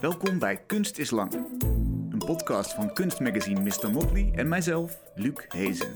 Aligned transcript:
Welkom 0.00 0.38
bij 0.38 0.56
Kunst 0.66 0.98
is 0.98 1.10
Lang. 1.10 1.32
Een 2.10 2.22
podcast 2.26 2.74
van 2.74 2.92
kunstmagazine 2.92 3.60
Mr. 3.60 3.90
Motley 3.90 4.32
en 4.34 4.48
mijzelf, 4.48 5.00
Luc 5.14 5.44
Hezen. 5.48 5.92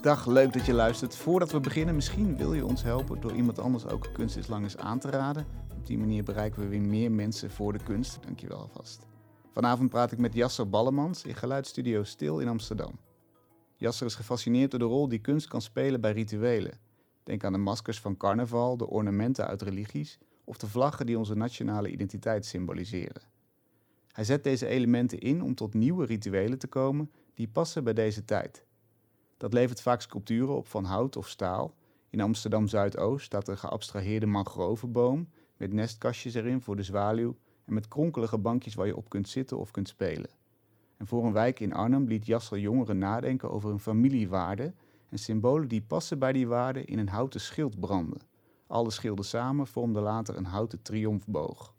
Dag, 0.00 0.26
leuk 0.26 0.52
dat 0.52 0.66
je 0.66 0.72
luistert. 0.72 1.16
Voordat 1.16 1.52
we 1.52 1.60
beginnen, 1.60 1.94
misschien 1.94 2.36
wil 2.36 2.54
je 2.54 2.66
ons 2.66 2.82
helpen 2.82 3.20
door 3.20 3.32
iemand 3.32 3.58
anders 3.58 3.86
ook 3.86 4.08
Kunst 4.12 4.36
is 4.36 4.46
Lang 4.46 4.62
eens 4.62 4.76
aan 4.76 4.98
te 4.98 5.10
raden. 5.10 5.46
Op 5.76 5.86
die 5.86 5.98
manier 5.98 6.24
bereiken 6.24 6.62
we 6.62 6.68
weer 6.68 6.80
meer 6.80 7.12
mensen 7.12 7.50
voor 7.50 7.72
de 7.72 7.84
kunst. 7.84 8.18
Dankjewel 8.24 8.58
alvast. 8.58 9.06
Vanavond 9.52 9.90
praat 9.90 10.12
ik 10.12 10.18
met 10.18 10.34
Jasser 10.34 10.68
Ballemans 10.68 11.24
in 11.24 11.34
geluidsstudio 11.34 12.02
Stil 12.02 12.38
in 12.38 12.48
Amsterdam. 12.48 12.98
Jasser 13.76 14.06
is 14.06 14.14
gefascineerd 14.14 14.70
door 14.70 14.80
de 14.80 14.86
rol 14.86 15.08
die 15.08 15.20
kunst 15.20 15.48
kan 15.48 15.62
spelen 15.62 16.00
bij 16.00 16.12
rituelen. 16.12 16.78
Denk 17.22 17.44
aan 17.44 17.52
de 17.52 17.58
maskers 17.58 18.00
van 18.00 18.16
carnaval, 18.16 18.76
de 18.76 18.88
ornamenten 18.88 19.46
uit 19.46 19.62
religies 19.62 20.18
of 20.48 20.56
de 20.56 20.66
vlaggen 20.66 21.06
die 21.06 21.18
onze 21.18 21.34
nationale 21.34 21.90
identiteit 21.90 22.46
symboliseren. 22.46 23.22
Hij 24.12 24.24
zet 24.24 24.44
deze 24.44 24.66
elementen 24.66 25.18
in 25.18 25.42
om 25.42 25.54
tot 25.54 25.74
nieuwe 25.74 26.06
rituelen 26.06 26.58
te 26.58 26.66
komen 26.66 27.10
die 27.34 27.48
passen 27.48 27.84
bij 27.84 27.92
deze 27.92 28.24
tijd. 28.24 28.64
Dat 29.36 29.52
levert 29.52 29.80
vaak 29.80 30.00
sculpturen 30.00 30.56
op 30.56 30.66
van 30.66 30.84
hout 30.84 31.16
of 31.16 31.28
staal. 31.28 31.74
In 32.10 32.20
Amsterdam 32.20 32.68
Zuidoost 32.68 33.26
staat 33.26 33.48
een 33.48 33.58
geabstraheerde 33.58 34.26
mangrovenboom 34.26 35.28
met 35.56 35.72
nestkastjes 35.72 36.34
erin 36.34 36.60
voor 36.60 36.76
de 36.76 36.82
zwaluw 36.82 37.36
en 37.64 37.74
met 37.74 37.88
kronkelige 37.88 38.38
bankjes 38.38 38.74
waar 38.74 38.86
je 38.86 38.96
op 38.96 39.08
kunt 39.08 39.28
zitten 39.28 39.58
of 39.58 39.70
kunt 39.70 39.88
spelen. 39.88 40.30
En 40.96 41.06
voor 41.06 41.24
een 41.24 41.32
wijk 41.32 41.60
in 41.60 41.72
Arnhem 41.72 42.06
liet 42.06 42.26
Jasser 42.26 42.58
jongeren 42.58 42.98
nadenken 42.98 43.50
over 43.50 43.68
hun 43.68 43.80
familiewaarden 43.80 44.74
en 45.08 45.18
symbolen 45.18 45.68
die 45.68 45.82
passen 45.82 46.18
bij 46.18 46.32
die 46.32 46.48
waarden 46.48 46.86
in 46.86 46.98
een 46.98 47.08
houten 47.08 47.40
schild 47.40 47.80
branden. 47.80 48.27
Alle 48.68 48.90
schilden 48.90 49.24
samen 49.24 49.66
vormden 49.66 50.02
later 50.02 50.36
een 50.36 50.44
houten 50.44 50.82
triomfboog. 50.82 51.74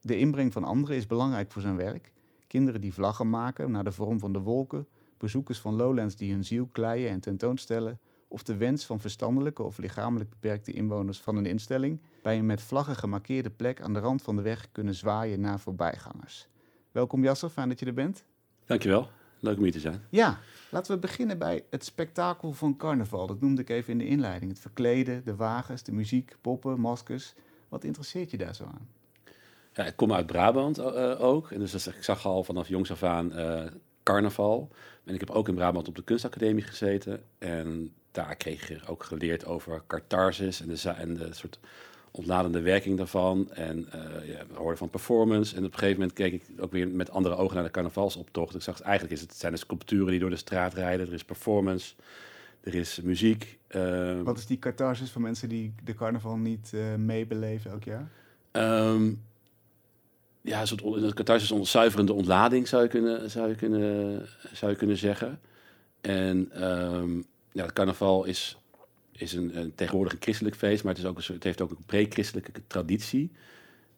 De 0.00 0.18
inbreng 0.18 0.52
van 0.52 0.64
anderen 0.64 0.96
is 0.96 1.06
belangrijk 1.06 1.52
voor 1.52 1.62
zijn 1.62 1.76
werk. 1.76 2.12
Kinderen 2.46 2.80
die 2.80 2.92
vlaggen 2.92 3.30
maken 3.30 3.70
naar 3.70 3.84
de 3.84 3.92
vorm 3.92 4.18
van 4.18 4.32
de 4.32 4.40
wolken, 4.40 4.86
bezoekers 5.18 5.60
van 5.60 5.74
Lowlands 5.74 6.16
die 6.16 6.32
hun 6.32 6.44
ziel 6.44 6.68
kleien 6.72 7.10
en 7.10 7.20
tentoonstellen, 7.20 8.00
of 8.28 8.42
de 8.42 8.56
wens 8.56 8.86
van 8.86 9.00
verstandelijke 9.00 9.62
of 9.62 9.78
lichamelijk 9.78 10.30
beperkte 10.30 10.72
inwoners 10.72 11.20
van 11.20 11.36
een 11.36 11.46
instelling 11.46 12.00
bij 12.22 12.38
een 12.38 12.46
met 12.46 12.62
vlaggen 12.62 12.96
gemarkeerde 12.96 13.50
plek 13.50 13.80
aan 13.80 13.92
de 13.92 13.98
rand 13.98 14.22
van 14.22 14.36
de 14.36 14.42
weg 14.42 14.72
kunnen 14.72 14.94
zwaaien 14.94 15.40
naar 15.40 15.60
voorbijgangers. 15.60 16.48
Welkom 16.92 17.22
Jasser, 17.22 17.48
fijn 17.48 17.68
dat 17.68 17.80
je 17.80 17.86
er 17.86 17.94
bent. 17.94 18.24
Dankjewel, 18.64 19.08
leuk 19.42 19.56
om 19.56 19.62
hier 19.62 19.72
te 19.72 19.80
zijn. 19.80 20.02
Ja, 20.10 20.38
laten 20.70 20.94
we 20.94 21.00
beginnen 21.00 21.38
bij 21.38 21.64
het 21.70 21.84
spektakel 21.84 22.52
van 22.52 22.76
carnaval. 22.76 23.26
Dat 23.26 23.40
noemde 23.40 23.62
ik 23.62 23.70
even 23.70 23.92
in 23.92 23.98
de 23.98 24.06
inleiding. 24.06 24.50
Het 24.50 24.60
verkleden, 24.60 25.24
de 25.24 25.36
wagens, 25.36 25.82
de 25.82 25.92
muziek, 25.92 26.36
poppen, 26.40 26.80
maskers. 26.80 27.34
Wat 27.68 27.84
interesseert 27.84 28.30
je 28.30 28.36
daar 28.36 28.54
zo 28.54 28.64
aan? 28.64 28.88
Ja, 29.72 29.84
ik 29.84 29.96
kom 29.96 30.12
uit 30.12 30.26
Brabant 30.26 30.78
uh, 30.78 31.20
ook. 31.20 31.50
En 31.50 31.58
dus 31.58 31.86
ik 31.86 32.02
zag 32.02 32.26
al 32.26 32.44
vanaf 32.44 32.68
jongs 32.68 32.90
af 32.90 33.02
aan 33.02 33.38
uh, 33.38 33.64
carnaval. 34.02 34.70
En 35.04 35.14
ik 35.14 35.20
heb 35.20 35.30
ook 35.30 35.48
in 35.48 35.54
Brabant 35.54 35.88
op 35.88 35.96
de 35.96 36.04
kunstacademie 36.04 36.62
gezeten. 36.62 37.22
En 37.38 37.94
daar 38.10 38.36
kreeg 38.36 38.68
je 38.68 38.80
ook 38.86 39.04
geleerd 39.04 39.46
over 39.46 39.82
catharsis 39.86 40.60
en 40.60 40.68
de, 40.68 40.90
en 40.90 41.14
de 41.14 41.34
soort 41.34 41.58
ontladende 42.12 42.60
werking 42.60 42.96
daarvan. 42.96 43.52
En 43.52 43.78
uh, 43.78 44.28
ja, 44.28 44.44
we 44.48 44.54
hoorden 44.54 44.78
van 44.78 44.90
performance. 44.90 45.56
En 45.56 45.64
op 45.64 45.72
een 45.72 45.78
gegeven 45.78 46.00
moment 46.00 46.18
keek 46.18 46.32
ik 46.32 46.42
ook 46.58 46.72
weer 46.72 46.88
met 46.88 47.10
andere 47.10 47.36
ogen 47.36 47.54
naar 47.54 47.64
de 47.64 47.70
carnavalsoptocht. 47.70 48.54
Ik 48.54 48.62
zag, 48.62 48.80
eigenlijk 48.80 49.14
is 49.14 49.20
het, 49.20 49.34
zijn 49.34 49.52
de 49.52 49.58
sculpturen 49.58 50.10
die 50.10 50.20
door 50.20 50.30
de 50.30 50.36
straat 50.36 50.74
rijden. 50.74 51.06
Er 51.06 51.12
is 51.12 51.24
performance, 51.24 51.94
er 52.60 52.74
is 52.74 53.00
muziek. 53.00 53.58
Uh, 53.76 54.20
Wat 54.20 54.38
is 54.38 54.46
die 54.46 54.58
catharsis 54.58 55.10
van 55.10 55.22
mensen 55.22 55.48
die 55.48 55.74
de 55.84 55.94
carnaval 55.94 56.36
niet 56.36 56.72
uh, 56.74 56.94
meebeleven 56.94 57.70
elk 57.70 57.84
jaar? 57.84 58.08
Um, 58.52 59.22
ja, 60.40 60.60
een 60.60 60.66
soort 60.66 60.82
on, 60.82 61.12
catharsis 61.14 61.70
zuiverende 61.70 62.12
ontlading, 62.12 62.68
zou 62.68 62.82
je 62.82 62.88
kunnen, 62.88 63.30
zou 63.30 63.48
je 63.48 63.54
kunnen, 63.54 64.26
zou 64.52 64.70
je 64.70 64.78
kunnen 64.78 64.96
zeggen. 64.96 65.40
En 66.00 66.64
um, 66.64 67.24
ja, 67.52 67.62
het 67.62 67.72
carnaval 67.72 68.24
is 68.24 68.61
is 69.22 69.32
een, 69.32 69.58
een, 69.58 69.74
tegenwoordig 69.74 70.12
een 70.12 70.22
christelijk 70.22 70.56
feest, 70.56 70.84
maar 70.84 70.92
het, 70.92 71.02
is 71.02 71.08
ook 71.08 71.18
een, 71.18 71.34
het 71.34 71.44
heeft 71.44 71.60
ook 71.60 71.70
een 71.70 71.84
pre-christelijke 71.86 72.52
traditie. 72.66 73.30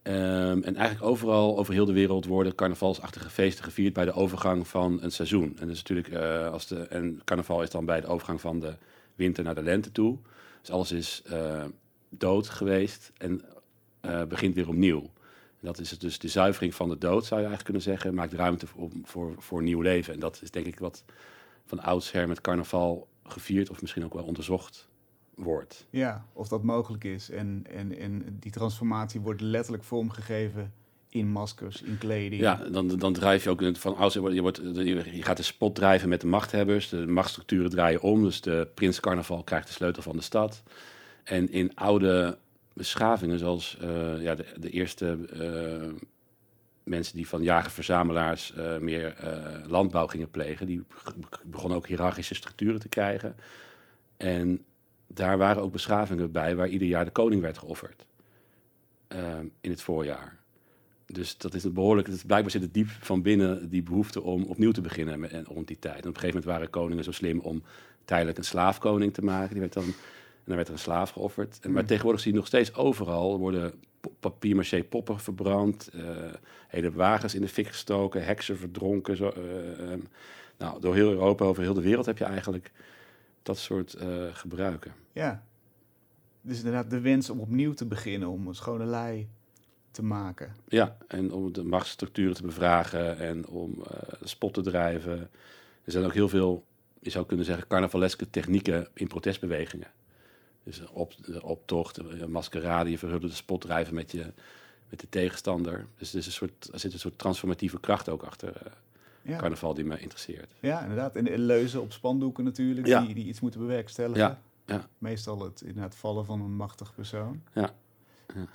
Um, 0.03 0.63
en 0.63 0.77
eigenlijk 0.77 1.07
overal 1.07 1.59
over 1.59 1.75
heel 1.75 1.85
de 1.85 1.93
wereld 1.93 2.27
worden 2.27 2.55
carnavalsachtige 2.55 3.31
feesten 3.31 3.65
gevierd 3.65 3.93
bij 3.93 4.05
de 4.05 4.13
overgang 4.13 4.69
van 4.69 5.03
een 5.03 5.13
seizoen. 5.13 5.57
En, 5.59 5.67
dat 5.67 5.77
is 5.77 5.83
natuurlijk, 5.83 6.09
uh, 6.09 6.51
als 6.51 6.67
de, 6.67 6.77
en 6.77 7.21
carnaval 7.25 7.63
is 7.63 7.71
dan 7.71 7.85
bij 7.85 8.01
de 8.01 8.07
overgang 8.07 8.41
van 8.41 8.61
de 8.61 8.75
winter 9.15 9.45
naar 9.45 9.55
de 9.55 9.63
lente 9.63 9.93
toe. 9.93 10.19
Dus 10.61 10.71
alles 10.71 10.93
is 10.93 11.23
uh, 11.31 11.65
dood 12.09 12.49
geweest 12.49 13.13
en 13.19 13.43
begint 14.29 14.55
weer 14.55 14.69
opnieuw. 14.69 15.11
Dat 15.61 15.79
is 15.79 15.91
het 15.91 16.01
dus 16.01 16.19
de 16.19 16.29
zuivering 16.29 16.75
van 16.75 16.89
de 16.89 16.99
dood, 16.99 17.25
zou 17.25 17.41
je 17.41 17.47
eigenlijk 17.47 17.65
kunnen 17.65 17.83
zeggen. 17.83 18.15
Maakt 18.15 18.33
ruimte 18.33 18.67
voor, 18.67 18.91
voor, 19.03 19.35
voor 19.39 19.63
nieuw 19.63 19.81
leven. 19.81 20.15
En 20.15 20.21
dat 20.21 20.41
is 20.43 20.51
denk 20.51 20.67
ik 20.67 20.79
wat 20.79 21.05
van 21.65 21.81
oudsher 21.81 22.29
met 22.29 22.41
carnaval 22.41 23.09
gevierd 23.23 23.71
of 23.71 23.81
misschien 23.81 24.05
ook 24.05 24.15
wel 24.15 24.25
onderzocht 24.25 24.89
wordt. 25.35 25.87
Ja, 25.91 26.27
of 26.33 26.49
dat 26.49 26.63
mogelijk 26.63 27.05
is. 27.05 27.31
En, 27.31 27.65
en, 27.71 27.99
en 27.99 28.37
die 28.41 28.53
transformatie 28.53 29.21
wordt 29.21 29.41
letterlijk 29.41 29.85
vormgegeven 29.85 30.73
in 31.09 31.29
maskers, 31.29 31.83
in 31.83 31.99
kleding. 31.99 32.41
Ja, 32.41 32.55
dan, 32.55 32.89
dan 32.89 33.13
drijf 33.13 33.45
je 33.45 33.51
ook 33.51 33.77
van 33.77 33.97
als 33.97 34.13
je, 34.13 34.21
wordt, 34.21 34.57
je 34.57 35.23
gaat 35.23 35.37
de 35.37 35.43
spot 35.43 35.75
drijven 35.75 36.09
met 36.09 36.21
de 36.21 36.27
machthebbers. 36.27 36.89
De 36.89 37.07
machtsstructuren 37.07 37.71
draaien 37.71 38.01
om. 38.01 38.23
Dus 38.23 38.41
de 38.41 38.69
prins 38.75 39.01
carnaval 39.01 39.43
krijgt 39.43 39.67
de 39.67 39.73
sleutel 39.73 40.03
van 40.03 40.17
de 40.17 40.23
stad. 40.23 40.63
En 41.25 41.51
in 41.51 41.75
oude 41.75 42.39
beschavingen, 42.73 43.39
zoals 43.39 43.79
uh, 43.83 44.23
ja, 44.23 44.35
de, 44.35 44.47
de 44.57 44.71
eerste 44.71 45.19
uh, 45.33 45.93
mensen 46.83 47.17
die 47.17 47.29
van 47.29 47.43
jager-verzamelaars 47.43 48.55
uh, 48.59 48.79
meer 48.79 49.17
landbouw 49.67 50.07
gingen 50.07 50.31
plegen, 50.31 50.67
die 50.67 50.85
begonnen 51.45 51.79
ook 51.79 51.87
hiërarchische 51.87 52.35
structuren 52.35 52.81
te 52.81 52.89
krijgen. 52.89 53.37
En 54.17 54.65
daar 55.15 55.39
waren 55.39 55.63
ook 55.63 55.73
beschavingen 55.73 56.33
bij 56.33 56.57
waar 56.57 56.69
ieder 56.69 56.89
jaar 56.89 57.05
de 57.05 57.11
koning 57.11 57.41
werd 57.41 57.59
geofferd. 57.59 58.07
Uh, 59.09 59.39
in 59.61 59.71
het 59.71 59.83
voorjaar. 59.83 60.39
Dus 61.07 61.39
dat 61.39 61.55
is 61.55 61.65
een 61.65 61.73
behoorlijk. 61.73 62.09
Het, 62.09 62.27
blijkbaar 62.27 62.51
zit 62.51 62.63
het 62.63 62.75
diep 62.75 62.89
van 62.89 63.23
binnen 63.23 63.69
die 63.69 63.83
behoefte 63.83 64.23
om 64.23 64.43
opnieuw 64.45 64.73
te 64.73 64.81
beginnen 64.81 65.21
met, 65.21 65.33
rond 65.47 65.67
die 65.67 65.79
tijd. 65.79 65.95
En 65.95 66.01
op 66.01 66.15
een 66.15 66.21
gegeven 66.21 66.41
moment 66.41 66.45
waren 66.45 66.71
koningen 66.71 67.05
zo 67.05 67.13
slim 67.13 67.41
om 67.41 67.63
tijdelijk 68.05 68.39
een 68.39 68.45
slaafkoning 68.45 69.15
te 69.15 69.23
maken. 69.23 69.51
Die 69.51 69.61
werd 69.61 69.73
dan, 69.73 69.85
en 69.85 69.95
dan 70.45 70.57
werd 70.57 70.69
er 70.69 70.75
een 70.75 70.79
slaaf 70.81 71.11
geofferd. 71.11 71.59
En, 71.63 71.73
maar 71.73 71.83
mm. 71.83 71.89
tegenwoordig 71.89 72.23
zie 72.23 72.33
je 72.33 72.39
nog 72.39 72.47
steeds 72.47 72.75
overal 72.75 73.39
worden 73.39 73.75
papier-maché 74.21 74.83
poppen 74.83 75.21
verbrand, 75.21 75.91
uh, 75.95 76.03
hele 76.69 76.93
wagens 76.93 77.35
in 77.35 77.41
de 77.41 77.49
fik 77.49 77.67
gestoken, 77.67 78.25
heksen 78.25 78.57
verdronken. 78.57 79.17
Zo, 79.17 79.33
uh, 79.37 79.91
um, 79.91 80.07
nou, 80.59 80.81
door 80.81 80.95
heel 80.95 81.11
Europa, 81.11 81.45
over 81.45 81.63
heel 81.63 81.75
de 81.75 81.81
wereld 81.81 82.07
heb 82.07 82.19
je 82.19 82.25
eigenlijk 82.25 82.73
dat 83.45 83.59
soort 83.59 83.97
uh, 84.03 84.25
gebruiken. 84.33 84.95
Ja, 85.13 85.45
dus 86.41 86.59
inderdaad 86.59 86.91
de 86.91 87.01
wens 87.01 87.31
om 87.31 87.41
opnieuw 87.41 87.73
te 87.73 87.87
beginnen, 87.87 88.29
om 88.29 88.47
een 88.47 88.55
schone 88.55 88.85
lei 88.85 89.29
te 89.91 90.03
maken. 90.03 90.55
Ja, 90.69 90.97
en 91.09 91.33
om 91.33 91.53
de 91.53 91.65
machtsstructuren 91.65 92.35
te 92.35 92.43
bevragen 92.43 93.19
en 93.19 93.47
om 93.47 93.71
uh, 93.79 93.85
de 94.21 94.29
spot 94.29 94.55
te 94.55 94.61
drijven. 94.61 95.19
Er 95.85 95.93
zijn 95.93 96.05
ook 96.05 96.13
heel 96.13 96.29
veel, 96.29 96.65
je 97.01 97.11
zou 97.11 97.27
kunnen 97.27 97.47
zeggen, 97.47 97.67
carnavaleske 97.67 98.31
technieken 98.31 98.89
in 98.95 99.07
protestbewegingen. 99.07 99.89
Dus 100.63 100.83
op, 100.93 101.15
de 101.25 101.43
optocht, 101.43 101.95
de 101.95 102.29
maskerade, 102.29 102.91
je 102.91 102.99
verhulde 102.99 103.29
de 103.29 103.35
spot 103.35 103.61
drijven 103.61 103.95
met, 103.95 104.13
je, 104.13 104.33
met 104.89 105.01
de 105.01 105.09
tegenstander. 105.09 105.87
Dus 105.99 106.13
er, 106.13 106.19
is 106.19 106.27
een 106.27 106.33
soort, 106.33 106.69
er 106.73 106.79
zit 106.79 106.93
een 106.93 106.99
soort 106.99 107.19
transformatieve 107.19 107.81
kracht 107.81 108.09
ook 108.09 108.23
achter. 108.23 108.73
Ja. 109.25 109.37
carnaval 109.37 109.75
die 109.75 109.85
me 109.85 109.99
interesseert. 109.99 110.53
Ja, 110.61 110.83
inderdaad. 110.83 111.17
En 111.17 111.39
leuzen 111.39 111.81
op 111.81 111.93
spandoeken 111.93 112.45
natuurlijk, 112.45 112.87
ja. 112.87 113.01
die, 113.01 113.15
die 113.15 113.25
iets 113.25 113.41
moeten 113.41 113.61
bewerkstelligen. 113.61 114.23
Ja. 114.23 114.41
Ja. 114.67 114.89
Meestal 114.99 115.43
het 115.43 115.61
inderdaad 115.61 115.95
vallen 115.95 116.25
van 116.25 116.41
een 116.41 116.57
machtig 116.57 116.95
persoon. 116.95 117.43
Ja. 117.53 117.75
ja. 118.35 118.47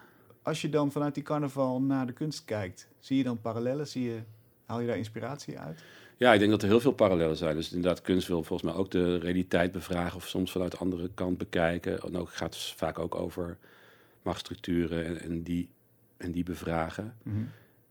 Als 0.42 0.62
je 0.62 0.70
dan 0.70 0.92
vanuit 0.92 1.14
die 1.14 1.24
carnaval 1.24 1.82
naar 1.82 2.06
de 2.06 2.14
kunst 2.14 2.46
kijkt, 2.46 2.88
zie 3.00 3.18
je 3.18 3.24
dan 3.24 3.42
parallellen? 3.42 3.88
Zie 3.88 4.04
je, 4.04 4.20
haal 4.66 4.80
je 4.80 4.88
daar 4.88 4.98
inspiratie 4.98 5.60
uit? 5.60 5.84
Ja, 6.18 6.34
ik 6.34 6.40
denk 6.40 6.52
dat 6.52 6.62
er 6.62 6.68
heel 6.68 6.80
veel 6.80 6.92
parallellen 6.92 7.38
zijn. 7.38 7.56
Dus 7.56 7.72
inderdaad, 7.72 8.02
kunst 8.02 8.28
wil 8.28 8.44
volgens 8.44 8.72
mij 8.72 8.80
ook 8.80 8.92
de 8.92 9.18
realiteit 9.18 9.72
bevragen 9.72 10.16
of 10.16 10.28
soms 10.28 10.52
vanuit 10.52 10.72
de 10.72 10.78
andere 10.78 11.10
kant 11.14 11.38
bekijken. 11.38 12.02
En 12.02 12.18
ook 12.18 12.30
gaat 12.34 12.54
het 12.54 12.64
vaak 12.64 13.00
ook 13.00 13.16
over 13.16 13.58
machtsstructuren 14.22 15.06
en, 15.06 15.22
en 15.22 15.44
die, 15.44 15.70
en 16.18 16.32
die 16.32 16.44
bevragen. 16.44 17.16
Mm 17.24 17.34
-hmm. 17.34 17.50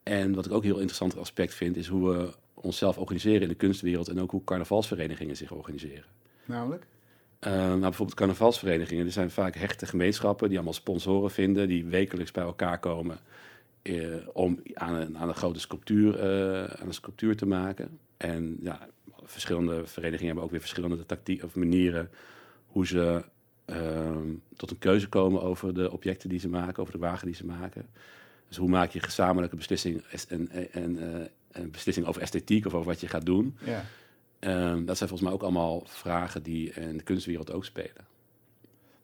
En 0.09 0.35
wat 0.35 0.47
ik 0.47 0.53
ook 0.53 0.63
een 0.63 0.69
heel 0.69 0.77
interessant 0.77 1.17
aspect 1.17 1.55
vind, 1.55 1.77
is 1.77 1.87
hoe 1.87 2.11
we 2.11 2.33
onszelf 2.55 2.99
organiseren 2.99 3.43
in 3.43 3.49
de 3.49 3.55
kunstwereld 3.55 4.09
en 4.09 4.21
ook 4.21 4.31
hoe 4.31 4.45
carnavalsverenigingen 4.45 5.37
zich 5.37 5.53
organiseren. 5.53 6.05
Namelijk? 6.45 6.87
Uh, 7.47 7.53
nou, 7.53 7.81
bijvoorbeeld 7.81 8.19
carnavalsverenigingen. 8.19 9.07
Er 9.07 9.13
zijn 9.13 9.31
vaak 9.31 9.55
hechte 9.55 9.87
gemeenschappen 9.87 10.49
die 10.49 10.57
allemaal 10.57 10.75
sponsoren 10.75 11.31
vinden, 11.31 11.69
die 11.69 11.85
wekelijks 11.85 12.31
bij 12.31 12.45
elkaar 12.45 12.79
komen 12.79 13.19
uh, 13.83 14.17
om 14.33 14.61
aan 14.75 14.95
een, 14.95 15.19
aan 15.19 15.29
een 15.29 15.35
grote 15.35 15.61
sculptuur, 15.61 16.15
uh, 16.15 16.65
aan 16.65 16.87
een 16.87 16.95
sculptuur 16.95 17.37
te 17.37 17.47
maken. 17.47 17.99
En 18.17 18.57
ja, 18.61 18.89
verschillende 19.23 19.87
verenigingen 19.87 20.27
hebben 20.27 20.45
ook 20.45 20.51
weer 20.51 20.61
verschillende 20.61 21.07
tactieken 21.07 21.47
of 21.47 21.55
manieren 21.55 22.11
hoe 22.67 22.87
ze 22.87 23.25
ehm, 23.65 24.29
tot 24.57 24.71
een 24.71 24.79
keuze 24.79 25.09
komen 25.09 25.43
over 25.43 25.75
de 25.75 25.93
objecten 25.93 26.29
die 26.29 26.41
ze 26.41 26.49
maken, 26.49 26.83
over 26.83 26.93
de 26.93 26.99
wagen 26.99 27.27
die 27.27 27.37
ze 27.37 27.47
maken. 27.47 27.87
Dus 28.49 28.57
hoe 28.57 28.69
maak 28.69 28.91
je 28.91 29.01
gezamenlijke 29.01 29.57
beslissing 29.57 30.03
en, 30.29 30.51
en, 30.51 30.73
en, 30.73 31.15
eh, 31.15 31.27
een 31.63 31.71
beslissing 31.71 32.07
over 32.07 32.23
esthetiek 32.23 32.67
of 32.67 32.75
over 32.75 32.87
wat 32.87 33.01
je 33.01 33.09
gaat 33.09 33.27
doen? 33.27 33.59
Ja. 33.65 33.85
Ehm, 34.39 34.85
dat 34.85 34.97
zijn 34.97 35.09
volgens 35.09 35.23
mij 35.23 35.33
ook 35.33 35.43
allemaal 35.43 35.83
vragen 35.87 36.43
die 36.43 36.71
in 36.71 36.97
de 36.97 37.03
kunstwereld 37.03 37.53
ook 37.53 37.65
spelen. 37.65 38.07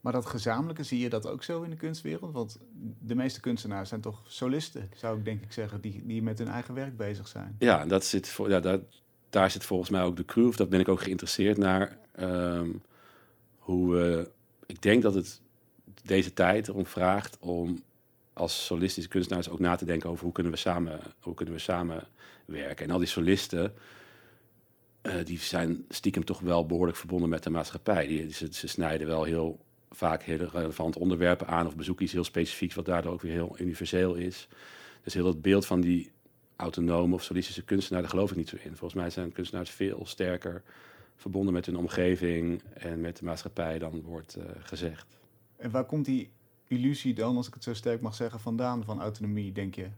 Maar 0.01 0.13
dat 0.13 0.27
gezamenlijke, 0.27 0.83
zie 0.83 0.99
je 0.99 1.09
dat 1.09 1.27
ook 1.27 1.43
zo 1.43 1.63
in 1.63 1.71
de 1.71 1.77
kunstwereld? 1.77 2.33
Want 2.33 2.59
de 3.01 3.15
meeste 3.15 3.41
kunstenaars 3.41 3.89
zijn 3.89 4.01
toch 4.01 4.23
solisten, 4.27 4.91
zou 4.97 5.19
ik 5.19 5.25
denk 5.25 5.43
ik 5.43 5.53
zeggen, 5.53 5.81
die, 5.81 6.03
die 6.07 6.23
met 6.23 6.39
hun 6.39 6.49
eigen 6.49 6.75
werk 6.75 6.97
bezig 6.97 7.29
zijn. 7.29 7.57
Ja, 7.59 7.87
dat 7.87 8.05
zit 8.05 8.29
voor, 8.29 8.49
ja 8.49 8.61
daar, 8.61 8.79
daar 9.31 9.51
zit 9.51 9.65
volgens 9.65 9.91
mij 9.91 10.03
ook 10.03 10.17
de 10.17 10.25
crew, 10.25 10.47
of 10.47 10.57
dat 10.57 10.69
ben 10.69 10.81
ik 10.81 10.89
ook 10.89 11.01
geïnteresseerd 11.01 11.57
naar. 11.57 11.99
ehm, 12.13 12.71
hoe 13.59 13.95
we, 13.95 14.31
ik 14.67 14.83
denk 14.83 15.03
dat 15.03 15.15
het 15.15 15.41
deze 16.03 16.33
tijd 16.33 16.69
erom 16.69 16.87
vraagt 16.87 17.39
om 17.39 17.83
als 18.35 18.65
solistische 18.65 19.09
kunstenaars 19.09 19.49
ook 19.49 19.59
na 19.59 19.77
te 19.77 19.85
denken 19.85 20.11
over 20.11 20.25
hoe 20.25 20.33
kunnen 20.33 20.53
we 20.53 20.59
samen, 20.59 21.01
hoe 21.21 21.35
kunnen 21.35 21.55
we 21.55 21.61
samenwerken. 21.61 22.87
En 22.87 22.91
al 22.91 22.99
die 22.99 23.09
solisten, 23.09 23.75
eh, 25.03 25.15
die 25.25 25.39
zijn 25.39 25.85
stiekem 25.89 26.25
toch 26.25 26.41
wel 26.41 26.67
behoorlijk 26.67 26.97
verbonden 26.97 27.29
met 27.29 27.43
de 27.43 27.51
maatschappij. 27.51 28.07
Die, 28.07 28.33
ze, 28.33 28.69
snijden 28.69 29.07
wel 29.07 29.25
heel 29.25 29.65
vaak 29.91 30.23
hele 30.23 30.49
relevante 30.49 30.99
onderwerpen 30.99 31.47
aan 31.47 31.67
of 31.67 31.77
bezoeken 31.77 32.05
iets 32.05 32.15
heel 32.15 32.25
specifieks, 32.25 32.75
wat 32.75 32.85
daardoor 32.85 33.13
ook 33.13 33.23
weer 33.23 33.33
heel 33.33 33.57
universeel 33.59 34.15
is. 34.15 34.49
Dus 35.03 35.15
heel 35.15 35.25
dat 35.25 35.43
beeld 35.43 35.67
van 35.67 35.81
die 35.81 36.13
autonome 36.57 37.15
of 37.15 37.23
solistische 37.23 37.65
kunstenaar, 37.65 38.03
daar 38.03 38.11
geloof 38.11 38.31
ik 38.31 38.37
niet 38.37 38.49
zo 38.49 38.57
in. 38.57 38.77
Volgens 38.77 38.95
mij 38.95 39.11
zijn 39.11 39.33
kunstenaars 39.33 39.71
veel 39.71 40.07
sterker 40.07 40.63
verbonden 41.17 41.53
met 41.53 41.67
hun 41.67 41.77
omgeving 41.77 42.63
en 42.75 43.01
met 43.01 43.17
de 43.17 43.25
maatschappij 43.25 43.79
dan 43.79 44.03
wordt 44.03 44.35
eh, 44.35 44.45
gezegd. 44.59 45.19
En 45.57 45.71
waar 45.71 45.85
komt 45.85 46.05
die 46.05 46.31
illusie 46.75 47.15
dan, 47.15 47.37
als 47.37 47.47
ik 47.47 47.55
het 47.55 47.63
zo 47.63 47.75
sterk 47.75 48.01
mag 48.01 48.15
zeggen, 48.15 48.41
vandaan 48.41 48.85
van 48.85 49.01
autonomie, 49.01 49.53
denk 49.53 49.75
je? 49.75 49.89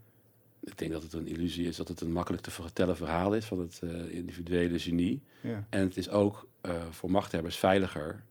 Ik 0.60 0.78
denk 0.78 0.92
dat 0.92 1.02
het 1.02 1.12
een 1.12 1.26
illusie 1.26 1.66
is 1.66 1.76
dat 1.76 1.88
het 1.88 2.00
een 2.00 2.12
makkelijk 2.12 2.42
te 2.42 2.50
vertellen 2.50 2.96
verhaal 2.96 3.34
is 3.34 3.44
van 3.44 3.58
het 3.58 3.80
eh, 3.82 4.14
individuele 4.14 4.78
genie. 4.78 5.22
Ja. 5.40 5.66
En 5.70 5.80
het 5.80 5.96
is 5.96 6.08
ook 6.08 6.48
eh, 6.60 6.90
voor 6.90 7.10
machthebbers 7.10 7.56
veiliger 7.56 8.24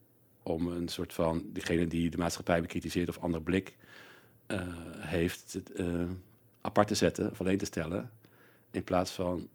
om 0.44 0.68
een 0.68 0.88
soort 0.88 1.13
van 1.13 1.44
diegene 1.53 1.88
die 1.88 2.09
de 2.09 2.18
maatschappij 2.18 2.62
bekritiseert 2.62 3.09
of 3.09 3.18
ander 3.18 3.42
blik 3.42 3.75
eh, 4.45 4.62
heeft, 4.98 5.59
apart 6.62 6.88
te 6.88 6.95
zetten 6.95 7.31
of 7.31 7.39
alleen 7.39 7.57
te 7.57 7.65
stellen, 7.65 8.12
in 8.71 8.83
plaats 8.83 9.12
van 9.12 9.48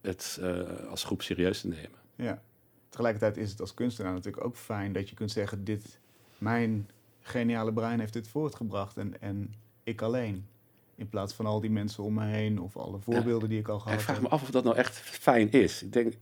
het 0.00 0.40
als 0.88 1.04
groep 1.04 1.22
serieus 1.22 1.60
te 1.60 1.68
nemen. 1.68 1.98
ja. 2.16 2.42
Tegelijkertijd 2.88 3.36
is 3.36 3.50
het 3.50 3.60
als 3.60 3.74
kunstenaar 3.74 4.12
natuurlijk 4.12 4.44
ook 4.44 4.56
fijn 4.56 4.92
dat 4.92 5.08
je 5.08 5.14
kunt 5.14 5.30
zeggen, 5.30 5.64
dit, 5.64 5.98
mijn 6.38 6.88
geniale 7.26 7.72
brein 7.72 8.00
heeft 8.00 8.12
dit 8.12 8.28
voortgebracht 8.28 8.96
en, 8.96 9.20
en 9.20 9.54
ik 9.84 10.02
alleen. 10.02 10.46
In 10.94 11.08
plaats 11.08 11.34
van 11.34 11.46
al 11.46 11.60
die 11.60 11.70
mensen 11.70 12.02
om 12.02 12.14
me 12.14 12.24
heen 12.24 12.60
of 12.60 12.76
alle 12.76 12.98
voorbeelden 12.98 13.48
die 13.48 13.58
ik 13.58 13.68
al 13.68 13.76
ik 13.76 13.82
gehad 13.82 14.02
vraag 14.02 14.16
heb. 14.16 14.24
me 14.24 14.30
af 14.30 14.42
of 14.42 14.50
dat 14.50 14.64
nou 14.64 14.76
echt 14.76 14.96
fijn 14.98 15.50
is. 15.50 15.82
Ik 15.82 15.92
denk, 15.92 16.14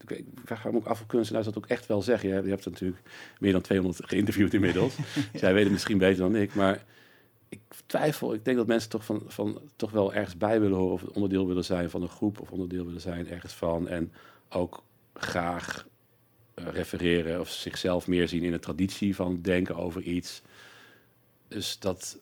ik, 0.00 0.10
ik 0.10 0.26
vraag 0.44 0.64
me 0.64 0.76
ook 0.76 0.86
af 0.86 1.00
of 1.00 1.06
kunstenaars 1.06 1.44
dat 1.44 1.56
ook 1.56 1.66
echt 1.66 1.86
wel 1.86 2.02
zeggen. 2.02 2.28
Je 2.28 2.34
hebt, 2.34 2.46
je 2.46 2.52
hebt 2.52 2.64
natuurlijk 2.64 3.02
meer 3.38 3.52
dan 3.52 3.60
200 3.60 4.08
geïnterviewd 4.08 4.54
inmiddels. 4.54 4.96
Zij 5.34 5.54
weten 5.54 5.72
misschien 5.72 5.98
beter 5.98 6.18
dan 6.18 6.36
ik, 6.36 6.54
maar 6.54 6.84
ik 7.48 7.60
twijfel. 7.86 8.34
Ik 8.34 8.44
denk 8.44 8.56
dat 8.56 8.66
mensen 8.66 8.90
toch, 8.90 9.04
van, 9.04 9.22
van, 9.26 9.60
toch 9.76 9.90
wel 9.90 10.14
ergens 10.14 10.36
bij 10.36 10.60
willen 10.60 10.78
horen 10.78 10.92
of 10.92 11.02
onderdeel 11.02 11.46
willen 11.46 11.64
zijn 11.64 11.90
van 11.90 12.02
een 12.02 12.08
groep 12.08 12.40
of 12.40 12.50
onderdeel 12.50 12.84
willen 12.84 13.00
zijn 13.00 13.28
ergens 13.28 13.52
van. 13.52 13.88
En 13.88 14.12
ook 14.48 14.84
graag 15.14 15.86
refereren 16.54 17.40
of 17.40 17.50
zichzelf 17.50 18.06
meer 18.06 18.28
zien 18.28 18.42
in 18.42 18.52
een 18.52 18.60
traditie 18.60 19.14
van 19.14 19.42
denken 19.42 19.76
over 19.76 20.02
iets. 20.02 20.42
Dus 21.48 21.78
dat, 21.78 22.18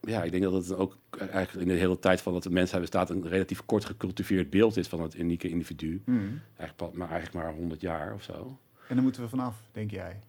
ja, 0.00 0.22
ik 0.22 0.30
denk 0.30 0.42
dat 0.42 0.52
het 0.52 0.74
ook 0.74 0.98
eigenlijk 1.18 1.68
in 1.68 1.74
de 1.74 1.80
hele 1.80 1.98
tijd 1.98 2.20
van 2.20 2.32
dat 2.32 2.42
de 2.42 2.50
mensheid 2.50 2.80
bestaat 2.80 3.10
een 3.10 3.28
relatief 3.28 3.64
kort 3.64 3.84
gecultiveerd 3.84 4.50
beeld 4.50 4.76
is 4.76 4.88
van 4.88 5.02
het 5.02 5.14
unieke 5.14 5.48
individu. 5.48 6.02
Hmm. 6.04 6.40
Eigenlijk, 6.56 6.96
maar 6.96 7.10
eigenlijk 7.10 7.44
maar 7.44 7.54
100 7.54 7.80
jaar 7.80 8.14
of 8.14 8.22
zo. 8.22 8.58
En 8.88 8.94
dan 8.94 9.04
moeten 9.04 9.22
we 9.22 9.28
vanaf, 9.28 9.56
denk 9.72 9.90
jij. 9.90 10.20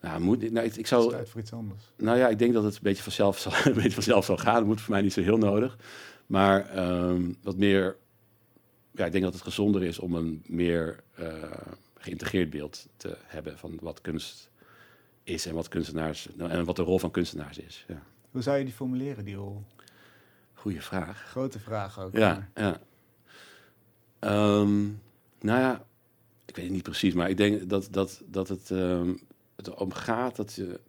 Nou, 0.00 0.20
moet, 0.20 0.50
nou, 0.50 0.66
ik, 0.66 0.70
ik 0.70 0.70
Het 0.70 0.80
is 0.80 0.88
zou, 0.88 1.10
tijd 1.10 1.28
voor 1.28 1.40
iets 1.40 1.52
anders. 1.52 1.82
nou 1.96 2.18
ja, 2.18 2.28
ik 2.28 2.38
denk 2.38 2.52
dat 2.52 2.64
het 2.64 2.74
een 2.74 2.80
beetje 2.82 3.02
vanzelf 3.02 3.38
zal, 3.38 3.52
een 3.64 3.74
beetje 3.74 3.90
vanzelf 3.90 4.24
zal 4.24 4.36
gaan. 4.36 4.54
Dat 4.54 4.64
moet 4.64 4.80
voor 4.80 4.92
mij 4.92 5.02
niet 5.02 5.12
zo 5.12 5.20
heel 5.20 5.38
nodig. 5.38 5.76
Maar 6.26 6.68
ehm, 6.68 7.32
wat 7.42 7.56
meer, 7.56 7.96
ja, 8.90 9.04
ik 9.04 9.12
denk 9.12 9.24
dat 9.24 9.32
het 9.32 9.42
gezonder 9.42 9.82
is 9.82 9.98
om 9.98 10.14
een 10.14 10.42
meer 10.46 11.00
eh, 11.14 11.26
geïntegreerd 12.00 12.50
beeld 12.50 12.86
te 12.96 13.16
hebben 13.22 13.58
van 13.58 13.78
wat 13.80 14.00
kunst 14.00 14.50
is 15.22 15.46
en 15.46 15.54
wat 15.54 15.68
kunstenaars 15.68 16.28
nou, 16.34 16.50
en 16.50 16.64
wat 16.64 16.76
de 16.76 16.82
rol 16.82 16.98
van 16.98 17.10
kunstenaars 17.10 17.58
is. 17.58 17.84
Ja. 17.88 18.02
Hoe 18.30 18.42
zou 18.42 18.58
je 18.58 18.64
die 18.64 18.72
formuleren, 18.72 19.24
die 19.24 19.34
rol? 19.34 19.62
Goeie 20.54 20.82
vraag. 20.82 21.22
Grote 21.28 21.58
vraag 21.58 22.00
ook. 22.00 22.12
Ja, 22.12 22.48
ja. 22.54 22.80
Ehm, 24.18 24.82
nou 25.40 25.60
ja, 25.60 25.84
ik 26.46 26.56
weet 26.56 26.64
het 26.64 26.74
niet 26.74 26.82
precies, 26.82 27.14
maar 27.14 27.30
ik 27.30 27.36
denk 27.36 27.68
dat, 27.68 27.88
dat, 27.90 28.22
dat 28.26 28.48
het, 28.48 28.70
ehm 28.70 29.12
het 29.66 29.74
om 29.74 29.92
gaat 29.92 30.36
dat 30.36 30.54
je, 30.54 30.80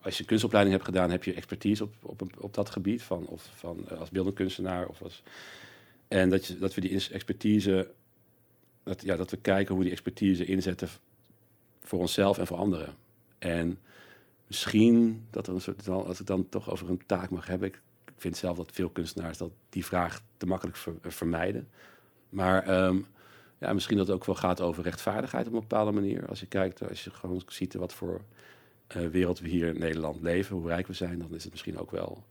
als 0.00 0.18
je 0.18 0.24
kunstopleiding 0.24 0.76
hebt 0.76 0.88
gedaan, 0.88 1.10
heb 1.10 1.24
je 1.24 1.34
expertise 1.34 1.82
op, 1.82 1.94
op, 2.02 2.22
op 2.38 2.54
dat 2.54 2.70
gebied 2.70 3.02
van, 3.02 3.26
of 3.26 3.50
van 3.54 3.88
eh, 3.88 3.98
als 3.98 4.10
beeldend 4.10 4.36
kunstenaar 4.36 4.86
of 4.86 5.02
als. 5.02 5.22
En 6.08 6.30
dat, 6.30 6.46
je, 6.46 6.58
dat 6.58 6.74
we 6.74 6.80
die 6.80 7.08
expertise, 7.10 7.90
dat, 8.82 9.02
ja, 9.02 9.16
dat 9.16 9.30
we 9.30 9.36
kijken 9.36 9.68
hoe 9.68 9.78
we 9.78 9.82
die 9.84 9.92
expertise 9.92 10.44
inzetten 10.44 10.88
voor 11.82 11.98
onszelf 12.00 12.38
en 12.38 12.46
voor 12.46 12.56
anderen. 12.56 12.94
En 13.38 13.78
misschien 14.46 15.26
dat 15.30 15.46
er 15.46 15.54
een 15.54 15.60
soort, 15.60 15.84
dan- 15.84 16.06
als 16.06 16.20
ik 16.20 16.26
dan 16.26 16.48
toch 16.48 16.70
over 16.70 16.88
een 16.90 17.02
taak 17.06 17.30
mag 17.30 17.46
hebben, 17.46 17.68
ik 17.68 17.80
vind 18.16 18.36
zelf 18.36 18.56
dat 18.56 18.72
veel 18.72 18.88
kunstenaars 18.90 19.38
dat 19.38 19.50
die 19.68 19.84
vraag 19.84 20.22
te 20.36 20.46
makkelijk 20.46 20.76
ver- 20.76 20.98
eh, 21.02 21.10
vermijden. 21.10 21.68
Maar 22.28 22.62
ehm, 22.66 22.98
ja, 23.58 23.72
misschien 23.72 23.96
dat 23.96 24.06
het 24.06 24.16
ook 24.16 24.24
wel 24.24 24.34
gaat 24.34 24.60
over 24.60 24.82
rechtvaardigheid 24.82 25.46
op 25.46 25.52
een 25.52 25.60
bepaalde 25.60 25.90
manier. 25.92 26.28
Als 26.28 26.40
je 26.40 26.46
kijkt, 26.46 26.88
als 26.88 27.04
je 27.04 27.10
gewoon 27.10 27.42
ziet 27.46 27.74
wat 27.74 27.92
voor 27.92 28.20
eh, 28.86 29.06
wereld 29.06 29.38
we 29.38 29.48
hier 29.48 29.68
in 29.68 29.78
Nederland 29.78 30.22
leven, 30.22 30.56
hoe 30.56 30.66
rijk 30.66 30.86
we 30.86 30.92
zijn, 30.92 31.18
dan 31.18 31.34
is 31.34 31.42
het 31.42 31.52
misschien 31.52 31.78
ook 31.78 31.90
wel 31.90 32.24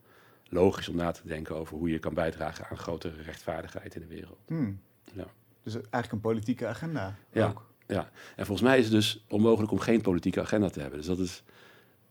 logisch 0.49 0.89
om 0.89 0.95
na 0.95 1.11
te 1.11 1.27
denken 1.27 1.55
over 1.55 1.77
hoe 1.77 1.89
je 1.89 1.99
kan 1.99 2.13
bijdragen 2.13 2.65
aan 2.69 2.77
grotere 2.77 3.21
rechtvaardigheid 3.21 3.95
in 3.95 4.01
de 4.01 4.07
wereld. 4.07 4.37
Hmm. 4.47 4.79
Ja. 5.13 5.27
Dus 5.63 5.73
eigenlijk 5.73 6.11
een 6.11 6.19
politieke 6.21 6.67
agenda 6.67 7.15
Ja. 7.31 7.47
ook. 7.47 7.69
En 8.35 8.45
volgens 8.45 8.61
mij 8.61 8.77
is 8.77 8.83
het 8.83 8.93
dus 8.93 9.25
onmogelijk 9.29 9.71
om 9.71 9.79
geen 9.79 10.01
politieke 10.01 10.41
agenda 10.41 10.69
te 10.69 10.79
hebben. 10.79 10.97
Dus 10.97 11.07
dat 11.07 11.19
is. 11.19 11.43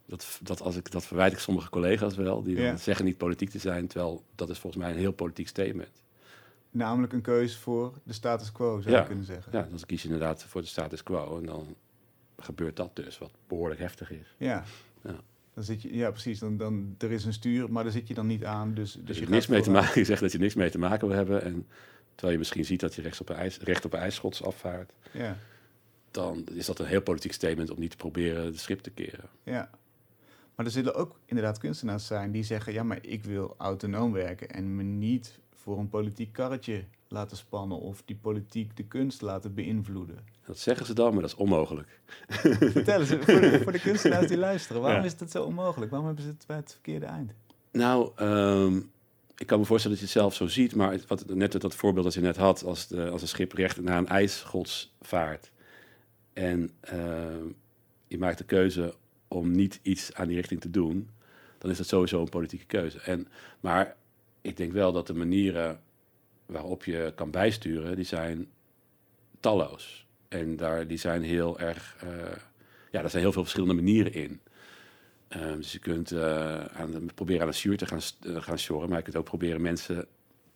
Dat, 0.06 0.40
dat, 0.42 0.60
als 0.62 0.76
ik, 0.76 0.90
dat 0.90 1.04
verwijt 1.06 1.32
ik 1.32 1.38
sommige 1.38 1.70
collega's 1.70 2.14
wel, 2.16 2.42
die 2.42 2.56
Ja. 2.56 2.76
zeggen 2.76 3.04
niet 3.04 3.16
politiek 3.16 3.50
te 3.50 3.58
zijn, 3.58 3.86
terwijl 3.86 4.24
dat 4.34 4.50
is 4.50 4.58
volgens 4.58 4.82
mij 4.82 4.92
een 4.92 4.98
heel 4.98 5.12
politiek 5.12 5.48
statement. 5.48 6.02
Namelijk 6.70 7.12
een 7.12 7.20
keuze 7.20 7.58
voor 7.58 7.92
de 8.02 8.12
status 8.12 8.52
quo, 8.52 8.80
zou 8.80 8.94
Ja. 8.94 9.00
je 9.00 9.06
kunnen 9.06 9.24
zeggen. 9.24 9.52
Ja, 9.52 9.66
dan 9.70 9.78
kies 9.86 10.02
je 10.02 10.08
inderdaad 10.08 10.44
voor 10.44 10.60
de 10.60 10.66
status 10.66 11.02
quo 11.02 11.38
en 11.38 11.46
dan 11.46 11.76
gebeurt 12.38 12.76
dat 12.76 12.96
dus, 12.96 13.18
wat 13.18 13.30
behoorlijk 13.48 13.80
heftig 13.80 14.10
is. 14.10 14.34
Ja. 14.36 14.64
Ja. 15.04 15.16
Dan 15.54 15.64
zit 15.64 15.82
je, 15.82 15.94
ja, 15.96 16.10
precies. 16.10 16.38
Dan, 16.38 16.56
dan, 16.56 16.94
er 16.98 17.10
is 17.10 17.24
een 17.24 17.32
stuur, 17.32 17.72
maar 17.72 17.82
daar 17.82 17.92
zit 17.92 18.08
je 18.08 18.14
dan 18.14 18.26
niet 18.26 18.44
aan. 18.44 18.74
Dus, 18.74 18.92
dus 18.92 19.04
Dus 19.04 19.18
je 19.18 19.28
niks 19.28 19.46
mee 19.46 19.62
te 19.62 19.70
maken, 19.70 20.00
je 20.00 20.06
zegt 20.06 20.20
dat 20.20 20.32
je 20.32 20.38
niks 20.38 20.54
mee 20.54 20.70
te 20.70 20.78
maken 20.78 21.08
wil 21.08 21.16
hebben 21.16 21.42
en 21.42 21.66
terwijl 22.20 22.32
je 22.32 22.38
misschien 22.38 22.64
ziet 22.64 22.80
dat 22.80 22.94
je 22.94 23.02
recht 23.02 23.20
op 23.20 23.28
een, 23.28 23.36
ijs, 23.36 23.58
recht 23.58 23.84
op 23.84 23.92
een 23.92 23.98
ijsschots 23.98 24.42
afvaart, 24.42 24.92
Ja, 25.12 25.36
dan 26.10 26.44
is 26.52 26.66
dat 26.66 26.78
een 26.78 26.86
heel 26.86 27.02
politiek 27.02 27.32
statement 27.32 27.70
om 27.70 27.80
niet 27.80 27.90
te 27.90 27.96
proberen 27.96 28.52
de 28.52 28.58
schip 28.58 28.80
te 28.80 28.90
keren. 28.90 29.28
ja. 29.42 29.70
Maar 30.54 30.66
er 30.68 30.74
zullen 30.74 30.94
ook 30.94 31.18
inderdaad 31.24 31.58
kunstenaars 31.58 32.06
zijn 32.06 32.30
die 32.30 32.42
zeggen... 32.42 32.72
ja, 32.72 32.82
maar 32.82 32.98
ik 33.02 33.24
wil 33.24 33.54
autonoom 33.58 34.12
werken 34.12 34.48
en 34.50 34.76
me 34.76 34.82
niet 34.82 35.38
voor 35.54 35.78
een 35.78 35.88
politiek 35.88 36.32
karretje 36.32 36.84
laten 37.08 37.36
spannen... 37.36 37.78
of 37.80 38.02
die 38.04 38.16
politiek 38.16 38.76
de 38.76 38.82
kunst 38.84 39.20
laten 39.22 39.54
beïnvloeden. 39.54 40.18
Dat 40.46 40.58
zeggen 40.58 40.86
ze 40.86 40.94
dan, 40.94 41.12
maar 41.12 41.20
dat 41.22 41.30
is 41.30 41.36
onmogelijk. 41.36 42.00
Vertel 42.28 43.00
eens, 43.00 43.08
voor 43.08 43.40
de, 43.40 43.60
voor 43.62 43.72
de 43.72 43.80
kunstenaars 43.80 44.26
die 44.26 44.36
luisteren... 44.48 44.82
waarom 44.82 45.00
Ja. 45.00 45.06
is 45.06 45.16
dat 45.16 45.30
zo 45.30 45.42
onmogelijk? 45.44 45.90
Waarom 45.90 46.06
hebben 46.08 46.24
ze 46.26 46.30
het 46.30 46.44
bij 46.46 46.56
het 46.56 46.72
verkeerde 46.72 47.06
eind? 47.06 47.32
Nou, 47.72 48.10
ehm, 48.16 48.80
ik 49.40 49.46
kan 49.46 49.58
me 49.58 49.64
voorstellen 49.64 49.98
dat 49.98 50.06
je 50.06 50.12
het 50.12 50.22
zelf 50.22 50.34
zo 50.34 50.46
ziet, 50.46 50.74
maar 50.74 50.98
wat, 51.06 51.24
net 51.26 51.60
dat 51.60 51.74
voorbeeld 51.74 52.04
dat 52.04 52.14
je 52.14 52.20
net 52.20 52.36
had, 52.36 52.64
als, 52.64 52.88
de, 52.88 53.08
als 53.08 53.22
een 53.22 53.28
schip 53.28 53.52
recht 53.52 53.80
naar 53.80 53.98
een 53.98 54.06
ijsschots 54.06 54.94
vaart 55.00 55.50
en 56.32 56.70
ehm, 56.80 57.44
je 58.06 58.18
maakt 58.18 58.38
de 58.38 58.44
keuze 58.44 58.94
om 59.28 59.50
niet 59.50 59.80
iets 59.82 60.14
aan 60.14 60.26
die 60.26 60.36
richting 60.36 60.60
te 60.60 60.70
doen, 60.70 61.10
dan 61.58 61.70
is 61.70 61.76
dat 61.76 61.86
sowieso 61.86 62.20
een 62.20 62.28
politieke 62.28 62.64
keuze. 62.64 63.00
En, 63.00 63.28
maar 63.60 63.96
ik 64.40 64.56
denk 64.56 64.72
wel 64.72 64.92
dat 64.92 65.06
de 65.06 65.14
manieren 65.14 65.80
waarop 66.46 66.84
je 66.84 67.12
kan 67.14 67.30
bijsturen, 67.30 67.96
die 67.96 68.04
zijn 68.04 68.48
talloos. 69.40 70.06
En 70.28 70.56
daar, 70.56 70.86
die 70.86 70.98
zijn 70.98 71.22
heel 71.22 71.58
erg, 71.58 71.96
eh, 72.00 72.08
ja, 72.90 73.02
er 73.02 73.10
zijn 73.10 73.22
heel 73.22 73.32
veel 73.32 73.42
verschillende 73.42 73.82
manieren 73.82 74.12
in. 74.12 74.40
Ehm, 75.30 75.56
dus 75.56 75.72
je 75.72 75.78
kunt 75.78 76.10
eh, 76.12 76.64
aan 76.64 76.90
de, 76.90 77.00
proberen 77.14 77.40
aan 77.42 77.46
het 77.48 77.56
stuur 77.56 77.76
te 77.76 77.86
gaan, 77.86 78.00
eh, 78.26 78.36
gaan 78.42 78.58
sjorren, 78.58 78.88
maar 78.88 78.98
je 78.98 79.04
kunt 79.04 79.16
ook 79.16 79.24
proberen 79.24 79.60
mensen 79.62 80.06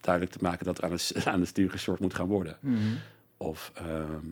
duidelijk 0.00 0.36
te 0.36 0.42
maken 0.44 0.64
dat 0.64 0.78
er 0.78 0.84
aan 0.84 0.98
s- 0.98 1.14
aan 1.26 1.40
het 1.40 1.48
stuur 1.48 1.70
gesjord 1.70 2.00
moet 2.00 2.14
gaan 2.14 2.26
worden. 2.28 2.56
Of, 3.36 3.70
ehm, 3.74 4.26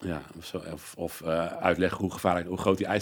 ja, 0.00 0.22
of, 0.36 0.44
zo, 0.46 0.58
of, 0.72 0.94
of 0.96 1.20
eh, 1.20 1.46
uitleggen 1.46 1.98
hoe 2.00 2.12
gevaarlijk, 2.12 2.48
hoe 2.48 2.58
groot, 2.58 2.76
die 2.78 2.86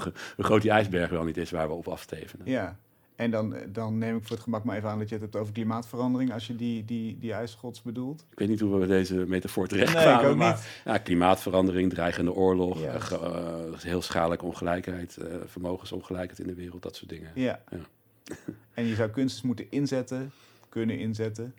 ge- 0.00 0.12
hoe 0.36 0.44
groot 0.44 0.62
die 0.62 0.70
ijsberg 0.70 1.10
wel 1.10 1.24
niet 1.24 1.36
is 1.36 1.50
waar 1.50 1.68
we 1.68 1.74
op 1.74 1.88
afstevenen. 1.88 2.46
Ja, 2.50 2.76
En 3.16 3.30
dan, 3.30 3.54
dan 3.72 3.98
neem 3.98 4.16
ik 4.16 4.22
voor 4.22 4.30
het 4.36 4.44
gemak 4.44 4.64
maar 4.64 4.76
even 4.76 4.88
aan 4.88 4.98
dat 4.98 5.08
je 5.08 5.14
het 5.14 5.22
hebt 5.22 5.36
over 5.36 5.52
klimaatverandering, 5.52 6.32
als 6.32 6.46
je 6.46 6.56
die, 6.56 6.84
die, 6.84 7.18
die 7.18 7.32
ijsschots 7.32 7.82
bedoelt. 7.82 8.26
Ik 8.30 8.38
weet 8.38 8.48
niet 8.48 8.60
hoe 8.60 8.78
we 8.78 8.86
deze 8.86 9.14
metafoor 9.14 9.66
terecht 9.66 9.94
Nee, 9.94 10.02
kwamen, 10.02 10.24
ik 10.24 10.30
ook 10.30 10.36
maar 10.36 10.54
niet. 10.54 10.80
Ja, 10.84 10.98
klimaatverandering, 10.98 11.90
dreigende 11.90 12.32
oorlog, 12.32 12.82
eh, 12.82 13.00
ge- 13.00 13.18
eh, 13.18 13.80
heel 13.80 14.02
schadelijke 14.02 14.44
ongelijkheid, 14.44 15.16
eh, 15.16 15.34
vermogensongelijkheid 15.46 16.38
in 16.38 16.46
de 16.46 16.54
wereld, 16.54 16.82
dat 16.82 16.96
soort 16.96 17.08
dingen. 17.10 17.30
Ja. 17.34 17.60
Ja. 17.70 17.78
En 18.74 18.84
je 18.84 18.94
zou 18.94 19.10
kunst 19.10 19.44
moeten 19.44 19.66
inzetten, 19.70 20.32
kunnen 20.68 20.98
inzetten. 20.98 21.54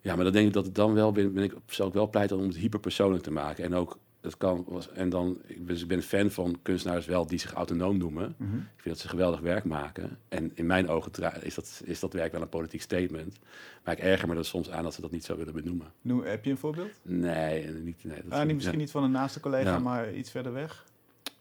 Ja, 0.00 0.14
maar 0.14 0.24
dan 0.24 0.32
denk 0.32 0.46
ik 0.46 0.52
dat 0.52 0.64
het 0.64 0.74
dan 0.74 0.94
wel 0.94 1.12
ben, 1.12 1.32
ben 1.32 1.44
ik 1.44 1.54
zou 1.66 1.88
ik 1.88 1.94
wel 1.94 2.08
pleiten 2.10 2.36
om 2.36 2.42
het 2.42 2.56
hyperpersoonlijk 2.56 3.22
te 3.22 3.30
maken 3.30 3.64
en 3.64 3.74
ook 3.74 3.98
het 4.22 4.36
kan 4.36 4.64
was 4.68 4.90
en 4.92 5.08
dan 5.08 5.38
ik 5.46 5.66
ben, 5.66 5.76
ik 5.76 5.88
ben 5.88 6.02
fan 6.02 6.30
van 6.30 6.58
kunstenaars 6.62 7.06
wel 7.06 7.26
die 7.26 7.38
zich 7.38 7.52
autonoom 7.52 7.96
noemen. 7.96 8.34
Mhm. 8.36 8.56
Ik 8.56 8.62
vind 8.82 8.94
dat 8.94 8.98
ze 8.98 9.08
geweldig 9.08 9.40
werk 9.40 9.64
maken 9.64 10.18
en 10.28 10.50
in 10.54 10.66
mijn 10.66 10.88
ogen 10.88 11.42
is 11.42 11.54
dat 11.54 11.82
is 11.84 12.00
dat 12.00 12.12
werk 12.12 12.32
wel 12.32 12.42
een 12.42 12.48
politiek 12.48 12.80
statement. 12.82 13.38
Maar 13.84 13.94
ik 13.94 14.00
erger 14.04 14.28
me 14.28 14.36
er 14.36 14.44
soms 14.44 14.70
aan 14.70 14.82
dat 14.82 14.94
ze 14.94 15.00
dat 15.00 15.10
niet 15.10 15.24
zo 15.24 15.36
willen 15.36 15.54
benoemen. 15.54 15.92
Noem, 16.00 16.22
heb 16.22 16.44
je 16.44 16.50
een 16.50 16.56
voorbeeld? 16.58 16.90
Nee, 17.02 17.68
niet 17.68 18.04
nee. 18.04 18.22
Dat 18.22 18.32
Ah, 18.38 18.46
niet, 18.46 18.54
misschien 18.54 18.78
niet 18.78 18.90
van 18.90 19.02
een 19.02 19.10
naaste 19.10 19.40
collega, 19.40 19.70
Ja. 19.70 19.78
maar 19.78 20.12
iets 20.14 20.30
verder 20.30 20.52
weg. 20.52 20.84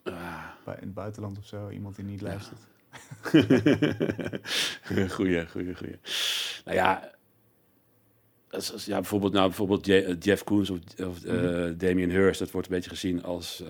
Ah. 0.04 0.44
Bij, 0.66 0.76
in 0.76 0.82
het 0.86 0.94
buitenland 0.94 1.38
of 1.38 1.46
zo, 1.46 1.70
iemand 1.70 1.96
die 1.96 2.06
niet 2.06 2.22
luistert. 2.22 2.60
goeie, 5.16 5.48
goeie, 5.48 5.76
goeie. 5.76 6.00
Nou 6.66 6.78
ja, 6.78 7.12
ja 8.86 8.96
bijvoorbeeld, 8.96 9.34
nou, 9.34 9.48
bijvoorbeeld 9.48 9.88
eh, 9.88 10.16
Jeff 10.20 10.44
Koons 10.44 10.70
of, 10.70 10.80
of 11.06 11.26
Mhm. 11.26 11.78
Damien 11.78 12.10
Hirst, 12.10 12.40
dat 12.40 12.52
wordt 12.52 12.68
een 12.68 12.74
beetje 12.74 12.90
gezien 12.90 13.24
als, 13.24 13.62
eh, 13.62 13.68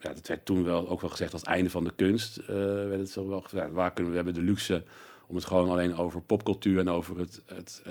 ja, 0.00 0.12
dat 0.14 0.26
werd 0.26 0.44
toen 0.44 0.64
wel 0.64 0.88
ook 0.88 1.00
wel 1.00 1.10
gezegd 1.10 1.32
als 1.32 1.40
het 1.40 1.50
einde 1.50 1.70
van 1.70 1.84
de 1.84 1.92
kunst. 1.96 2.46
werd 2.46 2.98
het 2.98 3.10
zo 3.10 3.28
wel 3.28 3.40
gezegd. 3.40 3.70
Waar 3.72 3.92
kunnen 3.92 4.12
we, 4.12 4.18
we 4.18 4.24
hebben 4.24 4.44
de 4.44 4.50
luxe 4.50 4.82
om 5.26 5.34
het 5.34 5.44
gewoon 5.44 5.68
alleen 5.70 5.94
over 5.96 6.20
popcultuur 6.22 6.78
en 6.78 6.88
over 6.88 7.18
het, 7.18 7.42
het 7.46 7.82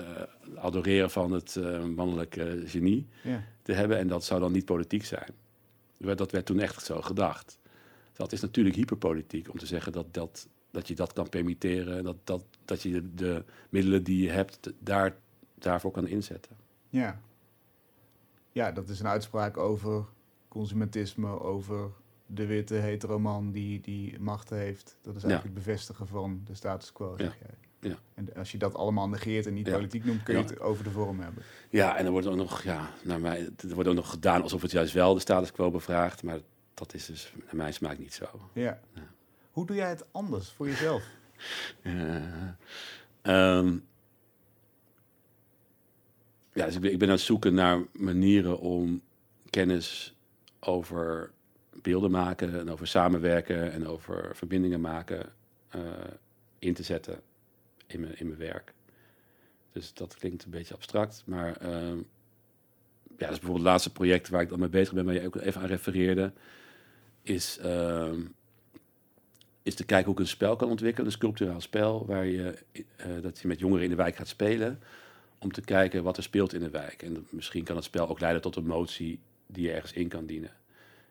adoreren 0.56 1.10
van 1.10 1.32
het 1.32 1.58
mannelijke 1.94 2.62
genie 2.66 3.06
te 3.62 3.72
hebben. 3.72 3.98
En 3.98 4.08
dat 4.08 4.24
zou 4.24 4.40
dan 4.40 4.52
niet 4.52 4.64
politiek 4.64 5.04
zijn. 5.04 5.28
Dat 5.98 6.30
werd- 6.30 6.46
toen 6.46 6.60
echt 6.60 6.84
zo 6.84 7.00
gedacht. 7.00 7.58
Dat 8.12 8.32
is 8.32 8.40
natuurlijk 8.40 8.76
hyperpolitiek 8.76 9.50
om 9.50 9.58
te 9.58 9.66
zeggen 9.66 9.92
dat, 9.92 10.06
dat, 10.14 10.48
dat 10.70 10.88
je 10.88 10.94
dat 10.94 11.12
kan 11.12 11.28
permitteren. 11.28 11.96
en 11.96 12.04
Dat, 12.04 12.16
dat, 12.24 12.44
dat 12.64 12.82
je 12.82 12.90
de, 12.90 13.14
de 13.14 13.44
middelen 13.68 14.02
die 14.02 14.22
je 14.22 14.30
hebt 14.30 14.72
daar, 14.78 15.16
daarvoor 15.62 15.90
kan 15.90 16.06
inzetten. 16.06 16.56
Ja. 16.88 17.20
ja, 18.52 18.72
dat 18.72 18.88
is 18.88 19.00
een 19.00 19.06
uitspraak 19.06 19.56
over 19.56 20.04
consumentisme, 20.48 21.40
over 21.40 21.90
de 22.26 22.46
witte 22.46 22.74
heteroman 22.74 23.50
die, 23.50 23.80
die 23.80 24.20
macht 24.20 24.50
heeft. 24.50 24.96
Dat 25.02 25.16
is 25.16 25.22
eigenlijk 25.22 25.54
het 25.54 25.64
bevestigen 25.64 26.06
van 26.06 26.40
de 26.44 26.54
status 26.54 26.92
quo, 26.92 27.14
zeg 27.16 27.36
jij. 27.38 27.90
Ja. 27.90 27.96
En 28.14 28.34
als 28.34 28.52
je 28.52 28.58
dat 28.58 28.74
allemaal 28.74 29.08
negeert 29.08 29.46
en 29.46 29.54
niet 29.54 29.66
Ja. 29.66 29.72
politiek 29.72 30.04
noemt, 30.04 30.22
kun 30.22 30.34
je 30.36 30.40
Ja. 30.42 30.46
het 30.46 30.60
over 30.60 30.84
de 30.84 30.90
vorm 30.90 31.20
hebben. 31.20 31.42
Ja, 31.70 31.96
en 31.96 32.04
er 32.04 32.10
wordt 32.10 32.26
ook 32.26 32.36
nog, 32.36 32.62
ja, 32.62 32.90
naar 33.04 33.20
mij, 33.20 33.50
er 33.68 33.74
wordt 33.74 33.88
ook 33.88 33.94
nog 33.94 34.10
gedaan 34.10 34.42
alsof 34.42 34.62
het 34.62 34.70
juist 34.70 34.92
wel 34.92 35.14
de 35.14 35.20
status 35.20 35.52
quo 35.52 35.70
bevraagt. 35.70 36.22
Maar 36.22 36.38
dat 36.74 36.94
is 36.94 37.06
dus 37.06 37.32
naar 37.44 37.56
mijn 37.56 37.74
smaak 37.74 37.98
niet 37.98 38.14
zo. 38.14 38.24
Ja. 38.52 38.80
Ja. 38.94 39.02
Hoe 39.50 39.66
doe 39.66 39.76
jij 39.76 39.88
het 39.88 40.04
anders 40.12 40.50
voor 40.50 40.66
jezelf? 40.68 41.02
Ja. 41.82 42.56
Ja, 46.52 46.66
dus 46.66 46.74
ik 46.74 46.98
ben, 46.98 47.08
aan 47.08 47.14
het 47.14 47.20
zoeken 47.20 47.54
naar 47.54 47.82
manieren 47.92 48.58
om 48.58 49.02
kennis 49.50 50.14
over 50.60 51.30
beelden 51.82 52.10
maken 52.10 52.58
en 52.58 52.70
over 52.70 52.86
samenwerken 52.86 53.72
en 53.72 53.86
over 53.86 54.36
verbindingen 54.36 54.80
maken 54.80 55.32
eh, 55.68 55.80
in 56.58 56.74
te 56.74 56.82
zetten 56.82 57.20
in 57.86 58.00
mijn, 58.00 58.18
in 58.18 58.26
mijn 58.26 58.38
werk. 58.38 58.72
Dus 59.72 59.94
dat 59.94 60.14
klinkt 60.14 60.44
een 60.44 60.50
beetje 60.50 60.74
abstract, 60.74 61.22
maar 61.26 61.56
ehm, 61.56 61.96
ja, 63.18 63.28
dus 63.28 63.38
bijvoorbeeld 63.38 63.58
het 63.58 63.66
laatste 63.66 63.92
project 63.92 64.28
waar 64.28 64.42
ik 64.42 64.48
dan 64.48 64.58
mee 64.58 64.68
bezig 64.68 64.94
ben, 64.94 65.04
waar 65.04 65.14
je 65.14 65.26
ook 65.26 65.36
even 65.36 65.60
aan 65.60 65.66
refereerde, 65.66 66.32
is 67.22 67.58
ehm, 67.58 68.20
is 69.62 69.74
te 69.74 69.84
kijken 69.84 70.06
hoe 70.06 70.14
ik 70.14 70.20
een 70.20 70.26
spel 70.26 70.56
kan 70.56 70.68
ontwikkelen, 70.68 71.06
een 71.06 71.12
sculpturaal 71.12 71.60
spel, 71.60 72.06
waar 72.06 72.26
je, 72.26 72.58
eh, 72.96 73.06
dat 73.22 73.38
je 73.38 73.48
met 73.48 73.58
jongeren 73.58 73.84
in 73.84 73.90
de 73.90 73.96
wijk 73.96 74.16
gaat 74.16 74.28
spelen, 74.28 74.80
om 75.42 75.52
te 75.52 75.60
kijken 75.60 76.02
wat 76.02 76.16
er 76.16 76.22
speelt 76.22 76.52
in 76.52 76.60
de 76.60 76.70
wijk. 76.70 77.02
En 77.02 77.26
misschien 77.30 77.64
kan 77.64 77.76
het 77.76 77.84
spel 77.84 78.08
ook 78.08 78.20
leiden 78.20 78.42
tot 78.42 78.56
een 78.56 78.66
motie 78.66 79.20
die 79.46 79.66
je 79.66 79.72
ergens 79.72 79.92
in 79.92 80.08
kan 80.08 80.26
dienen. 80.26 80.50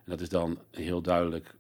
En 0.04 0.12
dat 0.12 0.22
is 0.22 0.30
dan 0.30 0.60
heel 0.72 1.02
duidelijk, 1.02 1.56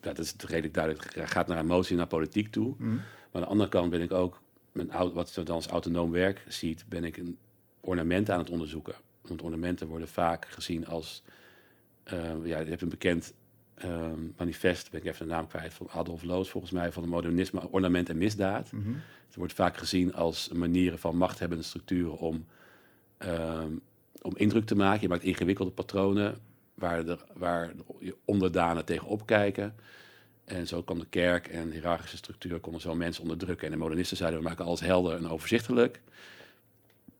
ja, 0.00 0.12
dat 0.12 0.18
is 0.18 0.34
redelijk 0.46 0.74
duidelijk, 0.74 1.14
het 1.14 1.30
gaat 1.30 1.46
naar 1.46 1.58
een 1.58 1.66
motie, 1.66 1.96
naar 1.96 2.06
politiek 2.06 2.50
toe. 2.50 2.74
Hm? 2.76 2.84
Maar 2.84 3.00
aan 3.32 3.40
de 3.40 3.46
andere 3.46 3.70
kant 3.70 3.90
ben 3.90 4.00
ik 4.00 4.12
ook, 4.12 4.40
mijn, 4.72 5.12
wat 5.12 5.34
je 5.34 5.42
dan 5.42 5.54
als 5.54 5.66
autonoom 5.66 6.10
werk 6.10 6.44
ziet, 6.48 6.84
ben 6.88 7.04
ik 7.04 7.16
een 7.16 7.38
ornament 7.80 8.30
aan 8.30 8.38
het 8.38 8.50
onderzoeken. 8.50 8.94
Want 9.20 9.42
ornamenten 9.42 9.86
worden 9.86 10.08
vaak 10.08 10.46
gezien 10.48 10.86
als, 10.86 11.22
eh, 12.04 12.44
ja, 12.44 12.58
je 12.58 12.68
hebt 12.68 12.82
een 12.82 12.88
bekend 12.88 13.34
ehm, 13.78 14.20
manifest, 14.36 14.90
ben 14.90 15.00
ik 15.00 15.06
even 15.06 15.26
de 15.26 15.32
naam 15.32 15.46
kwijt, 15.46 15.74
van 15.74 15.88
Adolf 15.90 16.22
Loos 16.22 16.50
volgens 16.50 16.72
mij, 16.72 16.92
van 16.92 17.02
het 17.02 17.12
modernisme, 17.12 17.70
ornament 17.70 18.08
en 18.08 18.18
misdaad. 18.18 18.72
Mhm. 18.72 18.92
Het 19.26 19.36
wordt 19.36 19.52
vaak 19.52 19.76
gezien 19.76 20.14
als 20.14 20.48
manieren 20.48 20.98
van 20.98 21.16
machthebbende 21.16 21.64
structuren 21.64 22.18
om, 22.18 22.46
ehm, 23.18 23.72
om 24.22 24.36
indruk 24.36 24.66
te 24.66 24.74
maken. 24.74 25.00
Je 25.00 25.08
maakt 25.08 25.22
ingewikkelde 25.22 25.70
patronen 25.70 26.38
waar, 26.74 27.04
de, 27.04 27.18
waar 27.34 27.72
je 27.98 28.16
onderdanen 28.24 28.84
tegenop 28.84 29.26
kijken. 29.26 29.74
En 30.44 30.66
zo 30.66 30.82
kan 30.82 30.98
de 30.98 31.06
kerk 31.10 31.48
en 31.48 31.70
hiërarchische 31.70 32.16
structuur 32.16 32.60
konden 32.60 32.80
zo 32.80 32.94
mensen 32.94 33.22
onderdrukken. 33.22 33.66
En 33.66 33.72
de 33.72 33.78
modernisten 33.78 34.16
zeiden, 34.16 34.38
we 34.38 34.44
maken 34.44 34.64
alles 34.64 34.80
helder 34.80 35.16
en 35.16 35.28
overzichtelijk. 35.28 36.00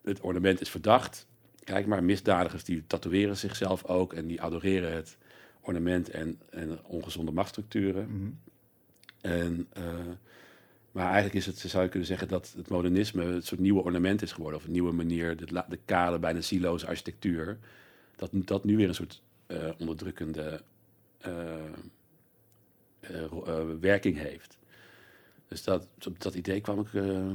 Het 0.03 0.21
ornament 0.21 0.61
is 0.61 0.71
verdacht. 0.71 1.27
Kijk 1.65 1.87
maar, 1.87 2.05
misdadigers 2.05 2.65
die 2.65 2.87
tatoeëren 2.87 3.37
zichzelf 3.37 3.85
ook 3.85 4.13
en 4.13 4.27
die 4.27 4.43
adoreren 4.43 4.93
het 4.93 5.17
ornament 5.69 6.11
en, 6.11 6.41
en 6.51 6.85
ongezonde 6.85 7.33
machtsstructuren. 7.33 8.09
Mhm. 8.11 8.31
En, 9.21 9.67
eh, 9.73 9.83
maar 10.93 11.05
eigenlijk 11.05 11.35
is 11.35 11.47
het, 11.47 11.59
zou 11.59 11.83
je 11.83 11.89
kunnen 11.89 12.09
zeggen 12.09 12.29
dat 12.29 12.53
het 12.57 12.69
modernisme 12.69 13.25
een 13.25 13.43
soort 13.43 13.61
nieuwe 13.61 13.83
ornament 13.83 14.23
is 14.23 14.33
geworden. 14.33 14.59
Of 14.61 14.67
een 14.67 14.73
nieuwe 14.73 14.93
manier, 14.93 15.37
de, 15.37 15.65
de 15.69 15.79
kale, 15.85 16.19
bijna 16.19 16.41
siloze 16.41 16.87
architectuur. 16.87 17.59
Dat, 18.17 18.31
dat 18.33 18.65
nu 18.65 18.77
weer 18.77 18.89
een 18.89 18.95
soort 18.95 19.23
eh, 19.47 19.69
onderdrukkende 19.79 20.63
eh, 21.19 21.55
werking 23.81 24.19
heeft. 24.19 24.59
Dus 25.49 25.65
dat, 25.65 25.89
op 26.07 26.21
dat 26.21 26.35
idee 26.35 26.61
kwam 26.61 26.81
ik 26.81 26.95
eh 26.95 27.33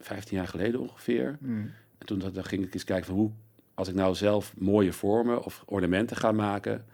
15 0.00 0.36
jaar 0.36 0.48
geleden 0.48 0.80
ongeveer. 0.80 1.36
Hm. 1.40 1.50
En 1.98 2.06
toen 2.06 2.18
dat- 2.18 2.34
dan 2.34 2.44
ging 2.44 2.64
ik 2.64 2.74
eens 2.74 2.84
kijken 2.84 3.06
van 3.06 3.14
hoe, 3.14 3.30
als 3.74 3.88
ik 3.88 3.94
nou 3.94 4.14
zelf 4.14 4.54
mooie 4.56 4.92
vormen 4.92 5.42
of 5.42 5.62
ornamenten 5.66 6.16
ga 6.16 6.32
maken, 6.32 6.84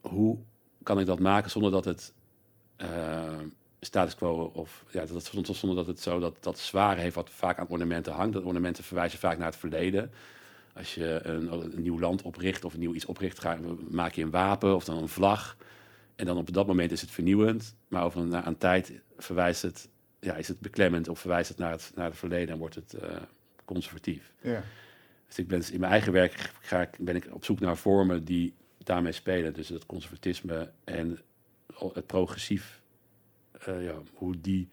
hoe 0.00 0.38
kan 0.82 1.00
ik 1.00 1.06
dat 1.06 1.18
maken 1.18 1.50
zonder 1.50 1.70
dat 1.70 1.84
het 1.84 2.12
eh, 2.76 3.38
status 3.80 4.14
quo 4.14 4.50
of 4.54 4.84
ja, 4.90 5.04
dat, 5.06 5.24
zonder- 5.24 5.54
zonder 5.54 5.78
dat 5.78 5.86
het 5.86 6.00
zo 6.00 6.18
dat, 6.18 6.36
dat 6.40 6.58
zware 6.58 7.00
heeft 7.00 7.14
wat 7.14 7.30
vaak 7.30 7.58
aan 7.58 7.68
ornamenten 7.68 8.12
hangt. 8.12 8.32
Dat 8.32 8.44
ornamenten 8.44 8.84
verwijzen 8.84 9.18
vaak 9.18 9.38
naar 9.38 9.46
het 9.46 9.56
verleden. 9.56 10.10
Als 10.74 10.94
je 10.94 11.20
een, 11.22 11.52
een 11.52 11.82
nieuw 11.82 11.98
land 11.98 12.22
opricht 12.22 12.64
of 12.64 12.74
een 12.74 12.80
nieuw 12.80 12.94
iets 12.94 13.04
opricht, 13.04 13.38
ga, 13.38 13.58
maak 13.90 14.12
je 14.12 14.22
een 14.22 14.30
wapen 14.30 14.74
of 14.74 14.84
dan 14.84 14.96
een 14.96 15.08
vlag. 15.08 15.56
En 16.16 16.26
dan 16.26 16.36
op 16.36 16.52
dat 16.52 16.66
moment 16.66 16.92
is 16.92 17.00
het 17.00 17.10
vernieuwend, 17.10 17.74
maar 17.88 18.04
over 18.04 18.20
een, 18.20 18.46
een 18.46 18.58
tijd 18.58 18.92
verwijst 19.18 19.62
het, 19.62 19.88
ja, 20.20 20.34
is 20.34 20.48
het 20.48 20.60
beklemmend 20.60 21.08
of 21.08 21.18
verwijst 21.18 21.48
het 21.48 21.58
naar 21.58 21.70
het, 21.70 21.92
naar 21.94 22.06
het 22.06 22.16
verleden 22.16 22.54
en 22.54 22.58
wordt 22.58 22.74
het 22.74 22.92
eh, 22.94 23.16
conservatief. 23.64 24.32
Ja. 24.40 24.62
Dus 25.26 25.38
ik 25.38 25.48
ben 25.48 25.72
in 25.72 25.80
mijn 25.80 25.92
eigen 25.92 26.12
werk 26.12 26.52
ga 26.60 26.80
ik, 26.80 26.96
ben 26.98 27.16
ik 27.16 27.28
op 27.30 27.44
zoek 27.44 27.60
naar 27.60 27.76
vormen 27.76 28.24
die 28.24 28.54
daarmee 28.84 29.12
spelen. 29.12 29.52
Dus 29.54 29.68
het 29.68 29.86
conservatisme 29.86 30.70
en 30.84 31.18
het 31.92 32.06
progressief, 32.06 32.82
eh, 33.52 33.84
ja, 33.84 33.94
hoe 34.14 34.40
die, 34.40 34.68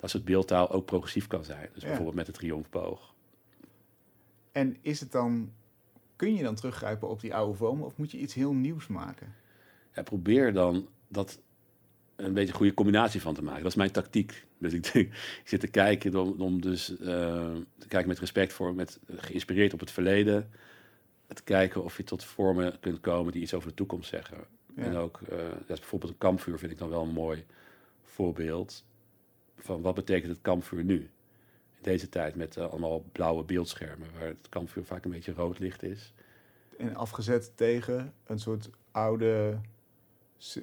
dat 0.00 0.10
soort 0.10 0.24
beeldtaal 0.24 0.70
ook 0.70 0.84
progressief 0.86 1.26
kan 1.26 1.44
zijn. 1.44 1.68
Dus 1.72 1.82
Ja. 1.82 1.86
bijvoorbeeld 1.88 2.16
met 2.16 2.26
de 2.26 2.32
triomfboog. 2.32 3.14
En 4.52 4.76
is 4.80 5.00
het 5.00 5.12
dan, 5.12 5.52
kun 6.16 6.34
je 6.34 6.42
dan 6.42 6.54
teruggrijpen 6.54 7.08
op 7.08 7.20
die 7.20 7.34
oude 7.34 7.56
vormen 7.56 7.86
of 7.86 7.96
moet 7.96 8.10
je 8.10 8.18
iets 8.18 8.34
heel 8.34 8.52
nieuws 8.52 8.86
maken? 8.86 9.34
Ja, 9.94 10.02
probeer 10.02 10.52
dan 10.52 10.88
dat 11.08 11.40
een 12.16 12.32
beetje 12.32 12.48
een 12.48 12.56
goede 12.56 12.74
combinatie 12.74 13.20
van 13.20 13.34
te 13.34 13.42
maken. 13.42 13.62
Dat 13.62 13.70
is 13.70 13.76
mijn 13.76 13.90
tactiek. 13.90 14.46
Dus 14.58 14.72
ik, 14.72 14.92
denk, 14.92 15.06
ik 15.42 15.42
zit 15.44 15.60
te 15.60 15.68
kijken 15.68 16.14
om, 16.14 16.40
om 16.40 16.60
dus 16.60 16.98
eh, 16.98 17.06
te 17.78 17.88
kijken 17.88 18.08
met 18.08 18.18
respect 18.18 18.52
voor, 18.52 18.74
met, 18.74 18.98
geïnspireerd 19.16 19.72
op 19.72 19.80
het 19.80 19.90
verleden. 19.90 20.50
Te 21.34 21.42
kijken 21.42 21.84
of 21.84 21.96
je 21.96 22.04
tot 22.04 22.24
vormen 22.24 22.80
kunt 22.80 23.00
komen 23.00 23.32
die 23.32 23.42
iets 23.42 23.54
over 23.54 23.68
de 23.68 23.74
toekomst 23.74 24.08
zeggen. 24.08 24.38
Ja. 24.74 24.82
En 24.82 24.96
ook, 24.96 25.20
eh, 25.28 25.38
dat 25.66 25.78
bijvoorbeeld 25.78 26.12
een 26.12 26.18
kampvuur 26.18 26.58
vind 26.58 26.72
ik 26.72 26.78
dan 26.78 26.88
wel 26.88 27.02
een 27.02 27.12
mooi 27.12 27.44
voorbeeld 28.02 28.84
van 29.56 29.82
wat 29.82 29.94
betekent 29.94 30.32
het 30.32 30.40
kampvuur 30.40 30.84
nu? 30.84 30.96
In 31.74 31.82
deze 31.82 32.08
tijd 32.08 32.34
met 32.34 32.56
eh, 32.56 32.70
allemaal 32.70 33.04
blauwe 33.12 33.44
beeldschermen, 33.44 34.08
waar 34.18 34.26
het 34.26 34.48
kampvuur 34.48 34.84
vaak 34.84 35.04
een 35.04 35.10
beetje 35.10 35.32
rood 35.32 35.58
licht 35.58 35.82
is. 35.82 36.12
En 36.78 36.96
afgezet 36.96 37.52
tegen 37.54 38.12
een 38.26 38.38
soort 38.38 38.70
oude 38.90 39.58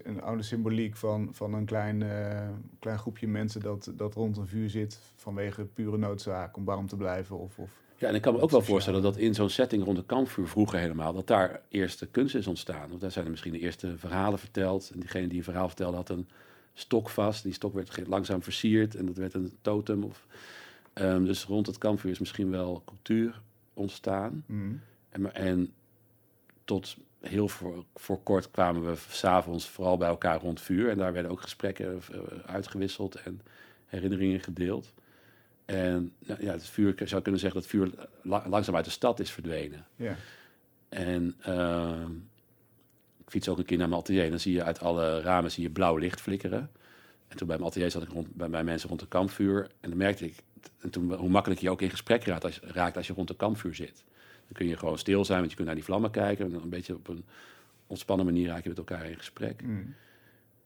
een 0.03 0.21
oude 0.21 0.43
symboliek 0.43 0.95
van, 0.95 1.29
van 1.31 1.53
een 1.53 1.65
klein, 1.65 2.03
eh, 2.03 2.49
klein 2.79 2.97
groepje 2.97 3.27
mensen 3.27 3.61
dat, 3.61 3.91
dat 3.95 4.13
rond 4.13 4.37
een 4.37 4.47
vuur 4.47 4.69
zit 4.69 4.99
vanwege 5.15 5.63
pure 5.63 5.97
noodzaak 5.97 6.57
om 6.57 6.65
warm 6.65 6.87
te 6.87 6.95
blijven. 6.95 7.37
Of, 7.39 7.59
of, 7.59 7.69
Ja, 7.97 8.07
en 8.07 8.15
ik 8.15 8.21
kan 8.21 8.33
me 8.33 8.41
ook 8.41 8.49
wel 8.49 8.61
voorstellen 8.61 9.01
dat 9.01 9.17
in 9.17 9.33
zo'n 9.33 9.49
setting 9.49 9.83
rond 9.83 9.97
een 9.97 10.05
kampvuur 10.05 10.47
vroeger 10.47 10.79
helemaal, 10.79 11.13
dat 11.13 11.27
daar 11.27 11.61
eerste 11.69 12.07
kunst 12.07 12.35
is 12.35 12.47
ontstaan. 12.47 12.89
Want 12.89 13.01
daar 13.01 13.11
zijn 13.11 13.25
er 13.25 13.31
misschien 13.31 13.51
de 13.51 13.59
eerste 13.59 13.97
verhalen 13.97 14.39
verteld. 14.39 14.91
En 14.93 14.99
diegene 14.99 15.27
die 15.27 15.37
een 15.37 15.43
verhaal 15.43 15.67
vertelde 15.67 15.97
had 15.97 16.09
een 16.09 16.27
stok 16.73 17.09
vast. 17.09 17.43
Die 17.43 17.53
stok 17.53 17.73
werd 17.73 18.07
langzaam 18.07 18.43
versierd 18.43 18.95
en 18.95 19.05
dat 19.05 19.17
werd 19.17 19.33
een 19.33 19.53
totem. 19.61 20.03
Of, 20.03 20.25
Ehm, 20.95 21.23
dus 21.23 21.43
rond 21.43 21.67
het 21.67 21.77
kampvuur 21.77 22.11
is 22.11 22.19
misschien 22.19 22.49
wel 22.49 22.81
cultuur 22.85 23.41
ontstaan. 23.73 24.43
Mm. 24.45 24.81
En, 25.09 25.35
en 25.35 25.73
tot 26.63 26.97
heel 27.27 27.47
voor, 27.47 27.85
voor 27.95 28.23
kort 28.23 28.51
kwamen 28.51 28.85
we 28.85 28.93
s'avonds 29.09 29.69
vooral 29.69 29.97
bij 29.97 30.07
elkaar 30.07 30.39
rond 30.39 30.61
vuur. 30.61 30.89
En 30.89 30.97
daar 30.97 31.13
werden 31.13 31.31
ook 31.31 31.41
gesprekken 31.41 32.01
eh, 32.11 32.19
uitgewisseld 32.45 33.15
en 33.15 33.41
herinneringen 33.85 34.39
gedeeld. 34.39 34.93
En 35.65 36.13
nou, 36.19 36.43
ja, 36.43 36.51
het 36.51 36.65
vuur, 36.65 37.01
ik 37.01 37.07
zou 37.07 37.21
kunnen 37.21 37.41
zeggen 37.41 37.61
dat 37.61 37.69
vuur 37.69 37.91
la- 38.21 38.45
langzaam 38.49 38.75
uit 38.75 38.85
de 38.85 38.91
stad 38.91 39.19
is 39.19 39.31
verdwenen. 39.31 39.85
Ja. 39.95 40.15
En 40.89 41.35
ehm, 41.41 42.11
ik 43.17 43.29
fiets 43.29 43.49
ook 43.49 43.57
een 43.57 43.65
keer 43.65 43.77
naar 43.77 43.89
mijn 43.89 44.01
atelier. 44.01 44.23
En 44.23 44.29
dan 44.29 44.39
zie 44.39 44.53
je 44.53 44.63
uit 44.63 44.79
alle 44.79 45.21
ramen 45.21 45.51
zie 45.51 45.63
je 45.63 45.69
blauw 45.69 45.97
licht 45.97 46.21
flikkeren. 46.21 46.69
En 47.27 47.37
toen 47.37 47.47
bij 47.47 47.57
mijn 47.57 47.69
atelier 47.69 47.91
zat 47.91 48.03
ik 48.03 48.09
rond, 48.09 48.33
bij, 48.33 48.49
bij 48.49 48.63
mensen 48.63 48.89
rond 48.89 48.99
de 48.99 49.07
kampvuur. 49.07 49.67
En 49.79 49.89
dan 49.89 49.97
merkte 49.97 50.25
ik 50.25 50.35
en 50.79 50.89
toen, 50.89 51.13
hoe 51.13 51.29
makkelijk 51.29 51.61
je 51.61 51.69
ook 51.69 51.81
in 51.81 51.89
gesprek 51.89 52.23
raakt 52.23 52.43
als, 52.43 52.59
raakt 52.59 52.97
als 52.97 53.07
je 53.07 53.13
rond 53.13 53.27
de 53.27 53.35
kampvuur 53.35 53.75
zit. 53.75 54.03
Dan 54.47 54.53
kun 54.53 54.67
je 54.67 54.77
gewoon 54.77 54.97
stil 54.97 55.25
zijn, 55.25 55.39
want 55.39 55.49
je 55.49 55.55
kunt 55.55 55.67
naar 55.67 55.77
die 55.77 55.85
vlammen 55.85 56.11
kijken. 56.11 56.45
En 56.45 56.51
dan 56.51 56.61
een 56.61 56.69
beetje 56.69 56.95
op 56.95 57.07
een 57.07 57.23
ontspannen 57.87 58.25
manier 58.25 58.47
raak 58.47 58.63
je 58.63 58.69
met 58.69 58.77
elkaar 58.77 59.09
in 59.09 59.17
gesprek. 59.17 59.61
Mm. 59.61 59.95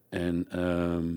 En, 0.09 0.45
ehm, 0.49 1.13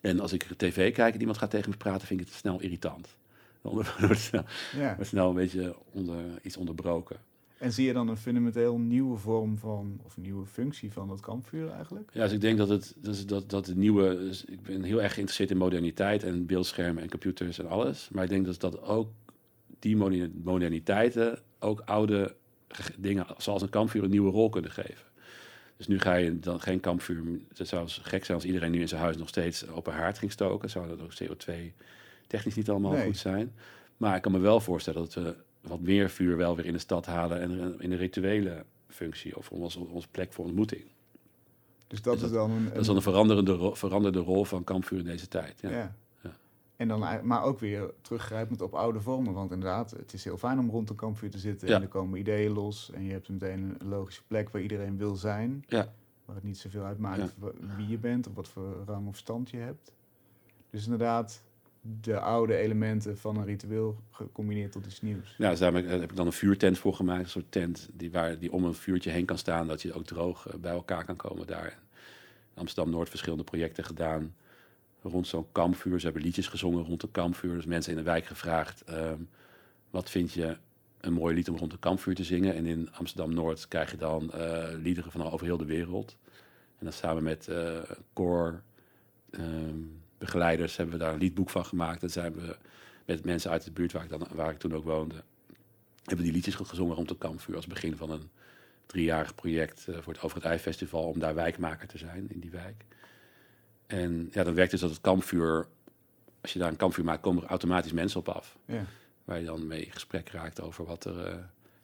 en 0.00 0.20
als 0.20 0.32
ik 0.32 0.46
tv 0.56 0.92
kijk 0.92 1.14
en 1.14 1.20
iemand 1.20 1.38
gaat 1.38 1.50
tegen 1.50 1.70
me 1.70 1.76
praten, 1.76 2.06
vind 2.06 2.20
ik 2.20 2.26
het 2.26 2.34
snel 2.34 2.60
irritant. 2.60 3.16
Dan 3.62 3.72
wordt 3.72 4.20
snel, 4.20 4.44
ja. 4.76 4.96
snel 5.00 5.28
een 5.28 5.34
beetje 5.34 5.76
onder, 5.92 6.24
iets 6.42 6.56
onderbroken. 6.56 7.16
En 7.62 7.72
zie 7.72 7.86
je 7.86 7.92
dan 7.92 8.08
een 8.08 8.16
fundamenteel 8.16 8.78
nieuwe 8.78 9.16
vorm 9.16 9.58
van, 9.58 10.00
of 10.04 10.16
nieuwe 10.16 10.46
functie 10.46 10.92
van 10.92 11.08
dat 11.08 11.20
kampvuur 11.20 11.70
eigenlijk? 11.70 12.10
Ja, 12.12 12.22
dus 12.22 12.32
ik 12.32 12.40
denk 12.40 12.58
dat 12.58 12.68
het 12.68 12.94
dus 12.96 13.26
dat, 13.26 13.50
dat 13.50 13.66
het 13.66 13.76
nieuwe. 13.76 14.16
Dus 14.16 14.44
ik 14.44 14.62
ben 14.62 14.82
heel 14.82 15.02
erg 15.02 15.12
geïnteresseerd 15.12 15.50
in 15.50 15.56
moderniteit 15.56 16.22
en 16.22 16.46
beeldschermen 16.46 17.02
en 17.02 17.10
computers 17.10 17.58
en 17.58 17.68
alles. 17.68 18.08
Maar 18.12 18.24
ik 18.24 18.30
denk 18.30 18.44
dus 18.44 18.58
dat 18.58 18.82
ook 18.82 19.08
die 19.82 19.96
moder- 19.96 20.30
moderniteiten 20.42 21.38
ook 21.58 21.80
oude 21.84 22.34
ge- 22.68 22.92
dingen 22.98 23.26
zoals 23.36 23.62
een 23.62 23.68
kampvuur 23.70 24.02
een 24.04 24.10
nieuwe 24.10 24.30
rol 24.30 24.48
kunnen 24.48 24.70
geven. 24.70 25.06
Dus 25.76 25.86
nu 25.86 25.98
ga 26.00 26.14
je 26.14 26.38
dan 26.38 26.60
geen 26.60 26.80
kampvuur. 26.80 27.22
Het 27.54 27.68
zou 27.68 27.88
gek 27.88 28.24
zijn 28.24 28.36
als 28.38 28.46
iedereen 28.46 28.70
nu 28.70 28.80
in 28.80 28.88
zijn 28.88 29.00
huis 29.00 29.16
nog 29.16 29.28
steeds 29.28 29.64
op 29.68 29.86
een 29.86 29.92
haard 29.92 30.18
ging 30.18 30.32
stoken. 30.32 30.70
Zou 30.70 30.88
dat 30.88 31.00
ook 31.02 31.12
CO2 31.22 31.52
technisch 32.26 32.54
niet 32.54 32.70
allemaal 32.70 32.92
Nee. 32.92 33.04
goed 33.04 33.16
zijn. 33.16 33.52
Maar 33.96 34.16
ik 34.16 34.22
kan 34.22 34.32
me 34.32 34.38
wel 34.38 34.60
voorstellen 34.60 35.00
dat 35.02 35.14
we 35.14 35.34
wat 35.60 35.80
meer 35.80 36.10
vuur 36.10 36.36
wel 36.36 36.56
weer 36.56 36.66
in 36.66 36.72
de 36.72 36.78
stad 36.78 37.06
halen 37.06 37.40
en 37.40 37.50
in 37.80 37.92
een 37.92 37.98
rituele 37.98 38.64
functie 38.88 39.36
of 39.36 39.50
onze, 39.50 39.80
onze 39.80 40.08
plek 40.08 40.32
voor 40.32 40.44
ontmoeting. 40.44 40.84
Dus 41.86 42.02
dat 42.02 42.16
Is 42.16 42.22
is, 42.22 42.30
dan 42.30 42.50
een... 42.50 42.64
Dat 42.68 42.80
is 42.80 42.86
dan 42.86 42.96
een 42.96 43.02
veranderende, 43.02 43.52
ro- 43.52 43.74
veranderde 43.74 44.18
rol 44.18 44.44
van 44.44 44.64
kampvuur 44.64 44.98
in 44.98 45.04
deze 45.04 45.28
tijd. 45.28 45.58
Ja. 45.60 45.70
ja. 45.70 45.96
En 46.82 46.88
dan, 46.88 47.26
maar 47.26 47.42
ook 47.42 47.58
weer 47.58 47.90
teruggrijpend 48.00 48.60
op 48.60 48.74
oude 48.74 49.00
vormen. 49.00 49.32
Want 49.32 49.50
inderdaad, 49.50 49.90
het 49.90 50.12
is 50.12 50.24
heel 50.24 50.36
fijn 50.36 50.58
om 50.58 50.70
rond 50.70 50.90
een 50.90 50.96
kampvuur 50.96 51.30
te 51.30 51.38
zitten. 51.38 51.68
Ja. 51.68 51.74
En 51.76 51.82
er 51.82 51.88
komen 51.88 52.18
ideeën 52.18 52.52
los. 52.52 52.90
En 52.94 53.04
je 53.04 53.12
hebt 53.12 53.28
meteen 53.28 53.74
een 53.78 53.88
logische 53.88 54.22
plek 54.26 54.50
waar 54.50 54.62
iedereen 54.62 54.96
wil 54.96 55.14
zijn. 55.16 55.64
Ja. 55.68 55.92
Waar 56.24 56.34
het 56.34 56.44
niet 56.44 56.58
zoveel 56.58 56.82
uitmaakt 56.84 57.36
Ja. 57.40 57.76
wie 57.76 57.88
je 57.88 57.98
bent 57.98 58.28
of 58.28 58.34
wat 58.34 58.48
voor 58.48 58.82
rang 58.86 59.08
of 59.08 59.16
stand 59.16 59.50
je 59.50 59.56
hebt. 59.56 59.92
Dus 60.70 60.84
inderdaad, 60.84 61.42
de 62.00 62.20
oude 62.20 62.56
elementen 62.56 63.18
van 63.18 63.36
een 63.36 63.44
ritueel 63.44 63.96
gecombineerd 64.10 64.72
tot 64.72 64.86
iets 64.86 65.00
nieuws. 65.02 65.34
Ja, 65.38 65.50
dus 65.50 65.58
daar 65.58 65.72
heb 65.74 65.84
ik- 65.84 65.90
heb 65.90 66.02
ik 66.10 66.16
dan 66.16 66.26
een 66.26 66.32
vuurtent 66.32 66.78
voor 66.78 66.94
gemaakt. 66.94 67.22
Een 67.22 67.28
soort 67.28 67.52
tent 67.52 67.88
die, 67.92 68.10
waar, 68.10 68.38
die 68.38 68.52
om 68.52 68.64
een 68.64 68.74
vuurtje 68.74 69.10
heen 69.10 69.24
kan 69.24 69.38
staan. 69.38 69.66
Dat 69.66 69.82
je 69.82 69.92
ook 69.92 70.04
droog 70.04 70.48
eh, 70.48 70.54
bij 70.58 70.72
elkaar 70.72 71.04
kan 71.04 71.16
komen 71.16 71.46
daar. 71.46 71.78
In 72.54 72.58
Amsterdam-Noord 72.60 73.08
verschillende 73.08 73.44
projecten 73.44 73.84
gedaan. 73.84 74.34
Rond 75.02 75.26
zo'n 75.26 75.46
kampvuur. 75.52 75.98
Ze 75.98 76.04
hebben 76.04 76.22
liedjes 76.22 76.46
gezongen 76.46 76.84
rond 76.84 77.02
een 77.02 77.10
kampvuur. 77.10 77.54
Dus 77.54 77.64
mensen 77.64 77.92
in 77.92 77.98
de 77.98 78.04
wijk 78.04 78.24
gevraagd. 78.24 78.84
ehm, 78.84 79.18
wat 79.90 80.10
vind 80.10 80.32
je 80.32 80.56
een 81.00 81.12
mooi 81.12 81.34
lied 81.34 81.48
om 81.48 81.56
rond 81.56 81.72
een 81.72 81.78
kampvuur 81.78 82.14
te 82.14 82.24
zingen? 82.24 82.54
En 82.54 82.66
in 82.66 82.88
Amsterdam-Noord 82.92 83.68
krijg 83.68 83.90
je 83.90 83.96
dan 83.96 84.32
eh, 84.32 84.68
liederen 84.82 85.12
van 85.12 85.30
over 85.30 85.46
heel 85.46 85.56
de 85.56 85.64
wereld. 85.64 86.16
En 86.78 86.84
dan 86.84 86.92
samen 86.92 87.22
met 87.22 87.48
eh 87.48 87.78
koor, 88.12 88.62
ehm, 89.30 89.78
begeleiders 90.18 90.76
hebben 90.76 90.98
we 90.98 91.04
daar 91.04 91.12
een 91.12 91.18
liedboek 91.18 91.50
van 91.50 91.64
gemaakt. 91.64 92.02
En 92.02 92.10
zijn 92.10 92.34
we 92.34 92.56
met 93.04 93.24
mensen 93.24 93.50
uit 93.50 93.64
de 93.64 93.70
buurt 93.70 93.92
waar 93.92 94.04
ik, 94.04 94.10
dan, 94.10 94.26
waar 94.34 94.50
ik 94.50 94.58
toen 94.58 94.74
ook 94.74 94.84
woonde, 94.84 95.22
hebben 96.04 96.24
die 96.24 96.34
liedjes 96.34 96.54
gezongen 96.54 96.96
rond 96.96 97.08
het 97.08 97.18
kampvuur 97.18 97.56
als 97.56 97.66
begin 97.66 97.96
van 97.96 98.10
een 98.10 98.30
driejarig 98.86 99.34
project 99.34 99.88
eh, 99.88 99.94
voor 100.00 100.12
het 100.12 100.22
Over 100.22 100.36
het 100.36 100.46
Ei 100.46 100.58
Festival 100.58 101.08
om 101.08 101.18
daar 101.18 101.34
wijkmaker 101.34 101.88
te 101.88 101.98
zijn 101.98 102.26
in 102.30 102.40
die 102.40 102.50
wijk. 102.50 102.84
En 103.92 104.28
ja, 104.32 104.44
dan 104.44 104.54
werkt 104.54 104.70
dus 104.70 104.80
dat 104.80 104.90
het 104.90 105.00
kampvuur, 105.00 105.66
als 106.40 106.52
je 106.52 106.58
daar 106.58 106.68
een 106.68 106.76
kampvuur 106.76 107.04
maakt, 107.04 107.20
komen 107.20 107.42
er 107.42 107.48
automatisch 107.48 107.92
mensen 107.92 108.20
op 108.20 108.28
af. 108.28 108.56
Ja. 108.64 108.84
Waar 109.24 109.38
je 109.38 109.44
dan 109.44 109.66
mee 109.66 109.84
in 109.84 109.92
gesprek 109.92 110.28
raakt 110.28 110.60
over 110.60 110.84
wat 110.84 111.04
er 111.04 111.26
eh, 111.26 111.34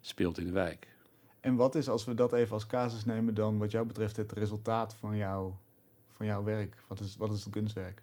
speelt 0.01 0.38
in 0.38 0.47
de 0.47 0.53
wijk. 0.53 0.88
En 1.40 1.55
wat 1.55 1.75
is, 1.75 1.88
als 1.88 2.05
we 2.05 2.14
dat 2.14 2.33
even 2.33 2.53
als 2.53 2.66
casus 2.66 3.05
nemen, 3.05 3.35
dan 3.35 3.59
wat 3.59 3.71
jou 3.71 3.87
betreft 3.87 4.16
het 4.16 4.33
resultaat 4.33 4.94
van, 4.94 5.16
jou, 5.16 5.53
van 6.16 6.27
jouw 6.27 6.44
werk? 6.44 6.77
Wat 6.87 7.01
is, 7.01 7.16
wat 7.16 7.33
is 7.33 7.44
het 7.44 7.53
kunstwerk? 7.53 8.03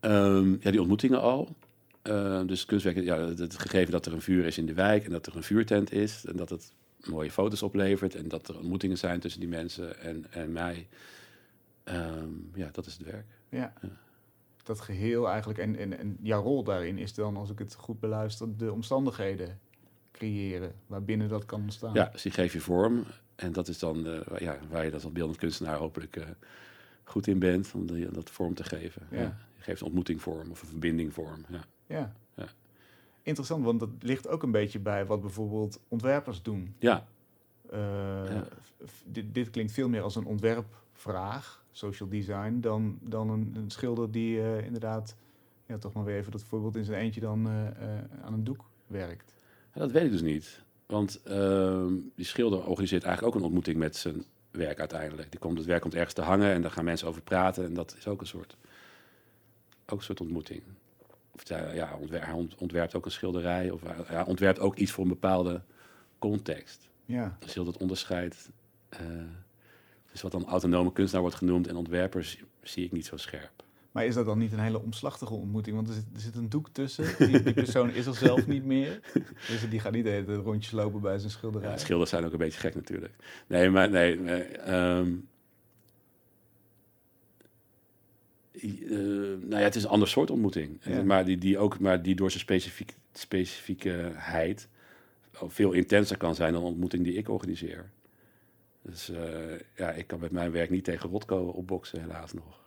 Ehm, 0.00 0.50
ja, 0.60 0.70
die 0.70 0.80
ontmoetingen 0.80 1.20
al. 1.20 1.56
Eh, 2.02 2.40
dus 2.46 2.64
kunstwerk, 2.64 2.96
ja, 2.96 3.18
het, 3.18 3.38
het 3.38 3.58
gegeven 3.58 3.92
dat 3.92 4.06
er 4.06 4.12
een 4.12 4.22
vuur 4.22 4.44
is 4.44 4.58
in 4.58 4.66
de 4.66 4.74
wijk 4.74 5.04
en 5.04 5.10
dat 5.10 5.26
er 5.26 5.36
een 5.36 5.42
vuurtent 5.42 5.92
is 5.92 6.24
en 6.24 6.36
dat 6.36 6.50
het 6.50 6.72
mooie 7.04 7.30
foto's 7.30 7.62
oplevert 7.62 8.14
en 8.14 8.28
dat 8.28 8.48
er 8.48 8.56
ontmoetingen 8.56 8.98
zijn 8.98 9.20
tussen 9.20 9.40
die 9.40 9.48
mensen 9.48 10.00
en, 10.00 10.26
en 10.30 10.52
mij. 10.52 10.86
Ehm, 11.86 12.28
ja, 12.54 12.68
dat 12.72 12.86
is 12.86 12.92
het 12.92 13.02
werk. 13.06 13.26
Ja. 13.48 13.72
Ja. 13.82 13.88
Dat 14.62 14.80
geheel 14.80 15.28
eigenlijk, 15.28 15.58
en, 15.58 15.76
en, 15.76 15.98
en 15.98 16.16
jouw 16.22 16.42
rol 16.42 16.64
daarin 16.64 16.98
is 16.98 17.14
dan, 17.14 17.36
als 17.36 17.50
ik 17.50 17.58
het 17.58 17.74
goed 17.74 18.00
beluister, 18.00 18.56
de 18.56 18.72
omstandigheden 18.72 19.58
creëren 20.12 20.74
waarbinnen 20.86 21.28
dat 21.28 21.44
kan 21.44 21.60
ontstaan. 21.60 21.94
Ja, 21.94 22.04
dus 22.12 22.22
die 22.22 22.32
geef 22.32 22.52
je 22.52 22.60
vorm 22.60 23.04
en 23.36 23.52
dat 23.52 23.68
is 23.68 23.78
dan 23.78 24.06
eh, 24.06 24.20
waar- 24.26 24.42
ja, 24.42 24.58
waar 24.70 24.84
je 24.84 24.90
dat 24.90 25.04
als 25.04 25.12
beeldend 25.12 25.38
kunstenaar 25.38 25.76
hopelijk 25.76 26.16
eh, 26.16 26.26
goed 27.04 27.26
in 27.26 27.38
bent 27.38 27.72
om 27.74 27.86
die, 27.86 28.10
dat 28.10 28.30
vorm 28.30 28.54
te 28.54 28.64
geven. 28.64 29.06
Ja. 29.10 29.20
Ja. 29.20 29.36
Je 29.56 29.62
geeft 29.62 29.80
een 29.80 29.86
ontmoeting 29.86 30.22
vorm 30.22 30.50
of 30.50 30.62
een 30.62 30.68
verbinding 30.68 31.12
vorm. 31.12 31.44
Ja. 31.48 31.64
Ja. 31.86 32.12
Ja. 32.34 32.46
Interessant, 33.22 33.64
want 33.64 33.80
dat 33.80 33.90
ligt 34.00 34.28
ook 34.28 34.42
een 34.42 34.50
beetje 34.50 34.78
bij 34.78 35.06
wat 35.06 35.20
bijvoorbeeld 35.20 35.80
ontwerpers 35.88 36.42
doen. 36.42 36.74
ja, 36.78 37.06
Eh, 37.70 37.78
Ja. 37.78 38.44
dit 39.30 39.50
klinkt 39.50 39.72
veel 39.72 39.88
meer 39.88 40.02
als 40.02 40.16
een 40.16 40.24
ontwerpvraag, 40.26 41.64
social 41.76 42.08
design, 42.08 42.60
dan, 42.60 42.98
dan 43.02 43.30
een, 43.30 43.52
een 43.56 43.70
schilder 43.70 44.10
die 44.10 44.40
eh, 44.40 44.64
inderdaad, 44.64 45.16
ja, 45.66 45.78
toch 45.78 45.92
maar 45.92 46.04
weer 46.04 46.16
even 46.16 46.32
dat 46.32 46.42
voorbeeld 46.42 46.76
in 46.76 46.84
zijn 46.84 47.00
eentje 47.00 47.20
dan 47.20 47.48
eh, 47.48 47.66
eh, 47.66 48.04
aan 48.22 48.32
een 48.32 48.44
doek 48.44 48.64
werkt. 48.86 49.34
Ja, 49.74 49.80
dat 49.80 49.90
weet 49.90 50.04
ik 50.04 50.10
dus 50.10 50.22
niet. 50.22 50.62
Want 50.86 51.22
ehm, 51.22 51.94
die 52.14 52.24
schilder 52.24 52.66
organiseert 52.66 53.04
eigenlijk 53.04 53.34
ook 53.34 53.40
een 53.40 53.46
ontmoeting 53.46 53.76
met 53.76 53.96
zijn 53.96 54.24
werk 54.50 54.78
uiteindelijk. 54.78 55.30
Die 55.30 55.40
komt, 55.40 55.58
het 55.58 55.66
werk 55.66 55.80
komt 55.80 55.94
ergens 55.94 56.12
te 56.14 56.22
hangen 56.22 56.52
en 56.52 56.62
daar 56.62 56.70
gaan 56.70 56.84
mensen 56.84 57.08
over 57.08 57.22
praten. 57.22 57.64
En 57.64 57.74
dat 57.74 57.94
is 57.98 58.06
ook 58.06 58.20
een 58.20 58.26
soort, 58.26 58.56
ook 59.86 59.98
een 59.98 60.04
soort 60.04 60.20
ontmoeting. 60.20 60.62
Of 61.30 61.48
ja, 61.48 61.98
hij 62.10 62.32
ont- 62.32 62.54
ontwerpt 62.54 62.94
ook 62.94 63.04
een 63.04 63.10
schilderij. 63.10 63.70
Of 63.70 63.82
hij 64.06 64.24
ontwerpt 64.24 64.58
ook 64.58 64.76
iets 64.76 64.92
voor 64.92 65.04
een 65.04 65.10
bepaalde 65.10 65.62
context. 66.18 66.88
Ja, 67.04 67.36
Dus 67.40 67.54
heel 67.54 67.64
dat 67.64 67.76
onderscheid. 67.76 68.50
Dus 70.22 70.30
wat 70.30 70.40
dan 70.40 70.50
autonome 70.50 70.92
kunstenaar 70.92 71.22
wordt 71.22 71.36
genoemd 71.36 71.66
en 71.66 71.76
ontwerpers 71.76 72.38
zie 72.62 72.84
ik 72.84 72.92
niet 72.92 73.06
zo 73.06 73.16
scherp. 73.16 73.64
maar 73.92 74.06
is 74.06 74.14
dat 74.14 74.26
dan 74.26 74.38
niet 74.38 74.52
een 74.52 74.58
hele 74.58 74.82
omslachtige 74.82 75.34
ontmoeting? 75.34 75.76
Want 75.76 75.88
er 75.88 75.94
zit, 75.94 76.04
er 76.14 76.20
zit 76.20 76.36
een 76.36 76.48
doek 76.48 76.68
tussen, 76.72 77.04
die, 77.26 77.42
die 77.42 77.52
persoon 77.52 77.90
is 77.90 78.06
er 78.06 78.14
zelf 78.14 78.46
niet 78.46 78.64
meer. 78.64 79.00
Dus 79.48 79.68
die 79.70 79.80
gaat 79.80 79.92
niet 79.92 80.04
de 80.04 80.34
rondjes 80.34 80.72
lopen 80.72 81.00
bij 81.00 81.18
zijn 81.18 81.30
schilderij. 81.30 81.70
Ja, 81.70 81.76
schilders 81.76 82.10
zijn 82.10 82.24
ook 82.24 82.32
een 82.32 82.38
beetje 82.38 82.60
gek 82.60 82.74
natuurlijk. 82.74 83.14
Nee, 83.46 83.70
maar 83.70 83.90
nee. 83.90 84.16
ehm, 84.56 85.12
eh, 88.52 88.90
nou 89.40 89.48
ja, 89.48 89.58
het 89.58 89.76
is 89.76 89.82
een 89.82 89.90
ander 89.90 90.08
soort 90.08 90.30
ontmoeting. 90.30 90.78
Ja. 90.82 91.02
Maar, 91.02 91.24
die, 91.24 91.38
die 91.38 91.58
ook, 91.58 91.78
maar 91.78 92.02
die 92.02 92.14
door 92.14 92.30
zijn 92.30 92.42
specifiek, 92.42 92.94
specifiekeheid 93.12 94.68
veel 95.32 95.72
intenser 95.72 96.16
kan 96.16 96.34
zijn 96.34 96.52
dan 96.52 96.62
een 96.62 96.68
ontmoeting 96.68 97.04
die 97.04 97.14
ik 97.14 97.28
organiseer. 97.28 97.90
Dus 98.90 99.08
eh, 99.10 99.58
ja, 99.76 99.90
ik 99.90 100.06
kan 100.06 100.20
met 100.20 100.30
mijn 100.30 100.50
werk 100.52 100.70
niet 100.70 100.84
tegen 100.84 101.10
Rotko 101.10 101.36
opboksen, 101.46 102.00
helaas 102.00 102.32
nog. 102.32 102.64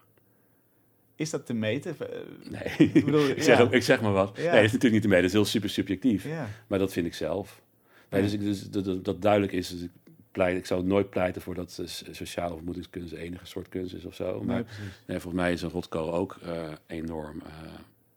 Is 1.15 1.29
dat 1.29 1.45
te 1.45 1.53
meten? 1.53 1.95
Eh, 1.99 2.19
Nee, 2.51 2.89
Ik 2.89 3.05
bedoel, 3.05 3.27
ik, 3.35 3.41
zeg, 3.43 3.57
ja. 3.57 3.63
ook- 3.63 3.71
ik 3.71 3.83
zeg 3.83 4.01
maar 4.01 4.11
wat. 4.11 4.31
Ja. 4.37 4.41
Nee, 4.43 4.51
dat 4.51 4.63
is 4.63 4.71
natuurlijk 4.71 4.93
niet 4.93 5.01
te 5.01 5.07
meten. 5.07 5.21
Dat 5.21 5.31
is 5.31 5.37
heel 5.37 5.45
super 5.45 5.69
subjectief. 5.69 6.23
Ja, 6.23 6.47
Maar 6.67 6.79
dat 6.79 6.91
vind 6.93 7.05
ik 7.05 7.13
zelf. 7.13 7.61
Nee, 8.09 8.21
dus 8.21 8.33
ik, 8.33 8.39
dus 8.41 8.69
dat, 9.03 9.21
duidelijk 9.21 9.51
is, 9.53 9.69
dus 9.69 9.81
ik 9.81 9.91
pleit, 10.31 10.57
ik 10.57 10.65
zou 10.65 10.83
nooit 10.83 11.09
pleiten 11.09 11.41
voor 11.41 11.55
dat 11.55 11.81
sociale 12.11 12.53
ontmoetingskunst 12.53 13.09
de 13.09 13.17
enige 13.17 13.45
soort 13.45 13.69
kunst 13.69 13.93
is 13.93 14.05
of 14.05 14.15
zo. 14.15 14.43
Maar 14.43 14.65
Nee, 15.05 15.19
volgens 15.19 15.41
mij 15.41 15.51
is 15.53 15.61
een 15.61 15.69
Rotko 15.69 16.11
ook 16.11 16.37
eh, 16.43 16.71
enorm 16.87 17.41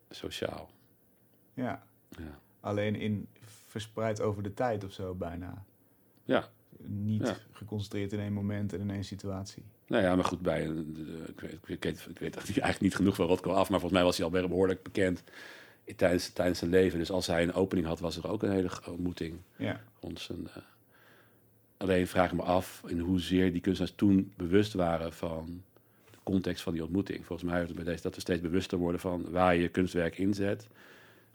sociaal. 0.09 0.69
Ja. 1.53 1.83
Ja. 2.09 2.39
Alleen 2.59 2.95
in 2.95 3.27
verspreid 3.67 4.21
over 4.21 4.43
de 4.43 4.53
tijd 4.53 4.83
of 4.83 4.91
zo 4.91 5.13
bijna. 5.15 5.65
ja, 6.23 6.49
Niet 6.87 7.21
Ja. 7.27 7.37
geconcentreerd 7.51 8.13
in 8.13 8.19
één 8.19 8.33
moment 8.33 8.73
en 8.73 8.79
in 8.79 8.89
één 8.91 9.03
situatie. 9.03 9.63
nou 9.87 10.03
ja, 10.03 10.15
maar 10.15 10.25
goed, 10.25 10.41
bij, 10.41 10.65
de- 10.65 11.23
ik, 11.27 11.39
weet, 11.39 11.53
ik, 11.53 11.83
weet, 11.83 12.07
ik 12.09 12.19
weet 12.19 12.35
eigenlijk 12.37 12.79
niet 12.79 12.95
genoeg 12.95 13.15
van 13.15 13.25
Rotko 13.27 13.49
af, 13.51 13.69
maar 13.69 13.79
volgens 13.79 13.91
mij 13.91 14.03
was 14.03 14.17
hij 14.17 14.25
al 14.25 14.47
behoorlijk 14.47 14.83
bekend 14.83 15.23
tijdens, 15.95 16.29
tijdens 16.29 16.59
zijn 16.59 16.71
leven. 16.71 16.99
Dus 16.99 17.11
als 17.11 17.27
hij 17.27 17.43
een 17.43 17.53
opening 17.53 17.87
had, 17.87 17.99
was 17.99 18.17
er 18.17 18.27
ook 18.27 18.43
een 18.43 18.51
hele 18.51 18.69
ontmoeting 18.89 19.35
Ja. 19.57 19.81
rond 19.99 20.19
zijn... 20.19 20.47
eh, 20.47 20.57
alleen 21.77 22.07
vraag 22.07 22.31
ik 22.31 22.37
me 22.37 22.43
af 22.43 22.83
in 22.87 22.99
hoezeer 22.99 23.51
die 23.51 23.61
kunstenaars 23.61 23.95
toen 23.95 24.31
bewust 24.37 24.73
waren 24.73 25.13
van 25.13 25.61
de 26.11 26.17
context 26.23 26.63
van 26.63 26.73
die 26.73 26.83
ontmoeting. 26.83 27.25
Volgens 27.25 27.49
mij 27.51 27.61
is 27.61 27.67
het 27.67 27.75
bij 27.75 27.85
deze 27.85 28.01
dat 28.03 28.15
we 28.15 28.21
steeds 28.21 28.41
bewuster 28.41 28.77
worden 28.77 29.01
van 29.01 29.29
waar 29.31 29.55
je 29.55 29.61
je 29.61 29.69
kunstwerk 29.69 30.17
inzet. 30.17 30.67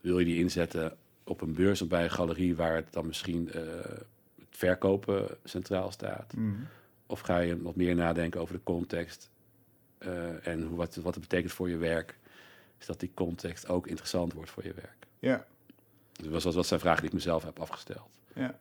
Wil 0.01 0.19
je 0.19 0.25
die 0.25 0.39
inzetten 0.39 0.97
op 1.25 1.41
een 1.41 1.53
beurs 1.55 1.83
of 1.83 1.89
bij 1.89 2.05
een 2.05 2.11
galerie 2.11 2.57
waar 2.57 2.75
het 2.75 2.93
dan 2.93 3.07
misschien 3.07 3.53
eh, 3.53 3.63
verkopen 4.59 5.27
centraal 5.45 5.91
staat? 5.91 6.35
Mhm. 6.37 6.63
Of 7.07 7.21
ga 7.21 7.39
je 7.39 7.63
wat 7.63 7.77
meer 7.77 7.95
nadenken 7.95 8.41
over 8.41 8.55
de 8.55 8.63
context 8.65 9.31
eh, 9.99 10.47
en 10.47 10.63
hoe, 10.63 10.77
wat, 10.77 10.95
wat 10.95 11.15
het 11.15 11.29
betekent 11.29 11.53
voor 11.53 11.69
je 11.69 11.77
werk? 11.77 12.19
Is 12.79 12.87
dat 12.87 13.01
die 13.01 13.11
context 13.15 13.69
ook 13.69 13.87
interessant 13.87 14.33
wordt 14.33 14.51
voor 14.51 14.65
je 14.65 14.75
werk? 14.75 15.07
Ja. 15.19 15.47
Dat 16.13 16.31
was, 16.31 16.43
dat 16.43 16.55
was 16.55 16.69
zijn 16.69 16.81
vraag 16.81 16.97
die 16.97 17.07
ik 17.07 17.13
mezelf 17.13 17.45
heb 17.45 17.61
afgesteld. 17.61 18.19
Ja. 18.35 18.59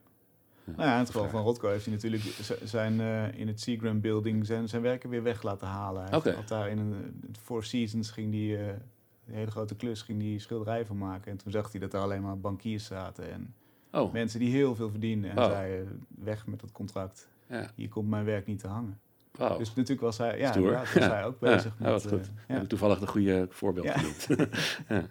Nou 0.63 0.81
ja, 0.81 0.93
in 0.93 0.99
het 0.99 1.09
geval 1.09 1.29
van 1.29 1.43
Rotko 1.43 1.69
heeft 1.69 1.85
hij 1.85 1.93
natuurlijk 1.93 2.23
zijn, 2.63 2.99
eh, 2.99 3.39
in 3.39 3.47
het 3.47 3.61
Seagram 3.61 4.01
Building 4.01 4.45
zijn, 4.45 4.69
zijn 4.69 4.81
werken 4.81 5.09
weer 5.09 5.23
weg 5.23 5.41
laten 5.41 5.67
halen. 5.67 6.03
Hij 6.03 6.17
Oké. 6.17 6.31
had 6.31 6.47
daar 6.47 6.69
in 6.69 6.77
een 6.77 7.25
Four 7.41 7.63
Seasons 7.63 8.11
ging 8.11 8.31
die, 8.31 8.57
eh, 8.57 8.67
een 8.67 9.33
hele 9.33 9.51
grote 9.51 9.75
klus, 9.75 10.01
ging 10.01 10.19
die 10.19 10.39
schilderij 10.39 10.85
van 10.85 10.97
maken. 10.97 11.31
En 11.31 11.37
toen 11.37 11.51
zag 11.51 11.71
hij 11.71 11.79
dat 11.79 11.93
er 11.93 11.99
alleen 11.99 12.21
maar 12.21 12.39
bankiers 12.39 12.85
zaten 12.85 13.31
en 13.31 13.55
Oh, 13.97 14.13
mensen 14.13 14.39
die 14.39 14.51
heel 14.51 14.75
veel 14.75 14.89
verdienden. 14.89 15.31
En 15.31 15.37
Oh. 15.37 15.45
zei, 15.45 15.79
eh, 15.81 15.87
weg 16.23 16.47
met 16.47 16.59
dat 16.59 16.71
contract. 16.71 17.29
ja. 17.49 17.71
Hier 17.75 17.89
komt 17.89 18.09
mijn 18.09 18.25
werk 18.25 18.45
niet 18.45 18.59
te 18.59 18.67
hangen. 18.67 18.99
Wow. 19.31 19.57
Dus 19.57 19.67
natuurlijk 19.67 20.01
was 20.01 20.17
hij, 20.17 20.37
ja, 20.39 20.59
was 20.61 20.93
Ja. 20.93 21.09
hij 21.09 21.25
ook 21.25 21.39
bezig 21.39 21.75
ja, 21.79 21.91
met... 21.91 22.01
goed. 22.07 22.11
eh, 22.11 22.17
Heb 22.47 22.57
ja. 22.57 22.61
ik 22.61 22.67
toevallig 22.69 23.01
een 23.01 23.07
goede 23.07 23.47
voorbeeld 23.49 23.85
Ja. 23.85 23.97
genoemd. 23.97 24.27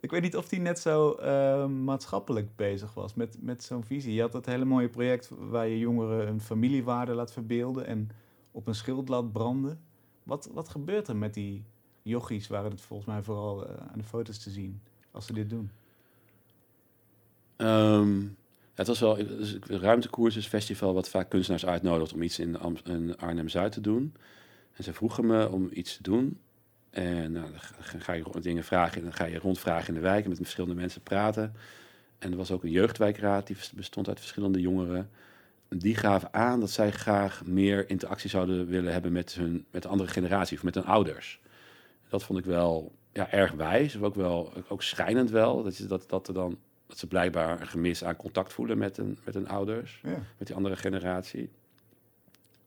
Ik 0.00 0.10
weet 0.10 0.22
niet 0.22 0.36
of 0.36 0.50
hij 0.50 0.58
net 0.58 0.78
zo 0.78 1.12
eh, 1.12 1.66
maatschappelijk 1.66 2.56
bezig 2.56 2.94
was 2.94 3.14
met, 3.14 3.36
met 3.40 3.62
zo'n 3.64 3.84
visie. 3.84 4.14
Je 4.14 4.20
had 4.20 4.32
dat 4.32 4.46
hele 4.46 4.64
mooie 4.64 4.88
project 4.88 5.30
waar 5.38 5.66
je 5.68 5.78
jongeren 5.78 6.28
een 6.28 6.40
familiewaarde 6.40 7.12
laat 7.14 7.32
verbeelden 7.32 7.86
en 7.86 8.08
op 8.50 8.66
een 8.66 8.74
schild 8.74 9.08
laat 9.08 9.32
branden. 9.32 9.80
Wat, 10.22 10.50
wat 10.52 10.68
gebeurt 10.68 11.08
er 11.08 11.16
met 11.16 11.34
die 11.34 11.64
jochies, 12.02 12.48
waren 12.48 12.70
het 12.70 12.80
volgens 12.80 13.08
mij 13.08 13.22
vooral 13.22 13.66
aan 13.68 13.98
de 13.98 14.04
foto's 14.04 14.38
te 14.38 14.50
zien, 14.50 14.82
als 15.10 15.26
ze 15.26 15.32
dit 15.32 15.50
doen? 15.50 15.70
Ja, 17.60 18.04
het 18.74 18.86
was 18.86 19.00
wel 19.00 19.14
dus 19.16 19.56
een 19.66 19.80
ruimtekoers, 19.80 20.36
is 20.36 20.44
een 20.44 20.50
festival 20.50 20.94
wat 20.94 21.08
vaak 21.08 21.30
kunstenaars 21.30 21.66
uitnodigt 21.66 22.12
om 22.12 22.22
iets 22.22 22.38
in, 22.38 22.56
in 22.84 23.16
Arnhem-Zuid 23.18 23.72
te 23.72 23.80
doen. 23.80 24.14
En 24.72 24.84
ze 24.84 24.92
vroegen 24.92 25.26
me 25.26 25.48
om 25.50 25.68
iets 25.72 25.96
te 25.96 26.02
doen. 26.02 26.40
En 26.90 27.32
nou, 27.32 27.50
dan 27.50 28.00
ga- 28.00 28.12
je 28.12 28.24
dingen 28.40 28.64
vragen 28.64 28.96
en 28.96 29.02
dan 29.02 29.12
ga 29.12 29.24
je 29.24 29.38
rondvragen 29.38 29.88
in 29.88 29.94
de 29.94 30.00
wijk 30.00 30.22
en 30.22 30.28
met 30.28 30.38
verschillende 30.38 30.74
mensen 30.74 31.00
praten. 31.02 31.54
En 32.18 32.30
er 32.30 32.36
was 32.36 32.50
ook 32.50 32.64
een 32.64 32.70
jeugdwijkraad, 32.70 33.46
die 33.46 33.56
bestond 33.74 34.08
uit 34.08 34.18
verschillende 34.18 34.60
jongeren. 34.60 35.10
Die 35.68 35.94
gaven 35.96 36.32
aan 36.34 36.60
dat 36.60 36.70
zij 36.70 36.90
graag 36.90 37.44
meer 37.44 37.90
interactie 37.90 38.30
zouden 38.30 38.66
willen 38.66 38.92
hebben 38.92 39.12
met, 39.12 39.34
hun, 39.34 39.66
met 39.70 39.82
de 39.82 39.88
andere 39.88 40.10
generatie 40.10 40.56
of 40.56 40.62
met 40.62 40.74
hun 40.74 40.84
ouders. 40.84 41.40
Dat 42.08 42.24
vond 42.24 42.38
ik 42.38 42.44
wel 42.44 42.92
ja, 43.12 43.30
erg 43.30 43.52
wijs, 43.52 43.94
maar 43.96 44.08
ook 44.08 44.14
wel 44.14 44.52
ook 44.68 44.82
schrijnend 44.82 45.30
wel. 45.30 45.62
Dat, 45.62 45.76
je, 45.76 45.86
dat, 45.86 46.08
dat, 46.08 46.28
er 46.28 46.34
dan, 46.34 46.58
dat 46.90 46.98
ze 46.98 47.06
blijkbaar 47.06 47.60
een 47.60 47.66
gemis 47.68 48.04
aan 48.04 48.16
contact 48.16 48.52
voelen 48.52 48.78
met 48.78 48.96
hun, 48.96 49.18
met 49.24 49.34
hun 49.34 49.48
ouders, 49.48 50.00
Ja. 50.02 50.22
met 50.38 50.46
die 50.46 50.56
andere 50.56 50.76
generatie. 50.76 51.50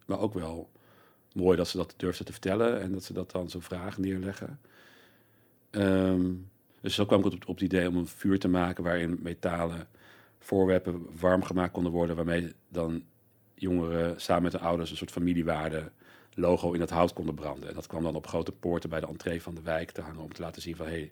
Maar 0.06 0.20
ook 0.20 0.34
wel 0.34 0.70
mooi 1.34 1.58
dat 1.58 1.68
ze 1.68 1.78
dat 1.78 1.94
durfden 1.98 2.26
te 2.26 2.32
vertellen 2.32 2.82
en 2.82 2.92
dat 2.92 3.04
ze 3.04 3.14
dat 3.14 3.32
dan 3.32 3.50
zo'n 3.50 3.62
vraag 3.62 3.98
neerleggen. 3.98 4.60
Ehm, 5.70 6.32
dus 6.82 6.96
zo 6.96 7.06
kwam 7.06 7.20
ik 7.20 7.26
op, 7.26 7.34
op 7.34 7.56
het 7.56 7.64
idee 7.64 7.88
om 7.88 7.96
een 7.96 8.08
vuur 8.08 8.40
te 8.40 8.48
maken 8.48 8.84
waarin 8.84 9.20
metalen 9.22 9.88
voorwerpen 10.40 11.08
warm 11.20 11.44
gemaakt 11.44 11.72
konden 11.74 11.92
worden, 11.92 12.16
waarmee 12.16 12.54
dan 12.70 13.04
jongeren 13.56 14.22
samen 14.22 14.44
met 14.44 14.52
hun 14.52 14.62
ouders 14.62 14.92
een 14.92 14.98
soort 14.98 15.12
familiewaarde 15.12 15.92
logo 16.34 16.72
in 16.72 16.80
het 16.80 16.90
hout 16.90 17.14
konden 17.14 17.36
branden. 17.36 17.70
En 17.70 17.76
dat 17.76 17.88
kwam 17.88 18.04
dan 18.04 18.16
op 18.16 18.28
grote 18.28 18.52
poorten 18.52 18.90
bij 18.90 19.00
de 19.00 19.08
entree 19.08 19.42
van 19.42 19.56
de 19.56 19.62
wijk 19.62 19.92
te 19.92 20.02
hangen 20.02 20.22
om 20.22 20.34
te 20.34 20.42
laten 20.42 20.62
zien 20.62 20.76
van 20.76 20.86
hé, 20.86 20.92
hey, 20.92 21.12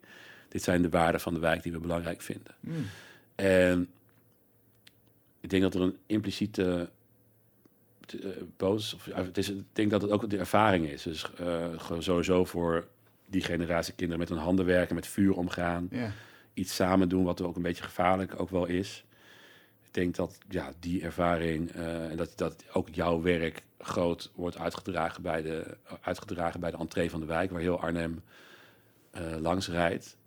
dit 0.52 0.64
zijn 0.64 0.82
de 0.82 0.90
waarden 0.90 1.22
van 1.22 1.34
de 1.34 1.40
wijk 1.40 1.64
die 1.64 1.72
we 1.72 1.80
belangrijk 1.80 2.22
vinden. 2.22 2.56
Mm. 2.60 2.86
En 3.36 3.90
ik 5.40 5.50
denk 5.50 5.62
dat 5.62 5.74
er 5.74 5.82
een 5.82 5.98
impliciete 6.06 6.90
eh, 8.08 8.30
boos, 8.58 8.94
of, 8.94 9.06
het 9.06 9.38
is, 9.38 9.50
ik 9.50 9.64
denk 9.74 9.92
dat 9.92 10.02
het 10.02 10.12
ook 10.12 10.30
de 10.30 10.38
ervaring 10.38 10.88
is. 10.90 11.04
Dus 11.04 11.34
eh, 11.34 12.00
sowieso 12.00 12.46
voor 12.46 12.88
die 13.26 13.42
generatie 13.42 13.94
kinderen 13.94 14.20
met 14.20 14.30
hun 14.30 14.38
handen 14.38 14.66
werken, 14.66 14.96
met 14.96 15.08
vuur 15.08 15.34
omgaan, 15.34 15.88
Ja. 15.92 16.12
iets 16.54 16.76
samen 16.76 17.10
doen 17.10 17.24
wat 17.24 17.42
ook 17.42 17.56
een 17.56 17.62
beetje 17.62 17.84
gevaarlijk 17.84 18.40
ook 18.40 18.50
wel 18.50 18.66
is. 18.66 19.04
Ik 19.86 19.94
denk 19.94 20.16
dat 20.16 20.38
ja, 20.50 20.72
die 20.80 21.04
ervaring 21.04 21.72
eh, 21.72 22.10
en 22.10 22.18
dat, 22.18 22.34
dat 22.36 22.64
ook 22.74 22.90
jouw 22.90 23.22
werk 23.22 23.64
groot 23.80 24.32
wordt 24.36 24.58
uitgedragen 24.58 25.22
bij, 25.22 25.42
de, 25.42 25.78
uitgedragen 26.02 26.60
bij 26.60 26.72
de 26.72 26.78
entree 26.78 27.10
van 27.10 27.20
de 27.20 27.26
wijk, 27.26 27.52
waar 27.52 27.62
heel 27.62 27.80
Arnhem 27.80 28.22
eh, 29.12 29.36
langs 29.40 29.68
rijdt. 29.68 30.18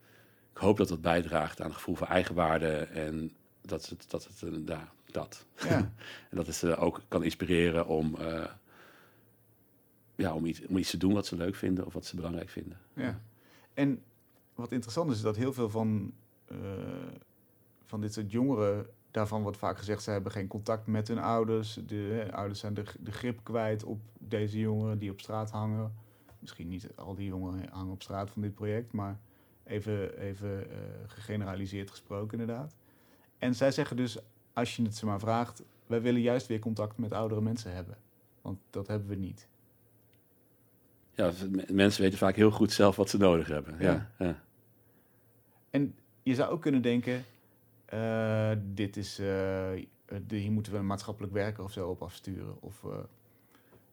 Ik 0.54 0.60
hoop 0.60 0.76
dat 0.76 0.88
dat 0.88 1.00
bijdraagt 1.00 1.60
aan 1.60 1.66
het 1.66 1.76
gevoel 1.76 1.94
van 1.94 2.06
eigenwaarde 2.06 2.76
en 2.76 3.32
dat 3.60 3.88
het, 3.88 4.10
dat 4.10 4.24
het 4.24 4.66
ja, 4.66 4.92
dat. 5.14 5.46
Ja. 5.56 5.78
En 6.30 6.36
dat 6.36 6.46
het 6.46 6.54
ze 6.56 6.76
ook 6.76 7.02
kan 7.08 7.24
inspireren 7.24 7.86
om, 7.86 8.16
eh, 8.16 8.44
ja, 10.14 10.34
om, 10.34 10.44
iets, 10.44 10.66
om 10.66 10.76
iets 10.76 10.90
te 10.90 10.96
doen 10.96 11.12
wat 11.12 11.26
ze 11.26 11.36
leuk 11.36 11.54
vinden 11.54 11.86
of 11.86 11.92
wat 11.92 12.06
ze 12.06 12.16
belangrijk 12.16 12.48
vinden. 12.48 12.78
Ja. 12.92 13.20
En 13.74 14.02
wat 14.54 14.72
interessant 14.72 15.10
is, 15.10 15.20
dat 15.20 15.36
heel 15.36 15.52
veel 15.52 15.70
van, 15.70 16.12
eh, 16.44 16.58
van 17.86 18.00
dit 18.00 18.12
soort 18.12 18.30
jongeren, 18.30 18.86
daarvan 19.10 19.42
wordt 19.42 19.58
vaak 19.58 19.78
gezegd, 19.78 20.02
ze 20.02 20.10
hebben 20.10 20.32
geen 20.32 20.48
contact 20.48 20.86
met 20.86 21.08
hun 21.08 21.18
ouders. 21.18 21.80
De 21.86 22.26
eh, 22.28 22.34
ouders 22.34 22.60
zijn 22.60 22.74
de, 22.74 22.84
de 23.00 23.12
grip 23.12 23.40
kwijt 23.42 23.84
op 23.84 24.00
deze 24.18 24.58
jongeren 24.58 24.98
die 24.98 25.10
op 25.10 25.20
straat 25.20 25.50
hangen. 25.50 25.94
Misschien 26.38 26.68
niet 26.68 26.88
al 26.96 27.14
die 27.14 27.26
jongeren 27.26 27.68
hangen 27.70 27.92
op 27.92 28.02
straat 28.02 28.30
van 28.30 28.42
dit 28.42 28.54
project, 28.54 28.92
maar 28.92 29.18
even, 29.64 30.18
even 30.18 30.70
eh, 30.70 30.76
gegeneraliseerd 31.06 31.90
gesproken 31.90 32.40
inderdaad. 32.40 32.74
En 33.38 33.54
zij 33.54 33.70
zeggen 33.70 33.96
dus, 33.96 34.18
als 34.52 34.76
je 34.76 34.82
het 34.82 34.96
ze 34.96 35.06
maar 35.06 35.20
vraagt, 35.20 35.62
wij 35.86 36.02
willen 36.02 36.20
juist 36.20 36.46
weer 36.46 36.58
contact 36.58 36.98
met 36.98 37.12
oudere 37.12 37.40
mensen 37.40 37.74
hebben. 37.74 37.96
Want 38.42 38.58
dat 38.70 38.86
hebben 38.86 39.08
we 39.08 39.14
niet. 39.14 39.48
Ja, 41.10 41.32
mensen 41.68 42.02
weten 42.02 42.18
vaak 42.18 42.36
heel 42.36 42.50
goed 42.50 42.72
zelf 42.72 42.96
wat 42.96 43.10
ze 43.10 43.16
nodig 43.16 43.48
hebben. 43.48 43.76
Ja. 43.78 44.10
Ja. 44.18 44.26
Ja, 44.26 44.42
En 45.70 45.94
je 46.22 46.34
zou 46.34 46.50
ook 46.50 46.60
kunnen 46.60 46.82
denken, 46.82 47.24
eh, 47.84 48.50
dit 48.74 48.96
is, 48.96 49.18
eh, 49.18 49.26
de, 50.26 50.36
hier 50.36 50.52
moeten 50.52 50.72
we 50.72 50.78
een 50.78 50.86
maatschappelijk 50.86 51.32
werker 51.32 51.64
of 51.64 51.72
zo 51.72 51.88
op 51.88 52.02
afsturen. 52.02 52.62
Of 52.62 52.84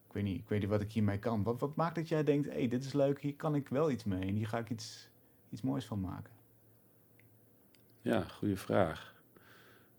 ik, 0.06 0.12
weet 0.12 0.32
niet, 0.32 0.40
ik 0.40 0.48
weet 0.48 0.60
niet 0.60 0.68
wat 0.68 0.80
ik 0.80 0.92
hiermee 0.92 1.18
kan. 1.18 1.42
Wat, 1.42 1.60
wat 1.60 1.76
maakt 1.76 1.94
dat 1.94 2.08
jij 2.08 2.24
denkt, 2.24 2.48
hé, 2.48 2.52
hey, 2.52 2.68
dit 2.68 2.84
is 2.84 2.92
leuk, 2.92 3.20
hier 3.20 3.34
kan 3.34 3.54
ik 3.54 3.68
wel 3.68 3.90
iets 3.90 4.04
mee. 4.04 4.20
En 4.20 4.34
hier 4.34 4.46
ga 4.46 4.58
ik 4.58 4.70
iets, 4.70 5.08
iets 5.52 5.62
moois 5.62 5.84
van 5.84 6.00
maken. 6.00 6.32
ja 8.02 8.22
goede 8.22 8.56
vraag. 8.56 9.14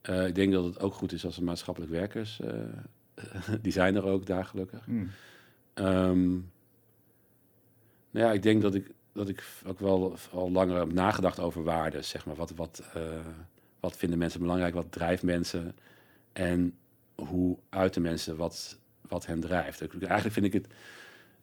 Eh, 0.01 0.27
ik 0.27 0.35
denk 0.35 0.53
dat 0.53 0.63
het 0.63 0.79
ook 0.79 0.93
goed 0.93 1.11
is 1.11 1.25
als 1.25 1.37
er 1.37 1.43
maatschappelijk 1.43 1.91
werkers, 1.91 2.39
eh, 2.39 2.53
die 3.61 3.71
zijn 3.71 3.95
er 3.95 4.03
ook 4.03 4.25
daar 4.25 4.45
gelukkig. 4.45 4.85
Hmm. 4.85 5.09
Ehm, 5.73 6.31
nou 8.11 8.25
ja, 8.25 8.31
ik 8.31 8.43
denk 8.43 8.61
dat 8.61 8.75
ik, 8.75 8.91
dat 9.11 9.29
ik 9.29 9.43
ook 9.65 9.79
wel 9.79 10.17
al 10.31 10.51
langer 10.51 10.77
heb 10.77 10.91
nagedacht 10.91 11.39
over 11.39 11.63
waarden. 11.63 12.05
Zeg 12.05 12.25
maar. 12.25 12.35
wat, 12.35 12.51
wat, 12.51 12.83
eh, 12.93 13.01
wat 13.79 13.97
vinden 13.97 14.17
mensen 14.17 14.39
belangrijk? 14.39 14.73
Wat 14.73 14.91
drijft 14.91 15.23
mensen? 15.23 15.75
En 16.33 16.77
hoe 17.15 17.57
uiten 17.69 18.01
mensen 18.01 18.35
wat, 18.35 18.79
wat 19.01 19.25
hen 19.25 19.39
drijft? 19.39 19.81
Eigenlijk 19.81 20.33
vind 20.33 20.45
ik 20.45 20.53
het... 20.53 20.67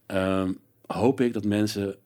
ehm, 0.07 0.53
hoop 0.87 1.21
ik 1.21 1.33
dat 1.33 1.45
mensen... 1.45 1.97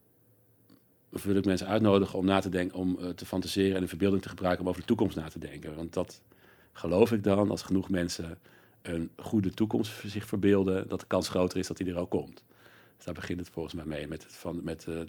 Of 1.15 1.25
wil 1.25 1.37
ik 1.37 1.45
mensen 1.45 1.67
uitnodigen 1.67 2.19
om 2.19 2.25
na 2.25 2.41
te 2.41 2.49
denken, 2.49 2.79
om 2.79 2.99
eh, 2.99 3.09
te 3.09 3.27
fantaseren 3.27 3.75
en 3.75 3.81
de 3.81 3.89
verbeelding 3.89 4.23
te 4.23 4.29
gebruiken 4.29 4.63
om 4.63 4.69
over 4.69 4.81
de 4.81 4.87
toekomst 4.87 5.17
na 5.17 5.29
te 5.29 5.39
denken. 5.39 5.77
Want 5.77 5.93
dat 5.93 6.23
geloof 6.73 7.13
ik 7.13 7.23
dan, 7.23 7.51
als 7.51 7.63
genoeg 7.63 7.89
mensen 7.89 8.39
een 8.83 9.11
goede 9.17 9.51
toekomst 9.51 9.91
voor 9.91 10.11
zich 10.11 10.27
verbeelden, 10.27 10.89
dat 10.89 11.01
de 11.01 11.07
kans 11.07 11.29
groter 11.29 11.59
is 11.59 11.67
dat 11.67 11.77
die 11.77 11.87
er 11.87 11.99
ook 11.99 12.11
komt. 12.11 12.43
Dus 12.97 13.05
daar 13.05 13.15
begint 13.15 13.39
het 13.39 13.49
volgens 13.49 13.75
mij 13.75 13.85
mee. 13.85 14.09
Met, 14.09 14.23
het 14.23 14.33
van, 14.33 14.61
met 14.65 14.87
eh, 14.89 15.01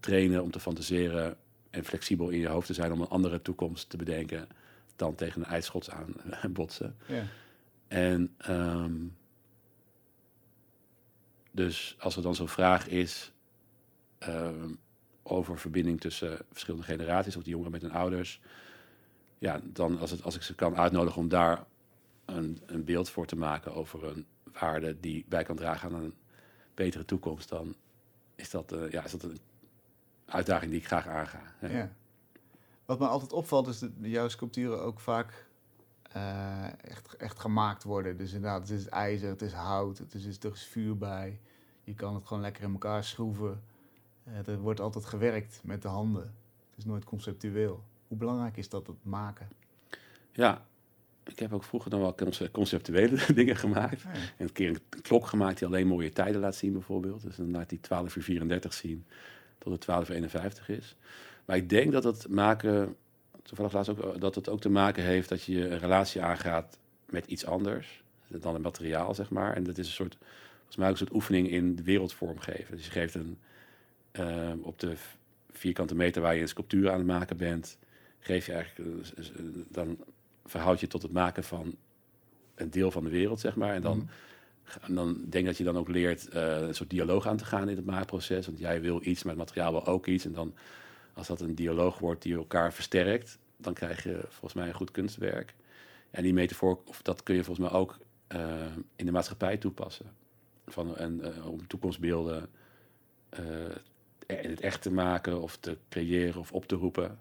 trainen 0.00 0.42
om 0.42 0.50
te 0.50 0.60
fantaseren 0.60 1.36
en 1.70 1.84
flexibel 1.84 2.28
in 2.28 2.38
je 2.38 2.48
hoofd 2.48 2.66
te 2.66 2.74
zijn 2.74 2.92
om 2.92 3.00
een 3.00 3.08
andere 3.08 3.42
toekomst 3.42 3.90
te 3.90 3.96
bedenken 3.96 4.48
dan 4.96 5.14
tegen 5.14 5.40
een 5.40 5.48
ijsschots 5.48 5.90
aan 5.90 6.14
botsen. 6.52 6.96
Ja. 7.06 7.22
En 7.88 8.34
ehm, 8.36 8.94
dus 11.50 11.96
als 11.98 12.16
er 12.16 12.22
dan 12.22 12.34
zo'n 12.34 12.48
vraag 12.48 12.88
is 12.88 13.32
ehm, 14.18 14.70
over 15.24 15.58
verbinding 15.58 16.00
tussen 16.00 16.38
verschillende 16.50 16.86
generaties, 16.86 17.36
of 17.36 17.42
die 17.42 17.50
jongeren 17.52 17.72
met 17.72 17.82
hun 17.82 17.92
ouders, 17.92 18.40
ja, 19.38 19.60
dan 19.64 19.98
als, 19.98 20.10
het, 20.10 20.22
als 20.22 20.34
ik 20.34 20.42
ze 20.42 20.54
kan 20.54 20.76
uitnodigen 20.76 21.20
om 21.20 21.28
daar 21.28 21.64
een, 22.24 22.60
een 22.66 22.84
beeld 22.84 23.10
voor 23.10 23.26
te 23.26 23.36
maken 23.36 23.74
over 23.74 24.04
een 24.04 24.26
waarde 24.52 25.00
die 25.00 25.24
bij 25.28 25.44
kan 25.44 25.56
dragen 25.56 25.94
aan 25.94 26.02
een 26.02 26.14
betere 26.74 27.04
toekomst, 27.04 27.48
dan 27.48 27.74
is 28.34 28.50
dat, 28.50 28.72
eh, 28.72 28.90
ja, 28.90 29.04
is 29.04 29.10
dat 29.10 29.22
een 29.22 29.38
uitdaging 30.26 30.70
die 30.70 30.80
ik 30.80 30.86
graag 30.86 31.06
aanga. 31.06 31.42
Ja. 31.60 31.92
Wat 32.84 32.98
me 32.98 33.06
altijd 33.06 33.32
opvalt 33.32 33.66
is 33.66 33.78
dat 33.78 33.90
jouw 34.00 34.28
sculpturen 34.28 34.82
ook 34.82 35.00
vaak 35.00 35.46
eh, 36.02 36.66
echt, 36.80 37.16
echt 37.16 37.38
gemaakt 37.38 37.82
worden. 37.82 38.16
Dus 38.16 38.32
inderdaad, 38.32 38.68
het 38.68 38.78
is 38.78 38.88
ijzer, 38.88 39.28
het 39.28 39.42
is 39.42 39.52
hout, 39.52 39.98
het 39.98 40.14
is, 40.14 40.24
er 40.24 40.52
is 40.52 40.64
vuur 40.64 40.98
bij. 40.98 41.40
Je 41.84 41.94
kan 41.94 42.14
het 42.14 42.26
gewoon 42.26 42.42
lekker 42.42 42.62
in 42.62 42.72
elkaar 42.72 43.04
schroeven. 43.04 43.62
Eh, 44.24 44.48
er 44.48 44.58
wordt 44.58 44.80
altijd 44.80 45.04
gewerkt 45.04 45.60
met 45.62 45.82
de 45.82 45.88
handen. 45.88 46.22
Het 46.70 46.78
is 46.78 46.84
nooit 46.84 47.04
conceptueel. 47.04 47.84
Hoe 48.08 48.18
belangrijk 48.18 48.56
is 48.56 48.68
dat, 48.68 48.86
het 48.86 48.96
maken? 49.02 49.48
Ja, 50.32 50.66
ik 51.24 51.38
heb 51.38 51.52
ook 51.52 51.64
vroeger 51.64 51.90
dan 51.90 52.00
wel 52.00 52.14
conce- 52.14 52.50
conceptuele 52.50 53.18
dingen 53.34 53.56
gemaakt. 53.56 54.02
Ja. 54.02 54.10
En 54.12 54.20
een 54.36 54.52
keer 54.52 54.68
een 54.68 55.00
klok 55.02 55.26
gemaakt 55.26 55.58
die 55.58 55.66
alleen 55.66 55.86
mooie 55.86 56.10
tijden 56.10 56.40
laat 56.40 56.56
zien 56.56 56.72
bijvoorbeeld. 56.72 57.22
Dus 57.22 57.36
dan 57.36 57.50
laat 57.50 57.68
die 57.68 57.80
12 57.80 58.16
uur 58.16 58.22
34 58.22 58.72
zien 58.72 59.04
tot 59.58 59.72
het 59.72 59.80
12 59.80 60.08
uur 60.08 60.14
51 60.14 60.68
is. 60.68 60.96
Maar 61.44 61.56
ik 61.56 61.68
denk 61.68 61.92
dat 61.92 62.04
het 62.04 62.28
maken, 62.28 62.96
toevallig 63.42 63.72
laatst 63.72 63.90
ook, 63.90 64.20
dat 64.20 64.34
het 64.34 64.48
ook 64.48 64.60
te 64.60 64.68
maken 64.68 65.02
heeft 65.02 65.28
dat 65.28 65.42
je 65.42 65.68
een 65.68 65.78
relatie 65.78 66.22
aangaat 66.22 66.78
met 67.06 67.26
iets 67.26 67.46
anders 67.46 68.02
dan 68.26 68.54
een 68.54 68.60
materiaal, 68.60 69.14
zeg 69.14 69.30
maar. 69.30 69.54
En 69.56 69.64
dat 69.64 69.78
is 69.78 69.86
een 69.86 69.92
soort, 69.92 70.16
volgens 70.56 70.76
mij 70.76 70.86
ook 70.86 70.92
een 70.92 70.98
soort 70.98 71.12
oefening 71.14 71.50
in 71.50 71.76
de 71.76 71.82
wereld 71.82 72.12
vormgeven. 72.12 72.76
Dus 72.76 72.84
je 72.84 72.90
geeft 72.90 73.14
een, 73.14 73.38
ehm, 74.14 74.58
op 74.62 74.78
de 74.78 74.94
vierkante 75.50 75.94
meter 75.94 76.22
waar 76.22 76.34
je 76.34 76.40
een 76.40 76.48
sculptuur 76.48 76.90
aan 76.90 76.98
het 76.98 77.06
maken 77.06 77.36
bent, 77.36 77.78
geef 78.18 78.46
je 78.46 78.52
eigenlijk, 78.52 79.04
eh, 79.16 79.24
dan 79.68 79.98
verhoud 80.44 80.80
je 80.80 80.86
tot 80.86 81.02
het 81.02 81.12
maken 81.12 81.44
van 81.44 81.74
een 82.54 82.70
deel 82.70 82.90
van 82.90 83.04
de 83.04 83.10
wereld, 83.10 83.40
zeg 83.40 83.56
maar. 83.56 83.74
En 83.74 83.82
dan, 83.82 84.08
Mhm. 84.78 84.94
dan 84.94 85.24
denk 85.28 85.46
dat 85.46 85.56
je 85.56 85.64
dan 85.64 85.76
ook 85.76 85.88
leert 85.88 86.28
eh, 86.28 86.60
een 86.60 86.74
soort 86.74 86.90
dialoog 86.90 87.26
aan 87.26 87.36
te 87.36 87.44
gaan 87.44 87.68
in 87.68 87.76
het 87.76 87.84
maakproces. 87.86 88.46
Want 88.46 88.58
jij 88.58 88.80
wil 88.80 89.00
iets, 89.06 89.22
maar 89.22 89.32
het 89.32 89.42
materiaal 89.42 89.72
wil 89.72 89.86
ook 89.86 90.06
iets. 90.06 90.24
En 90.24 90.32
dan, 90.32 90.54
als 91.12 91.26
dat 91.26 91.40
een 91.40 91.54
dialoog 91.54 91.98
wordt 91.98 92.22
die 92.22 92.34
elkaar 92.36 92.72
versterkt, 92.72 93.38
dan 93.56 93.74
krijg 93.74 94.02
je 94.02 94.20
volgens 94.28 94.54
mij 94.54 94.68
een 94.68 94.74
goed 94.74 94.90
kunstwerk. 94.90 95.54
En 96.10 96.22
die 96.22 96.32
metafoor, 96.32 96.78
of 96.84 97.02
dat 97.02 97.22
kun 97.22 97.34
je 97.34 97.44
volgens 97.44 97.70
mij 97.70 97.78
ook 97.78 97.98
eh, 98.26 98.66
in 98.96 99.06
de 99.06 99.12
maatschappij 99.12 99.56
toepassen. 99.56 100.06
Van, 100.66 100.96
en, 100.96 101.42
om 101.44 101.66
toekomstbeelden 101.66 102.48
het 104.26 104.60
echt 104.60 104.82
te 104.82 104.92
maken 104.92 105.40
of 105.40 105.56
te 105.56 105.78
creëren 105.88 106.40
of 106.40 106.52
op 106.52 106.66
te 106.66 106.74
roepen. 106.74 107.18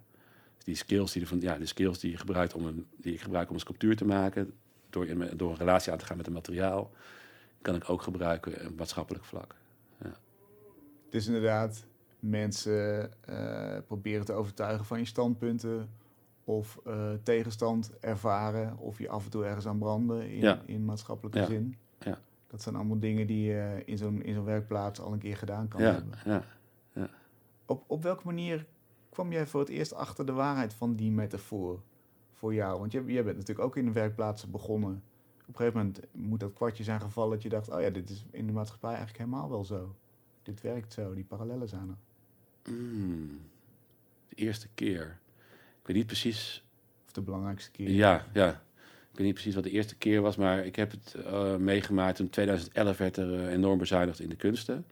Die 0.64 0.76
skills 0.76 1.12
die, 1.12 1.22
er 1.22 1.28
van, 1.28 1.42
ja, 1.42 1.58
de 1.58 1.66
skills 1.66 2.00
die, 2.00 2.12
je 2.12 2.18
gebruikt 2.18 2.54
om 2.54 2.66
een, 2.66 2.88
die 2.98 3.14
ik 3.14 3.22
gebruik 3.22 3.48
om 3.50 3.54
een 3.54 3.60
sculptuur 3.60 3.96
te 3.96 4.06
maken, 4.06 4.54
door, 4.90 5.08
in, 5.08 5.30
door 5.38 5.52
een 5.52 5.58
relatie 5.58 5.92
aan 5.92 5.98
te 5.98 6.06
gaan 6.06 6.18
met 6.18 6.28
een 6.28 6.34
materiaal, 6.34 6.92
kan 7.62 7.76
ik 7.76 7.90
ook 7.90 8.02
gebruiken 8.02 8.68
op 8.68 8.78
maatschappelijk 8.78 9.26
vlak. 9.26 9.56
Het 11.06 11.22
is 11.22 11.28
inderdaad 11.28 11.86
mensen 12.20 13.12
eh, 13.26 13.78
proberen 13.88 14.26
te 14.26 14.34
overtuigen 14.34 14.86
van 14.86 15.00
je 15.00 15.06
standpunten. 15.06 15.90
Of 16.44 16.80
eh, 16.86 17.12
tegenstand 17.24 17.92
ervaren. 18.00 18.78
Of 18.78 18.98
je 19.00 19.10
af 19.10 19.24
en 19.26 19.32
toe 19.32 19.46
ergens 19.46 19.66
aan 19.68 19.78
branden 19.78 20.30
in, 20.30 20.40
Ja. 20.40 20.62
in 20.66 20.86
maatschappelijke 20.86 21.40
Ja. 21.40 21.46
zin. 21.46 21.78
Ja. 22.00 22.20
Dat 22.48 22.62
zijn 22.62 22.76
allemaal 22.76 23.00
dingen 23.00 23.28
die 23.28 23.44
je 23.46 23.82
in 23.86 23.98
zo'n 23.98 24.24
in 24.24 24.34
zo'n 24.34 24.44
werkplaats 24.46 25.00
al 25.00 25.14
een 25.14 25.20
keer 25.20 25.38
gedaan 25.38 25.68
kan 25.68 25.82
Ja, 25.82 25.92
hebben. 25.94 26.14
ja. 26.26 26.44
Op, 27.74 27.84
op 27.88 28.04
welke 28.04 28.26
manier 28.26 28.66
kwam 29.10 29.32
jij 29.32 29.48
voor 29.48 29.60
het 29.60 29.70
eerst 29.70 29.94
achter 29.94 30.26
de 30.26 30.32
waarheid 30.32 30.74
van 30.74 30.96
die 30.96 31.12
metafoor 31.12 31.82
voor 32.34 32.54
jou? 32.54 32.80
Want 32.80 32.92
jij, 32.92 33.04
jij 33.06 33.24
bent 33.24 33.38
natuurlijk 33.38 33.68
ook 33.68 33.78
in 33.78 33.86
de 33.86 33.92
werkplaatsen 33.92 34.52
begonnen. 34.52 35.04
Op 35.42 35.48
een 35.48 35.56
gegeven 35.56 35.78
moment 35.78 36.00
moet 36.12 36.40
dat 36.40 36.54
kwartje 36.54 36.84
zijn 36.84 37.02
gevallen 37.02 37.32
dat 37.32 37.42
je 37.42 37.50
dacht... 37.50 37.70
oh 37.70 37.82
ja, 37.82 37.90
dit 37.90 38.10
is 38.10 38.26
in 38.32 38.48
de 38.48 38.54
maatschappij 38.54 38.90
eigenlijk 38.90 39.20
helemaal 39.20 39.50
wel 39.50 39.66
zo. 39.66 39.96
Dit 40.44 40.62
werkt 40.62 40.94
zo, 40.94 41.14
die 41.14 41.24
parallellen 41.24 41.70
zijn 41.70 41.90
er. 41.90 42.74
Mm, 42.74 43.40
de 44.30 44.36
eerste 44.36 44.68
keer. 44.74 45.20
Ik 45.80 45.88
weet 45.88 45.96
niet 45.96 46.06
precies 46.06 46.64
Of 47.06 47.12
de 47.12 47.22
belangrijkste 47.22 47.72
keer. 47.72 47.90
Ja, 47.90 48.26
ja. 48.34 48.50
Ik 49.12 49.20
weet 49.20 49.26
niet 49.26 49.34
precies 49.34 49.56
wat 49.56 49.64
de 49.64 49.70
eerste 49.70 49.96
keer 49.96 50.22
was, 50.22 50.36
maar 50.36 50.66
ik 50.66 50.76
heb 50.76 50.92
het 50.92 51.14
eh, 51.14 51.56
meegemaakt. 51.56 52.20
In 52.20 52.30
2011 52.30 52.98
werd 52.98 53.18
er 53.18 53.34
eh, 53.34 53.52
enorm 53.52 53.78
bezuinigd 53.78 54.20
in 54.20 54.30
de 54.30 54.36
kunsten. 54.36 54.86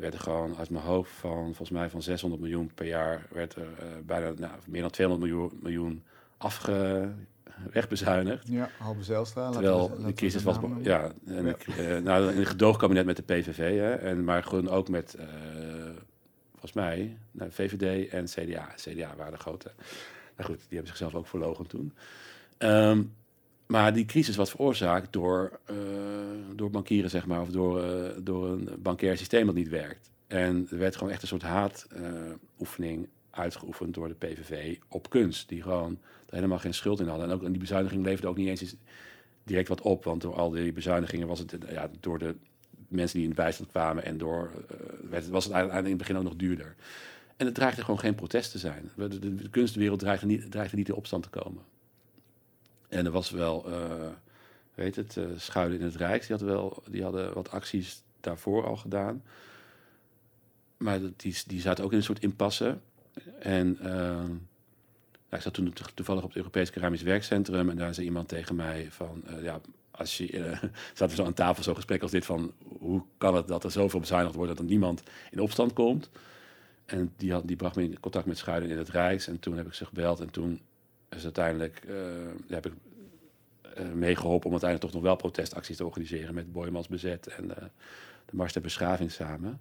Er 0.00 0.06
werd 0.06 0.14
er 0.18 0.20
gewoon 0.30 0.56
uit 0.56 0.70
mijn 0.70 0.84
hoofd 0.84 1.10
van, 1.12 1.44
volgens 1.44 1.70
mij 1.70 1.90
van 1.90 2.02
600 2.02 2.42
miljoen 2.42 2.70
per 2.74 2.86
jaar, 2.86 3.26
werd 3.30 3.54
er 3.54 3.68
eh, 3.78 3.86
bijna 4.06 4.32
nou, 4.38 4.52
meer 4.66 4.80
dan 4.80 4.90
200 4.90 5.30
miljoen, 5.30 5.58
miljoen 5.62 6.02
afge, 6.36 7.08
wegbezuinigd. 7.72 8.48
Ja, 8.48 8.70
Halbe 8.78 9.02
Zijlstra. 9.02 9.50
Terwijl 9.50 9.90
we- 9.96 10.02
de 10.06 10.12
crisis 10.12 10.42
was, 10.42 10.56
ja, 10.82 11.12
en 11.26 11.44
Ja. 11.44 11.50
ik, 11.50 11.66
eh, 11.68 11.96
nou, 11.98 12.32
in 12.32 12.38
een 12.38 12.46
gedoogkabinet 12.46 13.06
met 13.06 13.16
de 13.16 13.22
PVV, 13.22 13.78
hè, 13.78 13.94
en, 13.94 14.24
maar 14.24 14.42
gewoon 14.42 14.68
ook 14.68 14.88
met, 14.88 15.14
eh, 15.14 15.26
volgens 16.50 16.72
mij, 16.72 17.16
nou, 17.30 17.50
VVD 17.52 18.08
en 18.10 18.24
CDA. 18.24 18.68
CDA 18.76 19.14
waren 19.16 19.32
de 19.32 19.38
grote. 19.38 19.70
Nou 20.36 20.48
goed, 20.50 20.58
die 20.58 20.78
hebben 20.78 20.86
zichzelf 20.86 21.14
ook 21.14 21.26
verlogen 21.26 21.66
toen. 21.66 21.92
Ehm, 22.58 23.02
maar 23.70 23.92
die 23.92 24.04
crisis 24.04 24.36
was 24.36 24.50
veroorzaakt 24.50 25.12
door, 25.12 25.60
eh, 25.64 25.76
door 26.54 26.70
bankieren, 26.70 27.10
zeg 27.10 27.26
maar, 27.26 27.40
of 27.40 27.48
door, 27.48 27.82
eh, 27.82 28.10
door 28.22 28.48
een 28.48 28.68
bankair 28.78 29.18
systeem 29.18 29.46
dat 29.46 29.54
niet 29.54 29.68
werkt. 29.68 30.10
En 30.26 30.66
er 30.70 30.78
werd 30.78 30.96
gewoon 30.96 31.12
echt 31.12 31.22
een 31.22 31.28
soort 31.28 31.42
haatoefening 31.42 33.08
uitgeoefend 33.30 33.94
door 33.94 34.08
de 34.08 34.14
PVV 34.14 34.76
op 34.88 35.10
kunst, 35.10 35.48
die 35.48 35.62
gewoon 35.62 35.98
helemaal 36.30 36.58
geen 36.58 36.74
schuld 36.74 37.00
in 37.00 37.08
hadden. 37.08 37.28
En 37.28 37.34
ook 37.34 37.42
en 37.42 37.50
die 37.50 37.60
bezuiniging 37.60 38.04
leverde 38.04 38.28
ook 38.28 38.36
niet 38.36 38.48
eens 38.48 38.74
direct 39.44 39.68
wat 39.68 39.80
op, 39.80 40.04
want 40.04 40.22
door 40.22 40.34
al 40.34 40.50
die 40.50 40.72
bezuinigingen 40.72 41.26
was 41.26 41.38
het 41.38 41.56
ja, 41.68 41.90
door 42.00 42.18
de 42.18 42.34
mensen 42.88 43.16
die 43.16 43.28
in 43.28 43.34
de 43.34 43.42
bijstand 43.42 43.70
kwamen 43.70 44.04
en 44.04 44.18
door 44.18 44.50
werd, 45.10 45.28
was 45.28 45.44
het 45.44 45.52
uiteindelijk 45.52 45.92
in 45.92 45.98
het 45.98 46.08
begin 46.08 46.16
ook 46.16 46.30
nog 46.30 46.36
duurder. 46.36 46.74
En 47.36 47.46
het 47.46 47.54
dreigde 47.54 47.84
gewoon 47.84 48.00
geen 48.00 48.14
protest 48.14 48.50
te 48.50 48.58
zijn. 48.58 48.90
De 48.96 49.50
kunstwereld 49.50 49.98
dreigde 49.98 50.26
niet, 50.26 50.50
dreigde 50.50 50.76
niet 50.76 50.88
in 50.88 50.94
opstand 50.94 51.22
te 51.22 51.28
komen. 51.28 51.62
En 52.90 53.04
er 53.06 53.12
was 53.12 53.30
wel, 53.30 53.66
eh 53.70 54.08
weet 54.74 54.96
het, 54.96 55.16
eh 55.16 55.24
Schuilen 55.36 55.78
in 55.78 55.84
het 55.84 55.96
Rijk, 55.96 56.20
die, 56.26 56.36
had 56.36 56.40
wel, 56.40 56.82
die 56.88 57.02
hadden 57.02 57.34
wat 57.34 57.50
acties 57.50 58.02
daarvoor 58.20 58.66
al 58.66 58.76
gedaan. 58.76 59.22
Maar 60.76 61.00
die, 61.16 61.36
die 61.46 61.60
zaten 61.60 61.84
ook 61.84 61.90
in 61.90 61.96
een 61.96 62.02
soort 62.04 62.22
impasse. 62.22 62.78
En 63.38 63.78
eh, 63.78 63.90
nou, 63.90 64.38
ik 65.30 65.40
zat 65.40 65.54
toen 65.54 65.72
to- 65.72 65.84
toevallig 65.94 66.22
op 66.22 66.28
het 66.28 66.36
Europees 66.38 66.70
Keramisch 66.70 67.02
Werkcentrum 67.02 67.70
en 67.70 67.76
daar 67.76 67.94
zei 67.94 68.06
iemand 68.06 68.28
tegen 68.28 68.54
mij 68.54 68.86
van, 68.90 69.22
eh, 69.26 69.42
ja, 69.42 69.60
als 69.90 70.16
je, 70.18 70.26
zaten 70.94 71.08
we 71.08 71.14
zo 71.14 71.24
aan 71.24 71.34
tafel, 71.34 71.62
zo'n 71.62 71.74
gesprek 71.74 72.02
als 72.02 72.10
dit 72.10 72.24
van, 72.24 72.52
hoe 72.78 73.02
kan 73.18 73.34
het 73.34 73.48
dat 73.48 73.64
er 73.64 73.70
zoveel 73.70 74.00
bezuinigd 74.00 74.34
wordt 74.34 74.50
dat 74.50 74.58
er 74.58 74.64
niemand 74.70 75.02
in 75.30 75.40
opstand 75.40 75.72
komt? 75.72 76.10
En 76.84 77.12
die, 77.16 77.32
had, 77.32 77.46
die 77.46 77.56
bracht 77.56 77.76
me 77.76 77.82
in 77.82 78.00
contact 78.00 78.26
met 78.26 78.38
Schuilen 78.38 78.70
in 78.70 78.78
het 78.78 78.88
Rijks. 78.88 79.26
En 79.26 79.38
toen 79.38 79.56
heb 79.56 79.66
ik 79.66 79.74
ze 79.74 79.84
gebeld. 79.84 80.20
En 80.20 80.30
toen 80.30 80.60
is 81.16 81.24
uiteindelijk 81.24 81.84
eh, 81.88 81.96
heb 82.48 82.66
ik 82.66 82.72
eh, 83.74 83.84
meegeholpen 83.92 84.46
om 84.46 84.52
uiteindelijk 84.52 84.80
toch 84.80 85.00
nog 85.00 85.10
wel 85.10 85.16
protestacties 85.16 85.76
te 85.76 85.84
organiseren 85.84 86.34
met 86.34 86.52
Boymans 86.52 86.88
Bezet 86.88 87.26
en 87.26 87.56
eh, 87.56 87.64
de 88.24 88.36
Mars 88.36 88.52
der 88.52 88.62
Beschaving 88.62 89.10
samen. 89.10 89.60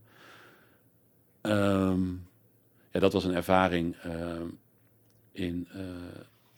Ehm, 1.42 2.12
ja, 2.92 3.00
dat 3.00 3.14
was 3.14 3.24
een 3.24 3.36
ervaring 3.36 3.96
ehm, 3.96 4.48
in 5.32 5.68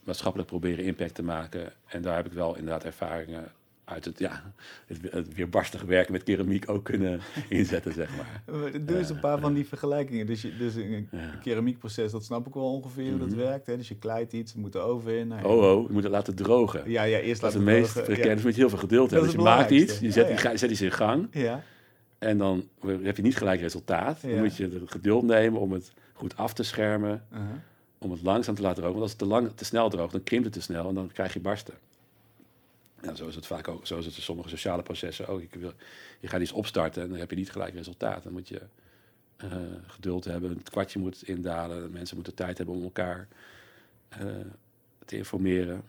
maatschappelijk 0.03 0.49
proberen 0.49 0.85
impact 0.85 1.15
te 1.15 1.23
maken. 1.23 1.73
En 1.85 2.01
daar 2.01 2.15
heb 2.15 2.25
ik 2.25 2.33
wel 2.33 2.55
inderdaad 2.55 2.83
ervaringen 2.83 3.51
uit 3.91 4.05
het, 4.05 4.19
ja, 4.19 4.53
het, 4.85 4.97
het 5.11 5.33
weerbarstige 5.35 5.85
werken 5.85 6.11
met 6.11 6.23
keramiek 6.23 6.69
ook 6.69 6.83
kunnen 6.83 7.19
inzetten, 7.49 7.93
zeg 7.93 8.09
maar. 8.17 8.43
Doe 8.85 8.97
eens 8.97 9.09
een 9.09 9.19
paar 9.19 9.39
van 9.39 9.53
die 9.53 9.65
vergelijkingen. 9.67 10.25
Dus, 10.25 10.41
je, 10.41 10.57
dus 10.57 10.75
een 10.75 11.07
Ja. 11.11 11.17
keramiekproces, 11.43 12.11
dat 12.11 12.23
snap 12.25 12.47
ik 12.47 12.53
wel 12.53 12.73
ongeveer 12.73 13.09
hoe 13.09 13.19
dat 13.19 13.27
Mhm. 13.29 13.37
werkt. 13.37 13.67
Hè? 13.67 13.77
Dus 13.77 13.87
je 13.87 13.95
kleit 13.95 14.33
iets, 14.33 14.53
moet 14.55 14.73
de 14.73 14.79
oven 14.79 15.17
in. 15.17 15.27
nou. 15.27 15.45
Oh, 15.45 15.77
oh, 15.77 15.87
je 15.87 15.93
moet 15.93 16.03
het 16.03 16.11
laten 16.11 16.35
drogen. 16.35 16.89
Ja, 16.89 17.03
ja, 17.03 17.17
eerst 17.19 17.41
Dat 17.41 17.49
is 17.49 17.55
laten 17.57 17.73
de 17.73 17.79
meest 17.79 17.93
drogen. 17.93 18.35
Dus 18.35 18.43
moet 18.43 18.53
je 18.55 18.59
heel 18.59 18.69
veel 18.69 18.77
geduld 18.77 19.11
hebben. 19.11 19.29
Dus 19.29 19.37
je 19.39 19.43
het 19.47 19.55
maakt 19.57 19.71
iets, 19.71 19.99
je 19.99 20.11
zet, 20.11 20.27
Ja, 20.41 20.49
die, 20.49 20.57
zet 20.57 20.71
iets 20.71 20.81
in 20.81 20.91
gang. 20.91 21.27
Ja. 21.31 21.63
En 22.19 22.37
dan 22.37 22.67
heb 23.01 23.15
je 23.17 23.21
niet 23.23 23.37
gelijk 23.37 23.61
resultaat. 23.61 24.21
Dan 24.21 24.37
moet 24.37 24.55
je 24.57 24.63
het 24.63 24.91
geduld 24.91 25.23
nemen 25.23 25.59
om 25.59 25.71
het 25.71 25.91
goed 26.13 26.37
af 26.37 26.53
te 26.53 26.63
schermen. 26.63 27.23
Uh-huh. 27.33 27.47
Om 27.97 28.11
het 28.11 28.21
langzaam 28.21 28.55
te 28.55 28.61
laten 28.61 28.81
drogen. 28.81 28.99
Want 28.99 29.01
als 29.11 29.11
het 29.11 29.19
te, 29.19 29.35
lang, 29.35 29.51
te 29.55 29.65
snel 29.65 29.89
droogt, 29.89 30.11
dan 30.11 30.23
krimpt 30.23 30.45
het 30.45 30.53
te 30.53 30.61
snel 30.61 30.87
en 30.89 30.95
dan 30.95 31.09
krijg 31.13 31.33
je 31.33 31.39
barsten. 31.39 31.73
Ja, 33.01 33.15
zo 33.15 33.27
is 33.27 33.35
het 33.35 33.45
vaak 33.45 33.67
ook. 33.67 33.87
Zo 33.87 33.97
is 33.97 34.05
het 34.05 34.15
in 34.15 34.21
sommige 34.21 34.49
sociale 34.49 34.83
processen 34.83 35.27
ook. 35.27 35.41
Je, 35.51 35.59
wil, 35.59 35.73
je 36.19 36.27
gaat 36.27 36.41
iets 36.41 36.51
opstarten 36.51 37.01
en 37.03 37.09
dan 37.09 37.17
heb 37.17 37.29
je 37.29 37.35
niet 37.35 37.51
gelijk 37.51 37.73
resultaat. 37.73 38.23
Dan 38.23 38.31
moet 38.31 38.47
je 38.47 38.61
eh, 39.37 39.47
geduld 39.87 40.25
hebben. 40.25 40.49
Het 40.57 40.69
kwartje 40.69 40.99
moet 40.99 41.23
indalen. 41.27 41.91
Mensen 41.91 42.15
moeten 42.15 42.35
tijd 42.35 42.57
hebben 42.57 42.75
om 42.75 42.83
elkaar 42.83 43.27
eh, 44.09 44.25
te 45.05 45.17
informeren. 45.17 45.83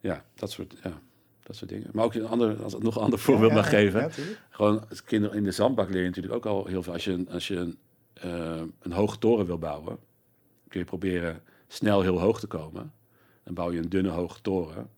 Ja, 0.00 0.24
dat 0.34 0.50
soort. 0.50 0.74
Ja, 0.82 1.00
Dat 1.42 1.56
soort 1.56 1.70
dingen. 1.70 1.88
Maar 1.92 2.04
ook 2.04 2.14
een 2.14 2.26
ander, 2.26 2.62
als 2.62 2.74
ik 2.74 2.82
nog 2.82 2.96
een 2.96 3.02
ander 3.02 3.18
voorbeeld 3.18 3.50
Ja, 3.50 3.56
mag 3.56 3.68
geven. 3.68 4.00
Gewoon 4.50 4.84
kinderen 5.04 5.36
in 5.36 5.44
de 5.44 5.50
zandbak 5.50 5.90
leer 5.90 6.00
je 6.02 6.06
natuurlijk 6.06 6.34
ook 6.34 6.46
al 6.46 6.66
heel 6.66 6.82
veel. 6.82 6.92
Als 6.92 7.04
je, 7.04 7.12
een- 7.12 7.30
als 7.30 7.48
je 7.48 7.56
een, 7.56 7.78
eh, 8.12 8.62
een 8.80 8.92
hoge 8.92 9.18
toren 9.18 9.46
wil 9.46 9.58
bouwen, 9.58 9.98
kun 10.68 10.80
je 10.80 10.86
proberen 10.86 11.42
snel 11.68 12.02
heel 12.02 12.20
hoog 12.20 12.40
te 12.40 12.46
komen. 12.46 12.92
Dan 13.44 13.54
bouw 13.54 13.72
je 13.72 13.78
een 13.78 13.88
dunne 13.88 14.08
hoge 14.10 14.40
toren. 14.40 14.90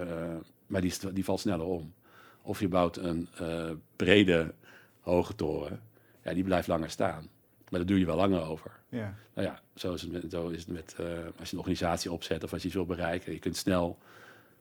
Eh, 0.00 0.36
maar 0.66 0.80
die, 0.80 0.94
die 1.12 1.24
valt 1.24 1.40
sneller 1.40 1.66
om. 1.66 1.94
Of 2.42 2.60
je 2.60 2.68
bouwt 2.68 2.96
een 2.96 3.28
eh, 3.38 3.70
brede 3.96 4.54
hoge 5.00 5.34
toren. 5.34 5.80
Ja, 6.22 6.34
die 6.34 6.44
blijft 6.44 6.68
langer 6.68 6.90
staan. 6.90 7.28
Maar 7.70 7.80
daar 7.80 7.86
doe 7.86 7.98
je 7.98 8.06
wel 8.06 8.16
langer 8.16 8.42
over. 8.42 8.70
Ja. 8.88 9.14
Nou 9.34 9.48
ja, 9.48 9.60
zo 9.74 9.94
is 9.94 10.02
het 10.02 10.12
met, 10.12 10.24
zo 10.30 10.48
is 10.48 10.58
het 10.58 10.68
met 10.68 10.94
eh, 10.98 11.06
als 11.38 11.48
je 11.48 11.52
een 11.52 11.58
organisatie 11.58 12.12
opzet 12.12 12.44
of 12.44 12.52
als 12.52 12.60
je 12.60 12.66
iets 12.66 12.76
wil 12.76 12.86
bereiken. 12.86 13.32
Je 13.32 13.38
kunt 13.38 13.56
snel 13.56 13.98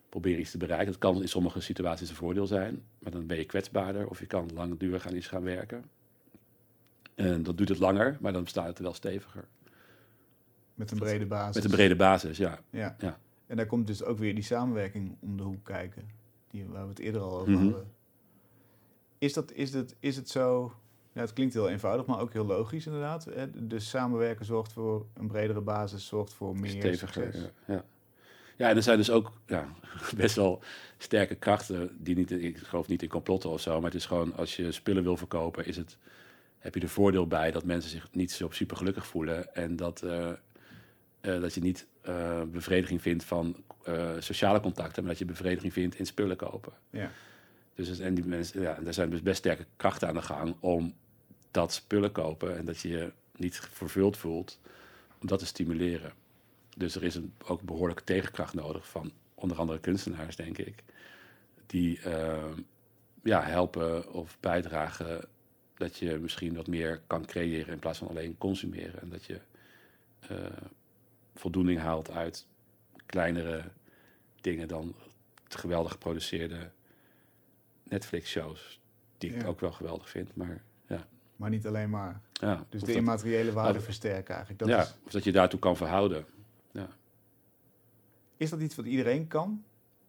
proberen 0.10 0.40
iets 0.40 0.52
te 0.52 0.58
bereiken. 0.58 0.88
Dat 0.88 0.98
kan 0.98 1.22
in 1.22 1.28
sommige 1.28 1.62
situaties 1.62 2.10
een 2.10 2.16
voordeel 2.16 2.48
zijn, 2.48 2.84
maar 3.00 3.12
dan 3.12 3.28
ben 3.28 3.38
je 3.38 3.46
kwetsbaarder 3.46 4.08
of 4.08 4.20
je 4.20 4.26
kan 4.26 4.50
langdurig 4.54 5.08
aan 5.08 5.16
iets 5.16 5.28
gaan 5.28 5.44
werken. 5.44 5.86
En 7.16 7.44
dat 7.44 7.58
duurt 7.58 7.70
het 7.70 7.80
langer, 7.80 8.18
maar 8.20 8.34
dan 8.34 8.48
staat 8.48 8.68
het 8.68 8.80
wel 8.80 8.94
steviger. 8.94 9.46
Met 10.74 10.92
een 10.92 10.98
brede 10.98 11.26
basis. 11.26 11.56
Met 11.56 11.64
een 11.64 11.72
brede 11.72 11.96
basis, 11.96 12.38
ja. 12.38 12.60
Ja. 12.70 12.96
Ja. 13.00 13.20
En 13.48 13.56
daar 13.58 13.66
komt 13.66 13.88
dus 13.88 14.04
ook 14.04 14.18
weer 14.18 14.36
die 14.36 14.44
samenwerking 14.44 15.16
om 15.20 15.38
de 15.38 15.44
hoek 15.44 15.64
kijken. 15.66 16.10
Die, 16.48 16.66
waar 16.66 16.84
we 16.84 16.90
het 16.90 17.00
eerder 17.00 17.22
al 17.22 17.40
over 17.40 17.52
Mhm. 17.52 17.64
hadden. 17.64 17.92
Is, 19.18 19.34
dat, 19.34 19.52
is, 19.52 19.72
dat, 19.72 19.96
is 20.00 20.16
het 20.16 20.30
zo... 20.30 20.74
Ja, 21.12 21.22
het 21.22 21.34
klinkt 21.34 21.54
heel 21.54 21.70
eenvoudig, 21.70 22.06
maar 22.06 22.20
ook 22.20 22.34
heel 22.34 22.46
logisch 22.46 22.86
inderdaad. 22.86 23.26
hè? 23.26 23.68
Dus 23.68 23.90
samenwerken 23.90 24.46
zorgt 24.46 24.74
voor 24.74 25.06
een 25.14 25.28
bredere 25.28 25.62
basis, 25.62 26.06
zorgt 26.08 26.34
voor 26.34 26.60
meer 26.60 26.70
steviger. 26.70 27.08
succes. 27.24 27.42
Ja, 27.42 27.74
ja. 27.74 27.86
ja, 28.58 28.70
en 28.70 28.76
er 28.76 28.84
zijn 28.84 28.98
dus 28.98 29.10
ook 29.12 29.32
ja, 29.46 29.68
best 30.16 30.36
wel 30.36 30.62
sterke 30.98 31.36
krachten 31.36 31.98
die 32.00 32.16
niet, 32.16 32.32
ik 32.32 32.58
geloof 32.58 32.88
niet 32.88 33.02
in 33.02 33.10
complotten 33.10 33.50
of 33.50 33.62
zo, 33.62 33.76
maar 33.76 33.92
het 33.92 34.00
is 34.00 34.06
gewoon 34.06 34.36
als 34.36 34.56
je 34.56 34.72
spullen 34.72 35.04
wil 35.04 35.18
verkopen, 35.18 35.66
is 35.66 35.78
het, 35.78 35.98
heb 36.60 36.76
je 36.76 36.82
er 36.82 36.90
voordeel 36.90 37.28
bij 37.28 37.52
dat 37.52 37.66
mensen 37.66 37.90
zich 37.92 38.08
niet 38.12 38.32
zo 38.32 38.50
super 38.50 38.78
gelukkig 38.78 39.08
voelen 39.08 39.56
en 39.56 39.76
dat, 39.76 40.02
eh, 40.02 40.30
eh, 41.22 41.42
dat 41.42 41.54
je 41.54 41.62
niet 41.62 41.88
eh, 42.04 42.42
bevrediging 42.42 43.02
vindt 43.02 43.24
van 43.24 43.64
eh, 43.84 44.12
sociale 44.20 44.60
contacten, 44.60 45.04
maar 45.04 45.12
dat 45.12 45.20
je 45.20 45.26
bevrediging 45.26 45.74
vindt 45.74 45.96
in 45.96 46.06
spullen 46.06 46.38
kopen. 46.38 46.74
Ja. 46.90 47.12
Dus 47.76 48.00
en 48.00 48.14
die 48.14 48.26
mensen, 48.26 48.62
ja, 48.62 48.80
er 48.86 48.94
zijn 48.94 49.10
dus 49.10 49.22
best 49.22 49.38
sterke 49.38 49.66
krachten 49.76 50.08
aan 50.08 50.14
de 50.14 50.22
gang 50.22 50.56
om 50.60 50.94
dat 51.52 51.74
spullen 51.74 52.12
kopen 52.12 52.58
en 52.58 52.66
dat 52.66 52.80
je 52.80 52.90
je 52.90 53.12
niet 53.36 53.60
vervuld 53.60 54.18
voelt, 54.18 54.60
om 55.22 55.28
dat 55.28 55.40
te 55.40 55.46
stimuleren. 55.46 56.12
Dus 56.78 56.96
er 56.96 57.04
is 57.04 57.16
een, 57.16 57.34
ook 57.46 57.62
behoorlijke 57.62 58.04
tegenkracht 58.04 58.54
nodig 58.54 58.88
van 58.88 59.12
onder 59.34 59.58
andere 59.58 59.80
kunstenaars, 59.80 60.36
denk 60.36 60.58
ik, 60.58 60.84
die 61.66 62.02
eh, 62.02 62.52
ja, 63.24 63.42
helpen 63.42 64.14
of 64.14 64.38
bijdragen 64.40 65.26
dat 65.78 65.98
je 65.98 66.20
misschien 66.20 66.56
wat 66.56 66.68
meer 66.68 67.02
kan 67.08 67.26
creëren 67.26 67.74
in 67.74 67.80
plaats 67.80 68.00
van 68.00 68.08
alleen 68.08 68.38
consumeren. 68.38 69.02
En 69.02 69.10
dat 69.10 69.26
je 69.26 69.40
eh, 70.20 70.38
voldoening 71.44 71.80
haalt 71.80 72.12
uit 72.12 72.48
kleinere 73.06 73.64
dingen 74.42 74.68
dan 74.68 74.96
het 75.44 75.56
geweldig 75.56 75.92
geproduceerde 75.92 76.72
Netflix-shows, 77.84 78.80
die 79.18 79.34
ik 79.34 79.42
Ja. 79.42 79.48
ook 79.48 79.60
wel 79.60 79.72
geweldig 79.72 80.10
vind. 80.10 80.36
Maar 80.36 80.64
ja, 80.88 81.06
Maar 81.36 81.50
niet 81.50 81.68
alleen 81.68 81.90
maar. 81.90 82.22
ja 82.34 82.66
Dus 82.70 82.80
de 82.82 82.88
dat- 82.88 82.96
immateriële 82.96 83.52
waarde 83.52 83.80
versterken 83.80 84.30
eigenlijk. 84.36 84.60
Dat 84.60 84.70
ja, 84.70 84.82
is, 84.82 84.96
of 85.06 85.12
dat 85.12 85.24
je 85.24 85.32
daartoe 85.32 85.60
kan 85.60 85.78
verhouden. 85.78 86.26
is 88.38 88.50
dat 88.50 88.60
iets 88.62 88.76
wat 88.76 88.86
iedereen 88.86 89.28
kan? 89.28 89.64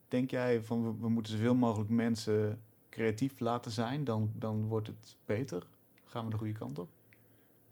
Denk 0.08 0.30
jij 0.30 0.62
van 0.62 0.84
we, 0.84 1.00
we 1.00 1.08
moeten 1.08 1.32
zoveel 1.32 1.54
mogelijk 1.54 1.90
mensen 1.90 2.60
creatief 2.90 3.40
laten 3.40 3.70
zijn, 3.70 4.04
dan, 4.04 4.32
dan 4.34 4.64
wordt 4.66 4.86
het 4.86 5.16
beter? 5.26 5.62
Gaan 6.04 6.24
we 6.24 6.30
de 6.30 6.36
goede 6.36 6.52
kant 6.52 6.78
op? 6.78 6.88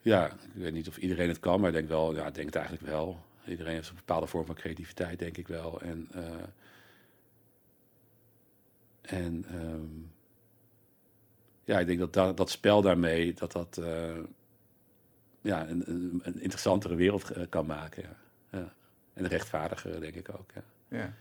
Ja, 0.00 0.32
ik 0.32 0.38
weet 0.54 0.72
niet 0.72 0.88
of 0.88 0.96
iedereen 0.96 1.28
het 1.28 1.40
kan, 1.40 1.60
maar 1.60 1.68
ik 1.68 1.74
denk 1.74 1.88
wel, 1.88 2.14
ja, 2.14 2.26
ik 2.26 2.34
denk 2.34 2.46
het 2.46 2.56
eigenlijk 2.56 2.86
wel. 2.86 3.18
Iedereen 3.46 3.74
heeft 3.74 3.88
een 3.88 3.94
bepaalde 3.96 4.26
vorm 4.26 4.46
van 4.46 4.54
creativiteit, 4.54 5.18
denk 5.18 5.36
ik 5.36 5.48
wel. 5.48 5.80
En, 5.80 6.08
eh, 6.12 6.46
en 9.00 9.44
ehm, 9.48 10.10
ja, 11.64 11.78
ik 11.78 11.86
denk 11.86 11.98
dat 11.98 12.12
dat, 12.12 12.36
dat 12.36 12.50
spel 12.50 12.82
daarmee, 12.82 13.34
dat 13.34 13.52
dat 13.52 13.78
eh, 13.78 14.18
ja, 15.40 15.68
een, 15.68 15.90
een, 15.90 16.40
interessantere 16.40 16.94
wereld 16.94 17.30
eh, 17.30 17.42
kan 17.48 17.66
maken. 17.66 18.02
Ja. 18.02 18.16
Ja. 18.58 18.74
En 19.12 19.24
een 19.24 19.30
rechtvaardigere, 19.30 19.98
denk 19.98 20.14
ik 20.14 20.28
ook. 20.38 20.50
Ja. 20.54 20.62
Ja. 20.88 21.14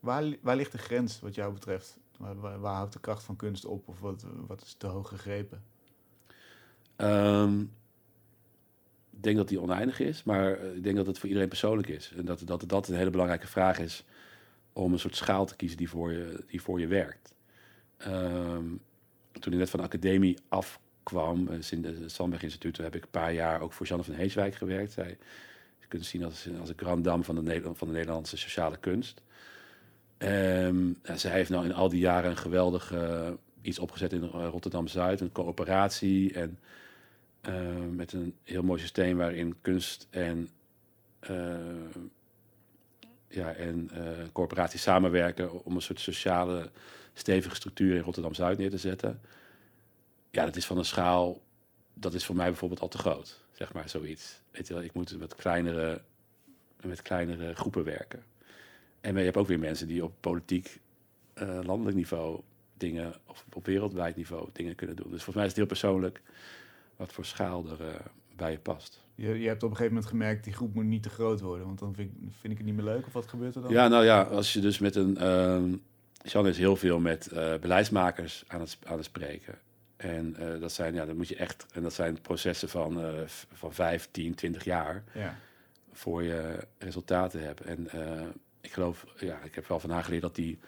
Waar, 0.00 0.22
li- 0.22 0.38
waar 0.42 0.56
ligt 0.56 0.72
de 0.72 0.78
grens 0.78 1.20
wat 1.20 1.34
jou 1.34 1.52
betreft? 1.52 1.96
Waar, 2.18 2.40
waar, 2.40 2.60
waar 2.60 2.74
houdt 2.74 2.92
de 2.92 3.00
kracht 3.00 3.22
van 3.22 3.36
kunst 3.36 3.64
op 3.64 3.88
of 3.88 4.00
wat, 4.00 4.26
wat 4.46 4.62
is 4.62 4.74
te 4.74 4.86
hoog 4.86 5.08
gegrepen? 5.08 5.62
Ehm, 6.96 7.64
ik 9.16 9.22
denk 9.22 9.36
dat 9.36 9.48
die 9.48 9.60
oneindig 9.60 10.00
is, 10.00 10.22
maar 10.22 10.58
eh, 10.58 10.74
ik 10.74 10.82
denk 10.82 10.96
dat 10.96 11.06
het 11.06 11.18
voor 11.18 11.28
iedereen 11.28 11.48
persoonlijk 11.48 11.88
is. 11.88 12.12
En 12.16 12.24
dat, 12.24 12.42
dat 12.44 12.68
dat 12.68 12.88
een 12.88 12.96
hele 12.96 13.10
belangrijke 13.10 13.46
vraag 13.46 13.78
is 13.78 14.04
om 14.72 14.92
een 14.92 14.98
soort 14.98 15.16
schaal 15.16 15.46
te 15.46 15.56
kiezen 15.56 15.76
die 15.76 15.88
voor 15.88 16.12
je, 16.12 16.44
die 16.46 16.62
voor 16.62 16.80
je 16.80 16.86
werkt. 16.86 17.34
Ehm, 17.96 18.64
toen 19.32 19.52
ik 19.52 19.58
net 19.58 19.70
van 19.70 19.80
de 19.80 19.86
academie 19.86 20.38
afkwam, 20.48 21.46
dus 21.46 21.72
in 21.72 21.84
het 21.84 22.12
Sandberg 22.12 22.42
Instituut, 22.42 22.76
heb 22.76 22.94
ik 22.94 23.02
een 23.02 23.10
paar 23.10 23.32
jaar 23.32 23.60
ook 23.60 23.72
voor 23.72 23.86
Janne 23.86 24.04
van 24.04 24.14
Heeswijk 24.14 24.54
gewerkt. 24.54 24.92
Zij, 24.92 25.18
je 25.78 25.86
kunt 25.88 26.06
zien 26.06 26.24
als, 26.24 26.48
als 26.60 26.68
een 26.68 26.74
grand 26.78 27.04
dame 27.04 27.22
van 27.22 27.44
de, 27.44 27.70
van 27.74 27.88
de 27.88 27.94
Nederlandse 27.94 28.36
sociale 28.36 28.76
kunst. 28.76 29.22
Ehm, 30.18 30.92
en 31.02 31.18
zij 31.18 31.30
heeft 31.30 31.50
nou 31.50 31.64
in 31.64 31.74
al 31.74 31.88
die 31.88 32.00
jaren 32.00 32.30
een 32.30 32.36
geweldig 32.36 32.92
eh, 32.92 33.30
iets 33.62 33.78
opgezet 33.78 34.12
in 34.12 34.22
eh, 34.22 34.48
Rotterdam-Zuid, 34.50 35.20
een 35.20 35.32
coöperatie 35.32 36.32
en 36.32 36.58
eh, 36.60 36.85
met 37.90 38.12
een 38.12 38.34
heel 38.42 38.62
mooi 38.62 38.80
systeem 38.80 39.16
waarin 39.16 39.56
kunst 39.60 40.06
en, 40.10 40.48
eh, 41.20 41.56
ja, 43.28 43.52
en 43.52 43.90
eh 43.92 44.28
corporaties 44.32 44.82
samenwerken 44.82 45.64
om 45.64 45.74
een 45.74 45.82
soort 45.82 46.00
sociale 46.00 46.70
stevige 47.12 47.54
structuur 47.54 47.94
in 47.94 48.02
Rotterdam-Zuid 48.02 48.58
neer 48.58 48.70
te 48.70 48.78
zetten. 48.78 49.20
Ja, 50.30 50.44
dat 50.44 50.56
is 50.56 50.66
van 50.66 50.78
een 50.78 50.84
schaal, 50.84 51.40
dat 51.94 52.14
is 52.14 52.24
voor 52.24 52.36
mij 52.36 52.46
bijvoorbeeld 52.46 52.80
al 52.80 52.88
te 52.88 52.98
groot, 52.98 53.44
zeg 53.52 53.72
maar, 53.72 53.88
zoiets. 53.88 54.40
Weet 54.50 54.66
je 54.68 54.74
wel, 54.74 54.82
ik 54.82 54.92
moet 54.92 55.18
met 55.18 55.34
kleinere, 55.34 56.02
met 56.82 57.02
kleinere 57.02 57.54
groepen 57.54 57.84
werken. 57.84 58.24
En 59.00 59.16
je 59.16 59.24
hebt 59.24 59.36
ook 59.36 59.46
weer 59.46 59.58
mensen 59.58 59.86
die 59.86 60.04
op 60.04 60.12
politiek, 60.20 60.80
eh, 61.34 61.58
landelijk 61.62 61.96
niveau 61.96 62.40
dingen, 62.76 63.14
of 63.26 63.44
op 63.52 63.66
wereldwijd 63.66 64.16
niveau 64.16 64.48
dingen 64.52 64.74
kunnen 64.74 64.96
doen. 64.96 65.10
Dus 65.10 65.22
volgens 65.22 65.34
mij 65.36 65.44
is 65.44 65.50
het 65.50 65.58
heel 65.58 65.66
persoonlijk 65.66 66.22
wat 66.96 67.12
voor 67.12 67.24
schaal 67.24 67.64
er 67.66 67.88
eh, 67.88 67.94
bij 68.36 68.50
je 68.50 68.58
past. 68.58 69.02
Je, 69.14 69.38
je 69.40 69.48
hebt 69.48 69.62
op 69.62 69.70
een 69.70 69.76
gegeven 69.76 69.94
moment 69.96 70.10
gemerkt, 70.12 70.44
die 70.44 70.52
groep 70.52 70.74
moet 70.74 70.84
niet 70.84 71.02
te 71.02 71.08
groot 71.08 71.40
worden, 71.40 71.66
want 71.66 71.78
dan 71.78 71.94
vind 71.94 72.10
ik, 72.12 72.16
vind 72.40 72.52
ik 72.52 72.58
het 72.58 72.66
niet 72.66 72.76
meer 72.76 72.84
leuk. 72.84 73.06
Of 73.06 73.12
wat 73.12 73.26
gebeurt 73.26 73.54
er 73.54 73.62
dan? 73.62 73.72
Ja, 73.72 73.88
nou 73.88 74.04
ja, 74.04 74.22
als 74.22 74.52
je 74.52 74.60
dus 74.60 74.78
met 74.78 74.94
een. 74.96 75.16
ehm 75.16 75.74
Jean 76.22 76.46
is 76.46 76.58
heel 76.58 76.76
veel 76.76 76.98
met 76.98 77.26
eh, 77.26 77.54
beleidsmakers 77.60 78.44
aan 78.46 78.60
het, 78.60 78.78
aan 78.84 78.96
het 78.96 79.04
spreken. 79.04 79.58
En 79.96 80.36
eh, 80.36 80.60
dat 80.60 80.72
zijn, 80.72 80.94
ja, 80.94 81.06
dan 81.06 81.16
moet 81.16 81.28
je 81.28 81.36
echt. 81.36 81.66
En 81.72 81.82
dat 81.82 81.92
zijn 81.92 82.20
processen 82.20 82.68
van, 82.68 83.00
v- 83.26 83.44
van 83.52 83.72
5, 83.74 84.08
10, 84.10 84.34
20 84.34 84.64
jaar 84.64 85.04
Ja. 85.14 85.38
voor 85.92 86.22
je 86.22 86.66
resultaten 86.78 87.40
hebt. 87.42 87.60
En 87.60 87.88
ik 88.60 88.72
geloof, 88.72 89.04
ja, 89.18 89.38
ik 89.44 89.54
heb 89.54 89.66
wel 89.68 89.80
van 89.80 89.90
haar 89.90 90.04
geleerd 90.04 90.22
dat 90.22 90.34
die 90.34 90.58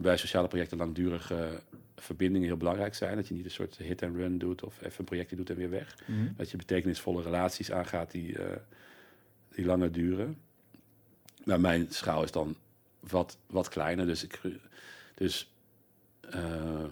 bij 0.00 0.16
sociale 0.16 0.48
projecten 0.48 0.78
langdurige 0.78 1.60
verbindingen 2.02 2.46
heel 2.46 2.56
belangrijk 2.56 2.94
zijn. 2.94 3.16
Dat 3.16 3.28
je 3.28 3.34
niet 3.34 3.44
een 3.44 3.50
soort 3.50 3.76
hit 3.76 4.02
and 4.02 4.16
run 4.16 4.38
doet 4.38 4.64
of 4.64 4.76
even 4.82 4.98
een 4.98 5.04
projectje 5.04 5.36
doet 5.36 5.50
en 5.50 5.56
weer 5.56 5.70
weg. 5.70 5.96
Mhm. 6.06 6.32
Dat 6.36 6.50
je 6.50 6.56
betekenisvolle 6.56 7.22
relaties 7.22 7.72
aangaat 7.72 8.10
die, 8.10 8.38
eh, 8.38 8.56
die 9.48 9.64
langer 9.64 9.92
duren. 9.92 10.38
Maar 11.44 11.60
mijn 11.60 11.86
schaal 11.90 12.22
is 12.22 12.30
dan 12.30 12.56
wat, 13.00 13.38
wat 13.46 13.68
kleiner. 13.68 14.06
Dus, 14.06 14.24
ik, 14.24 14.40
dus 15.14 15.52
ehm, 16.20 16.88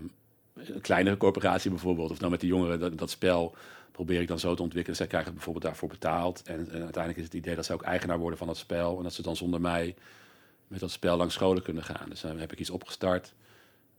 een 0.55 0.81
kleinere 0.81 1.17
corporatie 1.17 1.71
bijvoorbeeld, 1.71 2.11
of 2.11 2.19
dan 2.19 2.31
met 2.31 2.41
de 2.41 2.47
jongeren, 2.47 2.81
dat, 2.81 2.99
dat 2.99 3.11
spel 3.11 3.57
probeer 3.93 4.21
ik 4.21 4.29
dan 4.29 4.39
zo 4.39 4.55
te 4.55 4.63
ontwikkelen. 4.63 4.97
Zij 4.97 5.07
krijgen 5.07 5.33
bijvoorbeeld 5.33 5.65
daarvoor 5.65 5.89
betaald. 5.89 6.43
En, 6.43 6.59
en 6.59 6.83
uiteindelijk 6.83 7.17
is 7.17 7.25
het 7.25 7.35
idee 7.35 7.55
dat 7.55 7.65
ze 7.65 7.73
ook 7.73 7.83
eigenaar 7.83 8.19
worden 8.19 8.39
van 8.39 8.47
dat 8.47 8.57
spel. 8.57 8.97
En 8.97 9.03
dat 9.03 9.15
ze 9.15 9.23
dan 9.23 9.37
zonder 9.37 9.61
mij 9.61 9.95
met 10.69 10.81
dat 10.81 10.91
spel 10.91 11.17
langs 11.17 11.35
scholen 11.35 11.63
kunnen 11.63 11.83
gaan. 11.83 12.09
Dus 12.09 12.21
dan 12.21 12.39
heb 12.39 12.53
ik 12.53 12.59
iets 12.59 12.71
opgestart. 12.71 13.35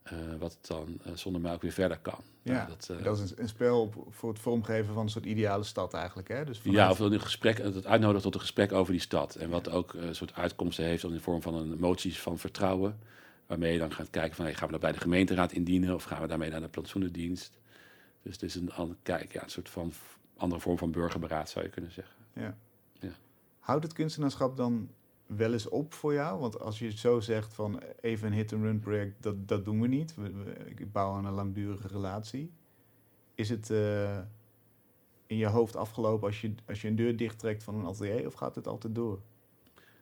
Eh, 0.04 0.14
wat 0.40 0.58
dan 0.62 1.00
eh, 1.04 1.12
zonder 1.16 1.42
mij 1.42 1.54
ook 1.54 1.62
weer 1.62 1.72
verder 1.72 2.00
kan. 2.00 2.20
Ja, 2.42 2.54
Nou, 2.54 2.68
dat, 2.68 2.90
eh, 2.98 3.04
dat 3.04 3.20
is 3.20 3.32
een, 3.32 3.42
een 3.42 3.48
spel 3.48 3.82
op- 3.82 4.06
voor 4.10 4.30
het 4.30 4.40
vormgeven 4.40 4.94
van 4.94 5.04
een 5.04 5.10
soort 5.10 5.26
ideale 5.26 5.64
stad 5.64 5.94
eigenlijk. 5.94 6.28
Hè? 6.28 6.46
Dus 6.46 6.60
Ja, 6.64 6.90
of 6.90 7.00
een 7.00 7.22
gesprek, 7.22 7.58
het 7.58 7.86
uitnodigen 7.86 8.22
tot 8.22 8.34
een 8.34 8.40
gesprek 8.40 8.72
over 8.72 8.92
die 8.92 9.02
stad. 9.02 9.36
En 9.36 9.50
wat 9.50 9.70
ook 9.70 9.94
een 9.94 10.16
soort 10.16 10.34
uitkomsten 10.34 10.86
heeft 10.86 11.04
in 11.04 11.12
de 11.12 11.20
vorm 11.22 11.42
van 11.42 11.54
een 11.56 11.80
moties 11.80 12.20
van 12.20 12.38
vertrouwen. 12.38 13.00
Waarmee 13.48 13.74
je 13.74 13.80
dan 13.80 13.94
gaat 13.94 14.10
kijken 14.10 14.36
van 14.36 14.46
hey, 14.46 14.54
gaan 14.54 14.66
we 14.66 14.72
dat 14.72 14.82
bij 14.82 14.92
de 14.92 15.00
gemeenteraad 15.00 15.52
indienen 15.52 15.96
of 15.96 16.04
gaan 16.04 16.22
we 16.22 16.28
daarmee 16.28 16.50
naar 16.50 16.62
de 16.62 16.68
plantsoenendienst. 16.68 17.60
Dus 18.24 18.34
het 18.34 18.44
is 18.44 18.56
een, 18.56 18.72
ander- 18.72 18.96
kijk, 19.04 19.34
ja, 19.34 19.44
een 19.44 19.50
soort 19.50 19.70
van 19.70 19.94
andere 20.38 20.62
vorm 20.62 20.78
van 20.78 20.92
burgerberaad 20.92 21.50
zou 21.50 21.66
je 21.66 21.72
kunnen 21.72 21.92
zeggen. 21.92 22.16
Ja. 22.34 22.58
Ja. 23.00 23.10
Houdt 23.60 23.84
het 23.84 23.94
kunstenaarschap 23.94 24.58
dan 24.58 24.90
wel 25.36 25.54
eens 25.54 25.70
op 25.70 25.94
voor 25.94 26.14
jou? 26.14 26.40
Want 26.40 26.60
als 26.60 26.80
je 26.80 26.92
zo 26.98 27.20
zegt 27.20 27.54
van 27.54 27.82
even 28.02 28.28
een 28.28 28.34
hit-and-run 28.34 28.80
project, 28.80 29.24
dat, 29.24 29.48
dat 29.48 29.66
doen 29.66 29.82
we 29.82 29.88
niet. 29.88 30.16
We, 30.16 30.32
we- 30.32 30.56
ik 30.66 30.92
bouw 30.92 31.14
aan 31.14 31.26
een 31.26 31.34
langdurige 31.34 31.88
relatie. 31.88 32.52
Is 33.36 33.50
het 33.50 33.70
eh, 33.70 34.18
in 35.26 35.38
je 35.38 35.46
hoofd 35.48 35.76
afgelopen 35.76 36.28
als 36.28 36.42
je, 36.42 36.54
als 36.68 36.82
je 36.82 36.88
een 36.88 36.96
deur 36.96 37.18
dichttrekt 37.18 37.64
van 37.64 37.76
een 37.76 37.86
atelier 37.86 38.26
of 38.26 38.34
gaat 38.34 38.56
het 38.56 38.68
altijd 38.68 38.96
door? 38.96 39.20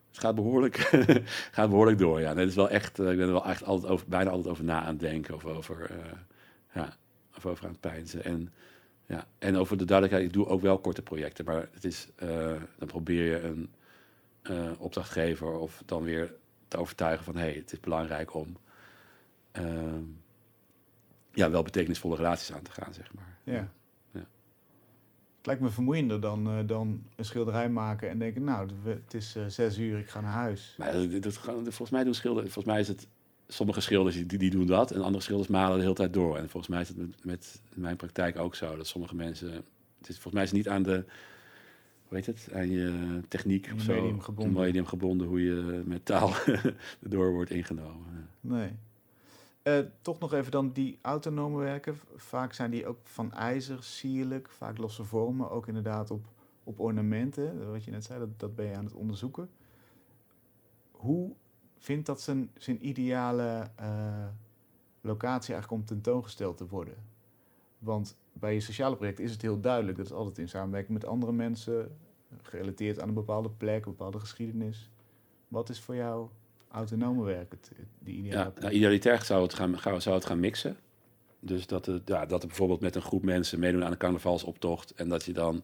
Het 0.09 0.19
gaat 0.19 0.35
behoorlijk, 0.35 0.75
gaat 1.51 1.69
behoorlijk 1.69 1.97
door, 1.97 2.19
ja. 2.19 2.33
Nee, 2.33 2.45
is 2.45 2.55
wel 2.55 2.69
echt, 2.69 2.99
eh, 2.99 3.11
ik 3.11 3.17
ben 3.17 3.25
er 3.27 3.33
wel 3.33 3.45
echt 3.45 3.63
altijd 3.63 3.91
over, 3.91 4.05
bijna 4.09 4.29
altijd 4.29 4.47
over 4.49 4.63
na 4.63 4.81
aan 4.81 4.87
het 4.91 4.99
denken. 4.99 5.35
Of 5.35 5.45
over, 5.45 5.89
eh, 5.89 5.97
ja, 6.73 6.95
of 7.37 7.45
over 7.45 7.65
aan 7.65 7.71
het 7.71 7.79
peinzen. 7.79 8.23
En, 8.23 8.53
ja, 9.05 9.27
en 9.37 9.55
over 9.57 9.77
de 9.77 9.85
duidelijkheid, 9.85 10.29
ik 10.29 10.37
doe 10.37 10.47
ook 10.47 10.61
wel 10.61 10.79
korte 10.79 11.01
projecten. 11.01 11.45
Maar 11.45 11.69
het 11.73 11.83
is, 11.85 12.07
dan 12.77 12.87
probeer 12.87 13.23
je 13.25 13.39
een 13.41 13.69
eh, 14.41 14.71
opdrachtgever 14.77 15.51
of 15.51 15.83
dan 15.85 16.03
weer 16.03 16.33
te 16.67 16.77
overtuigen 16.77 17.25
van... 17.25 17.35
hé, 17.35 17.41
hey, 17.41 17.53
het 17.53 17.71
is 17.71 17.79
belangrijk 17.79 18.33
om 18.33 18.57
ehm, 19.51 20.03
ja, 21.33 21.49
wel 21.49 21.63
betekenisvolle 21.63 22.15
relaties 22.15 22.53
aan 22.53 22.61
te 22.61 22.71
gaan, 22.71 22.93
zeg 22.93 23.13
maar. 23.13 23.37
Ja. 23.43 23.71
Ja. 24.11 24.19
Het 25.37 25.45
lijkt 25.45 25.61
me 25.61 25.69
vermoeiender 25.69 26.21
dan, 26.21 26.47
eh, 26.47 26.57
dan 26.65 27.03
een 27.15 27.25
schilderij 27.25 27.69
maken 27.69 28.09
en 28.09 28.19
denken, 28.19 28.43
nou, 28.43 28.69
het 28.83 29.13
is 29.13 29.35
eh, 29.35 29.45
zes 29.47 29.77
uur, 29.77 29.99
ik 29.99 30.09
ga 30.09 30.21
naar 30.21 30.31
huis. 30.31 30.75
Maar 30.77 30.93
dat, 30.93 31.23
dat, 31.23 31.37
volgens 31.37 31.89
mij 31.89 32.03
doen 32.03 32.13
schilders, 32.13 32.53
volgens 32.53 32.73
mij 32.73 32.79
is 32.79 32.87
het, 32.87 33.07
sommige 33.47 33.81
schilders 33.81 34.15
die, 34.15 34.37
die 34.37 34.49
doen 34.49 34.65
dat 34.65 34.91
en 34.91 35.01
andere 35.01 35.23
schilders 35.23 35.49
malen 35.49 35.75
de 35.75 35.83
hele 35.83 35.93
tijd 35.93 36.13
door. 36.13 36.37
En 36.37 36.49
volgens 36.49 36.67
mij 36.71 36.81
is 36.81 36.87
het 36.87 36.97
met, 36.97 37.15
met 37.23 37.61
mijn 37.73 37.95
praktijk 37.95 38.39
ook 38.39 38.55
zo, 38.55 38.75
dat 38.75 38.87
sommige 38.87 39.15
mensen, 39.15 39.51
het 39.97 40.09
is, 40.09 40.13
volgens 40.13 40.33
mij 40.33 40.43
is 40.43 40.49
het 40.49 40.57
niet 40.57 40.69
aan 40.69 40.83
de, 40.83 41.05
hoe 42.09 42.17
heet 42.17 42.25
het, 42.25 42.49
aan 42.53 42.69
je 42.69 43.21
techniek 43.27 43.71
of 43.73 43.81
zo, 43.81 43.93
medium 43.93 44.21
gebonden. 44.21 44.61
medium 44.61 44.85
gebonden, 44.85 45.27
hoe 45.27 45.43
je 45.43 45.83
met 45.85 46.05
taal 46.05 46.33
erdoor 47.03 47.31
wordt 47.31 47.51
ingenomen. 47.51 48.29
Nee. 48.41 48.71
Eh, 49.61 49.79
toch 50.01 50.19
nog 50.19 50.33
even 50.33 50.51
dan 50.51 50.71
die 50.71 50.99
autonome 51.01 51.59
werken. 51.59 51.99
Vaak 52.15 52.53
zijn 52.53 52.71
die 52.71 52.87
ook 52.87 52.97
van 53.03 53.33
ijzer, 53.33 53.83
sierlijk, 53.83 54.49
vaak 54.49 54.77
losse 54.77 55.03
vormen. 55.03 55.49
Ook 55.49 55.67
inderdaad 55.67 56.11
op, 56.11 56.25
op 56.63 56.79
ornamenten, 56.79 57.71
wat 57.71 57.83
je 57.83 57.91
net 57.91 58.03
zei, 58.03 58.19
dat, 58.19 58.39
dat 58.39 58.55
ben 58.55 58.65
je 58.65 58.75
aan 58.75 58.85
het 58.85 58.93
onderzoeken. 58.93 59.49
Hoe 60.91 61.33
vindt 61.77 62.05
dat 62.05 62.21
zijn, 62.21 62.51
zijn 62.57 62.87
ideale 62.87 63.71
eh, 63.75 64.27
locatie 65.01 65.53
eigenlijk 65.53 65.81
om 65.81 65.87
tentoongesteld 65.87 66.57
te 66.57 66.67
worden? 66.67 66.95
Want 67.79 68.17
bij 68.39 68.53
je 68.53 68.59
sociale 68.59 68.95
projecten 68.95 69.23
is 69.23 69.31
het 69.31 69.41
heel 69.41 69.59
duidelijk. 69.59 69.97
Dat 69.97 70.05
is 70.05 70.11
altijd 70.11 70.37
in 70.37 70.49
samenwerking 70.49 70.93
met 70.93 71.05
andere 71.05 71.31
mensen, 71.31 71.97
gerelateerd 72.41 72.99
aan 72.99 73.07
een 73.07 73.13
bepaalde 73.13 73.49
plek, 73.49 73.85
een 73.85 73.91
bepaalde 73.91 74.19
geschiedenis. 74.19 74.89
Wat 75.47 75.69
is 75.69 75.79
voor 75.79 75.95
jou 75.95 76.27
autonome 76.71 77.23
werk, 77.23 77.51
het, 77.51 77.71
het- 77.75 77.87
die 77.99 78.15
ideale 78.17 78.51
Ja, 78.55 78.61
nou, 78.61 78.73
idealitair 78.73 79.23
zou 79.23 79.41
het, 79.43 79.53
gaan, 79.53 80.01
zou 80.01 80.15
het 80.15 80.25
gaan 80.25 80.39
mixen. 80.39 80.77
Dus 81.39 81.67
dat, 81.67 81.85
het, 81.85 82.01
ja, 82.07 82.25
dat 82.25 82.41
er 82.41 82.47
bijvoorbeeld 82.47 82.79
met 82.81 82.95
een 82.95 83.01
groep 83.01 83.23
mensen 83.23 83.59
meedoen 83.59 83.83
aan 83.83 83.91
een 83.91 83.97
carnavalsoptocht. 83.97 84.93
En 84.93 85.09
dat 85.09 85.23
je 85.25 85.33
dan, 85.33 85.63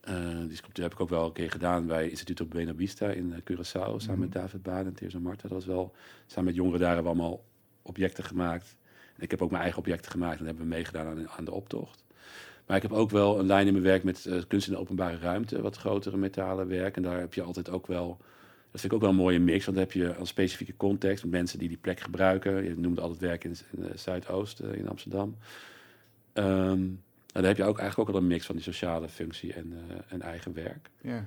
eh, 0.00 0.38
die 0.46 0.56
sculptuur 0.56 0.84
heb 0.84 0.92
ik 0.92 1.00
ook 1.00 1.08
wel 1.08 1.26
een 1.26 1.32
keer 1.32 1.50
gedaan 1.50 1.86
bij 1.86 2.08
Instituto 2.10 2.44
Buena 2.46 2.74
Vista 2.74 3.08
in 3.10 3.32
eh, 3.32 3.38
Curaçao. 3.40 3.96
Samen 3.96 4.18
met 4.18 4.28
Mhm. 4.28 4.38
David 4.38 4.62
Baan 4.62 4.86
en 4.86 4.94
Teers 4.94 5.14
en 5.14 5.22
Marta. 5.22 5.42
Dat 5.42 5.50
was 5.50 5.66
wel, 5.66 5.92
samen 6.26 6.44
met 6.44 6.54
jongeren 6.54 6.80
daar 6.80 6.94
hebben 6.94 7.12
we 7.12 7.18
allemaal 7.18 7.44
objecten 7.82 8.24
gemaakt. 8.24 8.76
Ik 9.20 9.30
heb 9.30 9.42
ook 9.42 9.50
mijn 9.50 9.62
eigen 9.62 9.80
objecten 9.80 10.10
gemaakt 10.10 10.38
en 10.38 10.46
hebben 10.46 10.62
we 10.62 10.68
meegedaan 10.68 11.06
aan, 11.06 11.28
aan 11.28 11.44
de 11.44 11.52
optocht. 11.52 12.04
Maar 12.66 12.76
ik 12.76 12.82
heb 12.82 12.92
ook 12.92 13.10
wel 13.10 13.38
een 13.38 13.46
lijn 13.46 13.66
in 13.66 13.72
mijn 13.72 13.84
werk 13.84 14.02
met 14.02 14.26
eh, 14.26 14.42
kunst 14.48 14.66
in 14.66 14.72
de 14.72 14.78
openbare 14.78 15.18
ruimte. 15.18 15.62
Wat 15.62 15.76
grotere 15.76 16.16
metalen 16.16 16.68
werk. 16.68 16.96
En 16.96 17.02
daar 17.02 17.18
heb 17.18 17.34
je 17.34 17.42
altijd 17.42 17.70
ook 17.70 17.86
wel 17.86 18.20
dat 18.70 18.80
vind 18.80 18.92
ik 18.92 18.98
ook 18.98 19.04
wel 19.04 19.10
een 19.10 19.24
mooie 19.24 19.38
mix, 19.38 19.64
want 19.64 19.76
dan 19.76 19.86
heb 19.86 19.94
je 19.94 20.14
een 20.18 20.26
specifieke 20.26 20.76
context 20.76 21.22
met 21.22 21.32
mensen 21.32 21.58
die 21.58 21.68
die 21.68 21.76
plek 21.76 22.00
gebruiken. 22.00 22.64
Je 22.64 22.76
noemde 22.76 23.00
altijd 23.00 23.20
werk 23.20 23.44
in, 23.44 23.56
in 23.70 23.82
de 23.82 23.92
Zuidoost 23.94 24.60
eh, 24.60 24.72
in 24.72 24.88
Amsterdam. 24.88 25.36
En 26.32 27.02
dan 27.32 27.44
heb 27.44 27.56
je 27.56 27.64
ook 27.64 27.78
eigenlijk 27.78 28.08
ook 28.08 28.16
al 28.16 28.22
een 28.22 28.28
mix 28.28 28.46
van 28.46 28.54
die 28.54 28.64
sociale 28.64 29.08
functie 29.08 29.52
en, 29.52 29.72
eh, 29.72 29.96
en 30.08 30.22
eigen 30.22 30.52
werk. 30.54 30.90
Ja. 31.00 31.26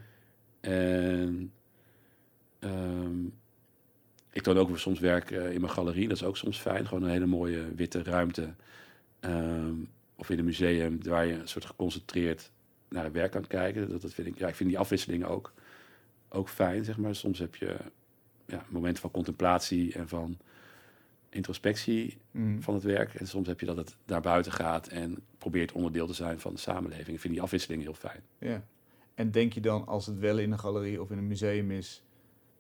En 0.59 1.51
ehm, 2.59 3.25
ik 4.33 4.41
toon 4.41 4.57
ook 4.57 4.77
soms 4.77 4.99
werk 4.99 5.31
eh, 5.31 5.51
in 5.53 5.61
mijn 5.61 5.73
galerie, 5.73 6.07
dat 6.07 6.17
is 6.17 6.23
ook 6.23 6.37
soms 6.37 6.59
fijn. 6.59 6.87
Gewoon 6.87 7.03
een 7.03 7.09
hele 7.09 7.25
mooie 7.25 7.75
witte 7.75 8.03
ruimte. 8.03 8.53
Ehm, 9.19 9.75
of 10.15 10.29
in 10.29 10.39
een 10.39 10.45
museum 10.45 11.03
waar 11.03 11.25
je 11.25 11.33
een 11.33 11.47
soort 11.47 11.65
geconcentreerd 11.65 12.51
naar 12.89 13.03
het 13.03 13.13
werk 13.13 13.31
kan 13.31 13.47
kijken. 13.47 13.89
Dat, 13.89 14.01
dat 14.01 14.13
vind 14.13 14.27
ik, 14.27 14.37
ja, 14.37 14.47
ik 14.47 14.55
vind 14.55 14.69
die 14.69 14.79
afwisseling 14.79 15.25
ook, 15.25 15.53
ook 16.29 16.49
fijn, 16.49 16.83
zeg 16.85 16.97
maar. 16.97 17.15
Soms 17.15 17.39
heb 17.39 17.55
je 17.55 17.75
ja, 18.47 18.65
momenten 18.69 19.01
van 19.01 19.11
contemplatie 19.11 19.93
en 19.93 20.07
van 20.07 20.37
introspectie 21.29 22.17
Mm. 22.31 22.61
van 22.61 22.73
het 22.73 22.83
werk. 22.83 23.13
En 23.13 23.27
soms 23.27 23.47
heb 23.47 23.59
je 23.59 23.65
dat 23.65 23.77
het 23.77 23.95
naar 24.05 24.21
buiten 24.21 24.51
gaat 24.51 24.87
en 24.87 25.17
probeert 25.37 25.71
onderdeel 25.71 26.07
te 26.07 26.13
zijn 26.13 26.39
van 26.39 26.53
de 26.53 26.59
samenleving. 26.59 27.07
Ik 27.15 27.19
vind 27.19 27.33
die 27.33 27.41
afwisseling 27.41 27.81
heel 27.81 27.93
fijn. 27.93 28.21
ja. 28.37 28.63
En 29.15 29.31
denk 29.31 29.53
je 29.53 29.61
dan, 29.61 29.87
als 29.87 30.05
het 30.05 30.19
wel 30.19 30.37
in 30.37 30.51
een 30.51 30.59
galerie 30.59 31.01
of 31.01 31.11
in 31.11 31.17
een 31.17 31.27
museum 31.27 31.71
is, 31.71 32.03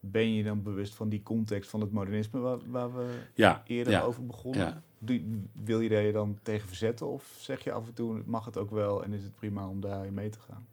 ben 0.05 0.33
je 0.33 0.43
dan 0.43 0.63
bewust 0.63 0.95
van 0.95 1.09
die 1.09 1.23
context 1.23 1.69
van 1.69 1.81
het 1.81 1.91
modernisme 1.91 2.39
waar, 2.39 2.57
waar 2.69 2.95
we 2.95 3.05
Ja, 3.33 3.63
eerder 3.65 3.93
ja, 3.93 4.01
over 4.01 4.25
begonnen? 4.25 4.61
ja. 4.61 4.81
Doe- 4.99 5.21
wil 5.63 5.79
je 5.79 5.89
daar 5.89 6.01
je 6.01 6.11
dan 6.11 6.39
tegen 6.41 6.67
verzetten 6.67 7.07
of 7.07 7.35
zeg 7.39 7.63
je 7.63 7.71
af 7.71 7.87
en 7.87 7.93
toe, 7.93 8.21
mag 8.25 8.45
het 8.45 8.57
ook 8.57 8.71
wel 8.71 9.03
en 9.03 9.13
is 9.13 9.23
het 9.23 9.35
prima 9.35 9.67
om 9.67 9.81
daarin 9.81 10.13
mee 10.13 10.29
te 10.29 10.39
gaan? 10.39 10.67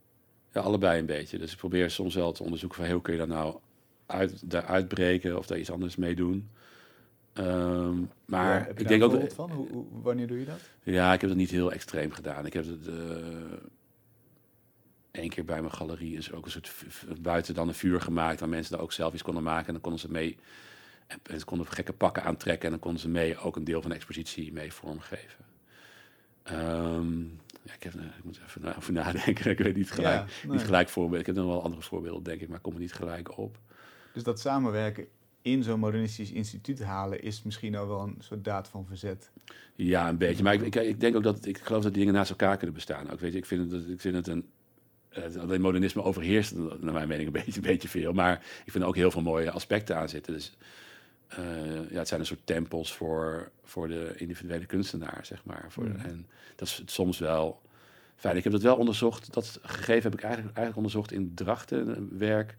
Ja, 0.52 0.60
allebei 0.60 0.98
een 1.00 1.06
beetje. 1.06 1.38
Dus 1.38 1.52
ik 1.52 1.58
probeer 1.58 1.90
soms 1.90 2.14
wel 2.14 2.32
te 2.32 2.42
onderzoeken 2.42 2.76
van... 2.76 2.86
Hey, 2.86 2.94
hoe 2.94 3.02
kun 3.02 3.12
je 3.12 3.18
dat 3.18 3.28
nou 3.28 3.56
uit, 4.06 4.50
daar 4.50 4.64
uitbreken 4.64 5.38
of 5.38 5.46
daar 5.46 5.58
iets 5.58 5.70
anders 5.70 5.96
mee 5.96 6.14
doen. 6.14 6.48
Edaar 7.32 7.94
maar 8.24 8.58
Ja, 8.60 8.66
heb 8.66 8.78
je 8.78 8.84
ik 8.84 8.88
daar 8.88 8.98
denk 8.98 9.22
ook... 9.22 9.32
van? 9.32 9.50
Hoe, 9.50 9.68
hoe- 9.70 9.86
wanneer 10.02 10.26
doe 10.26 10.38
je 10.38 10.44
dat? 10.44 10.60
Ja, 10.82 11.12
ik 11.12 11.20
heb 11.20 11.30
het 11.30 11.38
niet 11.38 11.50
heel 11.50 11.72
extreem 11.72 12.10
gedaan. 12.10 12.46
Ik 12.46 12.52
heb 12.52 12.64
het 12.66 12.86
uh, 12.86 12.94
één 15.10 15.28
keer 15.28 15.44
bij 15.44 15.60
mijn 15.60 15.72
galerie 15.72 16.16
is 16.16 16.32
ook 16.32 16.44
een 16.44 16.50
soort 16.50 16.72
buiten 17.20 17.54
dan 17.54 17.68
een 17.68 17.74
vuur 17.74 18.00
gemaakt, 18.00 18.40
waar 18.40 18.48
mensen 18.48 18.72
daar 18.72 18.82
ook 18.82 18.92
zelf 18.92 19.12
iets 19.12 19.22
konden 19.22 19.42
maken 19.42 19.66
en 19.66 19.72
dan 19.72 19.82
konden 19.82 20.00
ze 20.00 20.10
mee 20.10 20.36
en, 21.06 21.38
ze 21.38 21.44
konden 21.44 21.66
gekke 21.66 21.92
pakken 21.92 22.22
aantrekken 22.24 22.64
en 22.64 22.70
dan 22.70 22.80
konden 22.80 23.00
ze 23.00 23.08
mee 23.08 23.38
ook 23.38 23.56
een 23.56 23.64
deel 23.64 23.80
van 23.80 23.90
de 23.90 23.96
expositie 23.96 24.52
mee 24.52 24.72
vormgeven. 24.72 25.44
Ehm, 26.42 27.20
ja, 27.62 27.74
ik, 27.74 27.82
heb, 27.82 27.94
eh, 27.94 28.04
ik 28.04 28.24
moet 28.24 28.40
even 28.46 28.60
na- 28.62 28.76
over 28.76 28.92
nadenken. 28.92 29.50
ik 29.56 29.58
weet 29.58 29.76
niet 29.76 29.90
gelijk, 29.90 30.14
Ja, 30.14 30.26
nee. 30.42 30.52
niet 30.56 30.64
gelijk 30.66 30.88
voorbeeld. 30.88 31.20
Ik 31.20 31.26
heb 31.26 31.34
nog 31.36 31.46
wel 31.46 31.62
andere 31.62 31.82
voorbeelden, 31.82 32.22
denk 32.22 32.40
ik, 32.40 32.48
maar 32.48 32.56
ik 32.56 32.62
kom 32.62 32.74
er 32.74 32.80
niet 32.80 32.92
gelijk 32.92 33.38
op. 33.38 33.58
Dus 34.12 34.22
dat 34.22 34.40
samenwerken 34.40 35.06
in 35.42 35.62
zo'n 35.62 35.78
modernistisch 35.80 36.32
instituut 36.32 36.82
halen 36.82 37.22
is 37.22 37.42
misschien 37.42 37.76
al 37.76 37.88
wel 37.88 38.00
een 38.02 38.16
soort 38.18 38.44
daad 38.44 38.68
van 38.68 38.86
verzet. 38.86 39.30
Ja, 39.74 40.08
een 40.08 40.18
beetje. 40.18 40.42
Maar 40.42 40.54
ik, 40.54 40.62
ik, 40.62 40.74
ik 40.74 41.00
denk 41.00 41.16
ook 41.16 41.22
dat 41.22 41.46
ik 41.46 41.58
geloof 41.58 41.82
dat 41.82 41.92
die 41.92 42.00
dingen 42.00 42.18
naast 42.18 42.30
elkaar 42.30 42.56
kunnen 42.56 42.74
bestaan. 42.74 43.10
Ook 43.10 43.20
weet 43.20 43.32
je, 43.32 43.38
ik 43.38 43.46
vind 43.46 43.72
het, 43.72 43.88
ik 43.88 44.00
vind 44.00 44.14
het 44.14 44.26
een. 44.26 44.48
Eh, 45.10 45.36
alleen 45.40 45.60
modernisme 45.60 46.02
overheerst 46.02 46.54
naar 46.56 46.92
mijn 46.92 47.08
mening 47.08 47.26
een 47.26 47.32
beetje, 47.32 47.60
een 47.60 47.66
beetje 47.66 47.88
veel. 47.88 48.12
Maar 48.12 48.34
ik 48.64 48.72
vind 48.72 48.82
er 48.82 48.88
ook 48.88 48.96
heel 48.96 49.10
veel 49.10 49.22
mooie 49.22 49.50
aspecten 49.50 49.96
aan 49.96 50.08
zitten. 50.08 50.32
Dus 50.32 50.52
eh, 51.28 51.90
ja, 51.90 51.98
het 51.98 52.08
zijn 52.08 52.20
een 52.20 52.26
soort 52.26 52.46
tempels 52.46 52.92
voor, 52.92 53.50
voor 53.64 53.88
de 53.88 54.12
individuele 54.16 54.66
kunstenaar, 54.66 55.20
zeg 55.22 55.44
maar. 55.44 55.64
Voor, 55.68 55.84
Mm. 55.84 55.96
En 55.96 56.26
dat 56.56 56.68
is 56.68 56.82
soms 56.86 57.18
wel 57.18 57.60
fijn. 58.16 58.36
Ik 58.36 58.44
heb 58.44 58.52
dat 58.52 58.62
wel 58.62 58.76
onderzocht. 58.76 59.32
Dat 59.32 59.58
gegeven 59.62 60.10
heb 60.10 60.14
ik 60.14 60.24
eigenlijk, 60.24 60.56
eigenlijk 60.56 60.76
onderzocht 60.76 61.12
in 61.12 61.34
Drachten, 61.34 61.96
een 61.96 62.18
werk. 62.18 62.56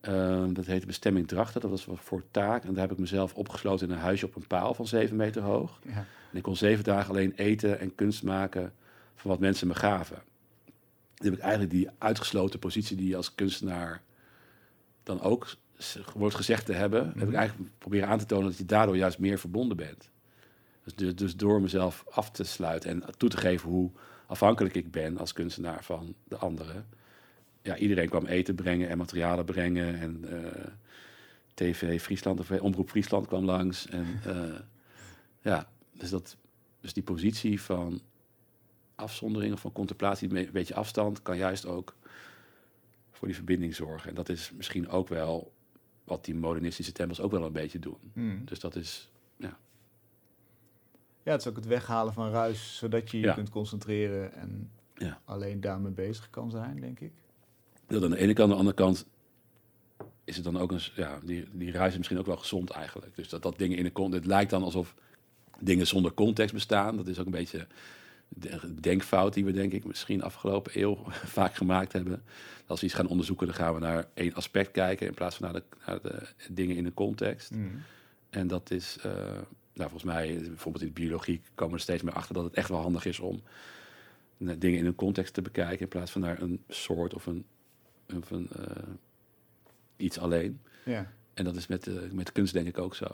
Ehm, 0.00 0.52
dat 0.52 0.66
heette 0.66 0.86
Bestemming 0.86 1.28
Drachten. 1.28 1.60
Dat 1.60 1.70
was 1.70 1.86
voor 1.94 2.22
taak. 2.30 2.64
En 2.64 2.72
daar 2.72 2.82
heb 2.82 2.92
ik 2.92 2.98
mezelf 2.98 3.34
opgesloten 3.34 3.88
in 3.88 3.94
een 3.94 4.00
huisje 4.00 4.26
op 4.26 4.36
een 4.36 4.46
paal 4.46 4.74
van 4.74 4.86
zeven 4.86 5.16
meter 5.16 5.42
hoog. 5.42 5.78
Ja. 5.84 6.06
En 6.30 6.36
ik 6.36 6.42
kon 6.42 6.56
zeven 6.56 6.84
dagen 6.84 7.10
alleen 7.10 7.32
eten 7.36 7.80
en 7.80 7.94
kunst 7.94 8.22
maken 8.22 8.72
van 9.14 9.30
wat 9.30 9.40
mensen 9.40 9.66
me 9.66 9.74
gaven. 9.74 10.22
Heb 11.18 11.32
ik 11.32 11.38
eigenlijk 11.38 11.70
die 11.70 11.88
uitgesloten 11.98 12.58
positie 12.58 12.96
die 12.96 13.08
je 13.08 13.16
als 13.16 13.34
kunstenaar 13.34 14.02
dan 15.02 15.20
ook 15.20 15.56
wordt 16.14 16.34
gezegd 16.34 16.66
te 16.66 16.72
hebben, 16.72 17.06
heb 17.06 17.14
Mhm. 17.14 17.28
ik 17.28 17.34
eigenlijk 17.34 17.70
proberen 17.78 18.08
aan 18.08 18.18
te 18.18 18.26
tonen 18.26 18.46
dat 18.48 18.58
je 18.58 18.64
daardoor 18.64 18.96
juist 18.96 19.18
meer 19.18 19.38
verbonden 19.38 19.76
bent. 19.76 20.10
Dus, 20.84 20.94
dus, 20.94 21.14
dus 21.14 21.36
door 21.36 21.60
mezelf 21.60 22.04
af 22.10 22.30
te 22.30 22.44
sluiten 22.44 22.90
en 22.90 23.16
toe 23.16 23.28
te 23.28 23.36
geven 23.36 23.68
hoe 23.68 23.90
afhankelijk 24.26 24.74
ik 24.74 24.90
ben 24.90 25.18
als 25.18 25.32
kunstenaar 25.32 25.84
van 25.84 26.14
de 26.24 26.36
anderen. 26.36 26.86
Ja, 27.62 27.76
iedereen 27.76 28.08
kwam 28.08 28.26
eten 28.26 28.54
brengen 28.54 28.88
en 28.88 28.98
materialen 28.98 29.44
brengen 29.44 30.00
en 30.00 30.24
eh, 30.44 30.66
TV 31.54 32.02
Friesland 32.02 32.40
of 32.40 32.50
Omroep 32.50 32.90
Friesland 32.90 33.26
kwam 33.26 33.44
langs. 33.44 33.86
En 33.86 34.06
eh, 34.24 34.60
ja, 35.42 35.68
dus, 35.92 36.10
dat, 36.10 36.36
dus 36.80 36.92
die 36.92 37.02
positie 37.02 37.60
van 37.62 38.00
afzondering 38.98 39.52
of 39.52 39.60
van 39.60 39.72
contemplatie, 39.72 40.34
een 40.36 40.48
beetje 40.52 40.74
afstand, 40.74 41.22
kan 41.22 41.36
juist 41.36 41.66
ook 41.66 41.94
voor 43.10 43.26
die 43.28 43.36
verbinding 43.36 43.74
zorgen. 43.74 44.08
En 44.08 44.14
dat 44.14 44.28
is 44.28 44.52
misschien 44.56 44.88
ook 44.88 45.08
wel 45.08 45.52
wat 46.04 46.24
die 46.24 46.34
modernistische 46.34 46.92
tempels 46.92 47.20
ook 47.20 47.30
wel 47.30 47.44
een 47.44 47.52
beetje 47.52 47.78
doen. 47.78 47.98
Hmm. 48.12 48.42
Dus 48.44 48.60
dat 48.60 48.76
is, 48.76 49.10
Ja, 51.22 51.34
het 51.34 51.40
is 51.40 51.48
ook 51.48 51.56
het 51.56 51.66
weghalen 51.66 52.12
van 52.12 52.30
ruis, 52.30 52.76
zodat 52.76 53.10
je 53.10 53.18
je 53.18 53.24
Ja. 53.26 53.34
kunt 53.34 53.48
concentreren 53.50 54.32
en 54.34 54.70
Ja. 54.94 55.20
alleen 55.24 55.60
daarmee 55.60 55.92
bezig 55.92 56.30
kan 56.30 56.50
zijn, 56.50 56.80
denk 56.80 57.00
ik. 57.00 57.12
dat 57.86 58.02
aan 58.02 58.10
de 58.10 58.16
ene 58.18 58.32
kant. 58.32 58.40
Aan 58.50 58.54
de 58.54 58.58
andere 58.60 58.76
kant 58.76 59.06
is 60.24 60.34
het 60.34 60.44
dan 60.44 60.56
ook 60.58 60.72
een, 60.72 60.80
ja, 60.94 61.18
die, 61.24 61.44
die 61.52 61.70
reis 61.70 61.90
is 61.90 61.96
misschien 61.96 62.18
ook 62.18 62.26
wel 62.26 62.36
gezond 62.36 62.70
eigenlijk. 62.70 63.16
Dus 63.16 63.28
dat, 63.28 63.42
dat 63.42 63.58
dingen 63.58 63.76
in 63.78 63.84
de 63.84 63.92
context, 63.92 64.24
het 64.24 64.32
lijkt 64.32 64.50
dan 64.50 64.62
alsof 64.62 64.94
dingen 65.58 65.86
zonder 65.86 66.14
context 66.14 66.54
bestaan. 66.54 66.96
Dat 66.96 67.06
is 67.06 67.18
ook 67.18 67.26
een 67.26 67.32
beetje 67.32 67.66
denkfout 68.80 69.34
die 69.34 69.44
we 69.44 69.52
denk 69.52 69.72
ik 69.72 69.84
misschien 69.84 70.22
afgelopen 70.22 70.80
eeuw 70.80 70.98
vaak 71.38 71.54
gemaakt 71.54 71.92
hebben. 71.92 72.22
Als 72.66 72.80
we 72.80 72.86
iets 72.86 72.94
gaan 72.94 73.08
onderzoeken, 73.08 73.46
dan 73.46 73.56
gaan 73.56 73.74
we 73.74 73.80
naar 73.80 74.08
één 74.14 74.34
aspect 74.34 74.70
kijken 74.70 75.06
in 75.06 75.14
plaats 75.14 75.36
van 75.36 75.52
naar 75.52 75.60
de, 75.60 75.76
naar 75.86 76.02
de 76.02 76.26
dingen 76.48 76.76
in 76.76 76.84
de 76.84 76.94
context. 76.94 77.50
Mm. 77.50 77.82
En 78.30 78.46
dat 78.46 78.70
is, 78.70 78.98
eh, 79.02 79.12
nou, 79.72 79.90
volgens 79.90 80.02
mij, 80.02 80.38
bijvoorbeeld 80.42 80.84
in 80.84 80.92
de 80.94 81.00
biologie 81.00 81.40
komen 81.54 81.72
we 81.72 81.78
er 81.78 81.84
steeds 81.84 82.02
meer 82.02 82.14
achter 82.14 82.34
dat 82.34 82.44
het 82.44 82.54
echt 82.54 82.68
wel 82.68 82.80
handig 82.80 83.04
is 83.04 83.18
om 83.18 83.42
eh, 84.38 84.48
dingen 84.58 84.78
in 84.78 84.86
een 84.86 84.94
context 84.94 85.34
te 85.34 85.42
bekijken 85.42 85.80
in 85.80 85.88
plaats 85.88 86.10
van 86.10 86.20
naar 86.20 86.42
een 86.42 86.62
soort 86.68 87.14
of 87.14 87.26
een, 87.26 87.44
of 88.16 88.30
een 88.30 88.48
eh, 88.56 88.82
iets 89.96 90.18
alleen. 90.18 90.60
Ja. 90.84 91.12
En 91.34 91.44
dat 91.44 91.56
is 91.56 91.66
met, 91.66 92.12
met 92.12 92.32
kunst 92.32 92.52
denk 92.52 92.66
ik 92.66 92.78
ook 92.78 92.94
zo. 92.94 93.06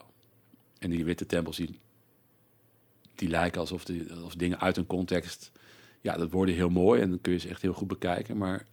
En 0.79 0.91
die 0.91 1.05
witte 1.05 1.27
tempels, 1.27 1.57
die, 1.57 1.81
die 3.15 3.29
lijken 3.29 3.61
alsof, 3.61 3.85
die, 3.85 4.13
alsof 4.13 4.35
dingen 4.35 4.61
uit 4.61 4.77
een 4.77 4.87
context... 4.87 5.53
Ja, 6.01 6.17
dat 6.17 6.31
worden 6.31 6.55
heel 6.55 6.69
mooi 6.69 7.01
en 7.01 7.09
dan 7.11 7.21
kun 7.21 7.33
je 7.33 7.39
ze 7.39 7.49
echt 7.49 7.63
heel 7.63 7.73
goed 7.73 7.89
bekijken. 7.89 8.37
Maar, 8.37 8.67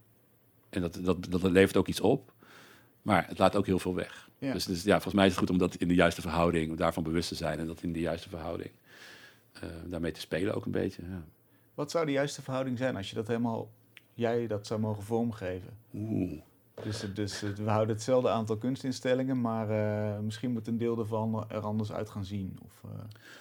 en 0.70 0.82
dat, 0.82 1.00
dat, 1.02 1.26
dat 1.30 1.42
levert 1.44 1.78
ook 1.78 1.88
iets 1.88 2.02
op. 2.02 2.34
Maar 3.02 3.28
het 3.28 3.38
laat 3.38 3.56
ook 3.56 3.66
heel 3.66 3.80
veel 3.80 3.96
weg. 3.96 4.30
Ja. 4.38 4.54
Dus, 4.54 4.66
dus 4.66 4.84
ja, 4.84 4.94
volgens 4.94 5.14
mij 5.14 5.26
is 5.26 5.32
het 5.32 5.40
goed 5.40 5.50
om 5.50 5.58
dat 5.58 5.76
in 5.76 5.88
de 5.88 5.94
juiste 5.94 6.22
verhouding... 6.22 6.78
daarvan 6.78 7.04
bewust 7.04 7.28
te 7.28 7.36
zijn 7.36 7.60
en 7.60 7.68
dat 7.68 7.82
in 7.82 7.94
de 7.94 8.00
juiste 8.00 8.30
verhouding... 8.30 8.72
eh, 9.54 9.70
daarmee 9.86 10.12
te 10.12 10.20
spelen 10.20 10.56
ook 10.56 10.66
een 10.66 10.72
beetje. 10.72 11.02
Ja. 11.02 11.24
Wat 11.74 11.92
zou 11.92 12.06
de 12.06 12.12
juiste 12.12 12.42
verhouding 12.42 12.78
zijn 12.78 12.96
als 12.96 13.10
je 13.10 13.16
dat 13.16 13.28
helemaal, 13.28 13.72
jij 14.14 14.48
dat 14.48 14.68
zou 14.68 14.80
mogen 14.80 15.04
vormgeven? 15.04 15.78
Oeh. 15.94 16.42
Dus, 16.84 17.06
dus 17.14 17.42
we 17.42 17.70
houden 17.70 17.96
hetzelfde 17.96 18.30
aantal 18.30 18.58
kunstinstellingen, 18.58 19.42
maar 19.42 19.70
eh, 19.70 20.20
misschien 20.20 20.52
moet 20.52 20.68
een 20.68 20.78
deel 20.78 21.00
ervan 21.00 21.46
er 21.50 21.60
anders 21.60 21.92
uit 21.92 22.10
gaan 22.10 22.26
zien. 22.26 22.58
Of, 22.66 22.82
eh, 22.84 22.90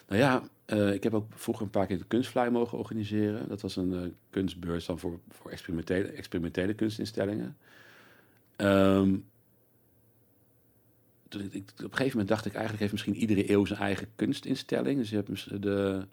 Nou 0.08 0.20
ja, 0.20 0.42
eh, 0.64 0.92
ik 0.92 1.02
heb 1.02 1.14
ook 1.14 1.26
vroeger 1.34 1.64
een 1.64 1.70
paar 1.70 1.86
keer 1.86 1.98
de 1.98 2.04
kunstfly 2.04 2.48
mogen 2.48 2.78
organiseren. 2.78 3.48
Dat 3.48 3.60
was 3.60 3.76
een 3.76 3.92
eh, 3.92 4.10
kunstbeurs 4.30 4.86
dan 4.86 4.98
voor, 4.98 5.18
voor 5.28 5.50
experimentele, 5.50 6.08
experimentele 6.08 6.74
kunstinstellingen. 6.74 7.56
Ehm, 8.56 9.14
ik, 11.28 11.70
op 11.72 11.82
een 11.82 11.90
gegeven 11.90 12.10
moment 12.10 12.28
dacht 12.28 12.46
ik 12.46 12.52
eigenlijk 12.52 12.80
heeft 12.80 12.92
misschien 12.92 13.16
iedere 13.16 13.50
eeuw 13.50 13.64
zijn 13.64 13.80
eigen 13.80 14.08
kunstinstelling. 14.16 14.98
Dus 14.98 15.10
je 15.10 15.16
hebt 15.16 15.62
de, 15.62 16.06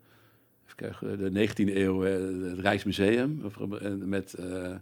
de 1.00 1.48
19e 1.48 1.76
eeuw 1.76 2.06
eh, 2.06 2.50
het 2.50 2.60
Rijksmuseum 2.60 3.42
eh, 3.82 3.92
met 3.94 4.34
eh, 4.34 4.76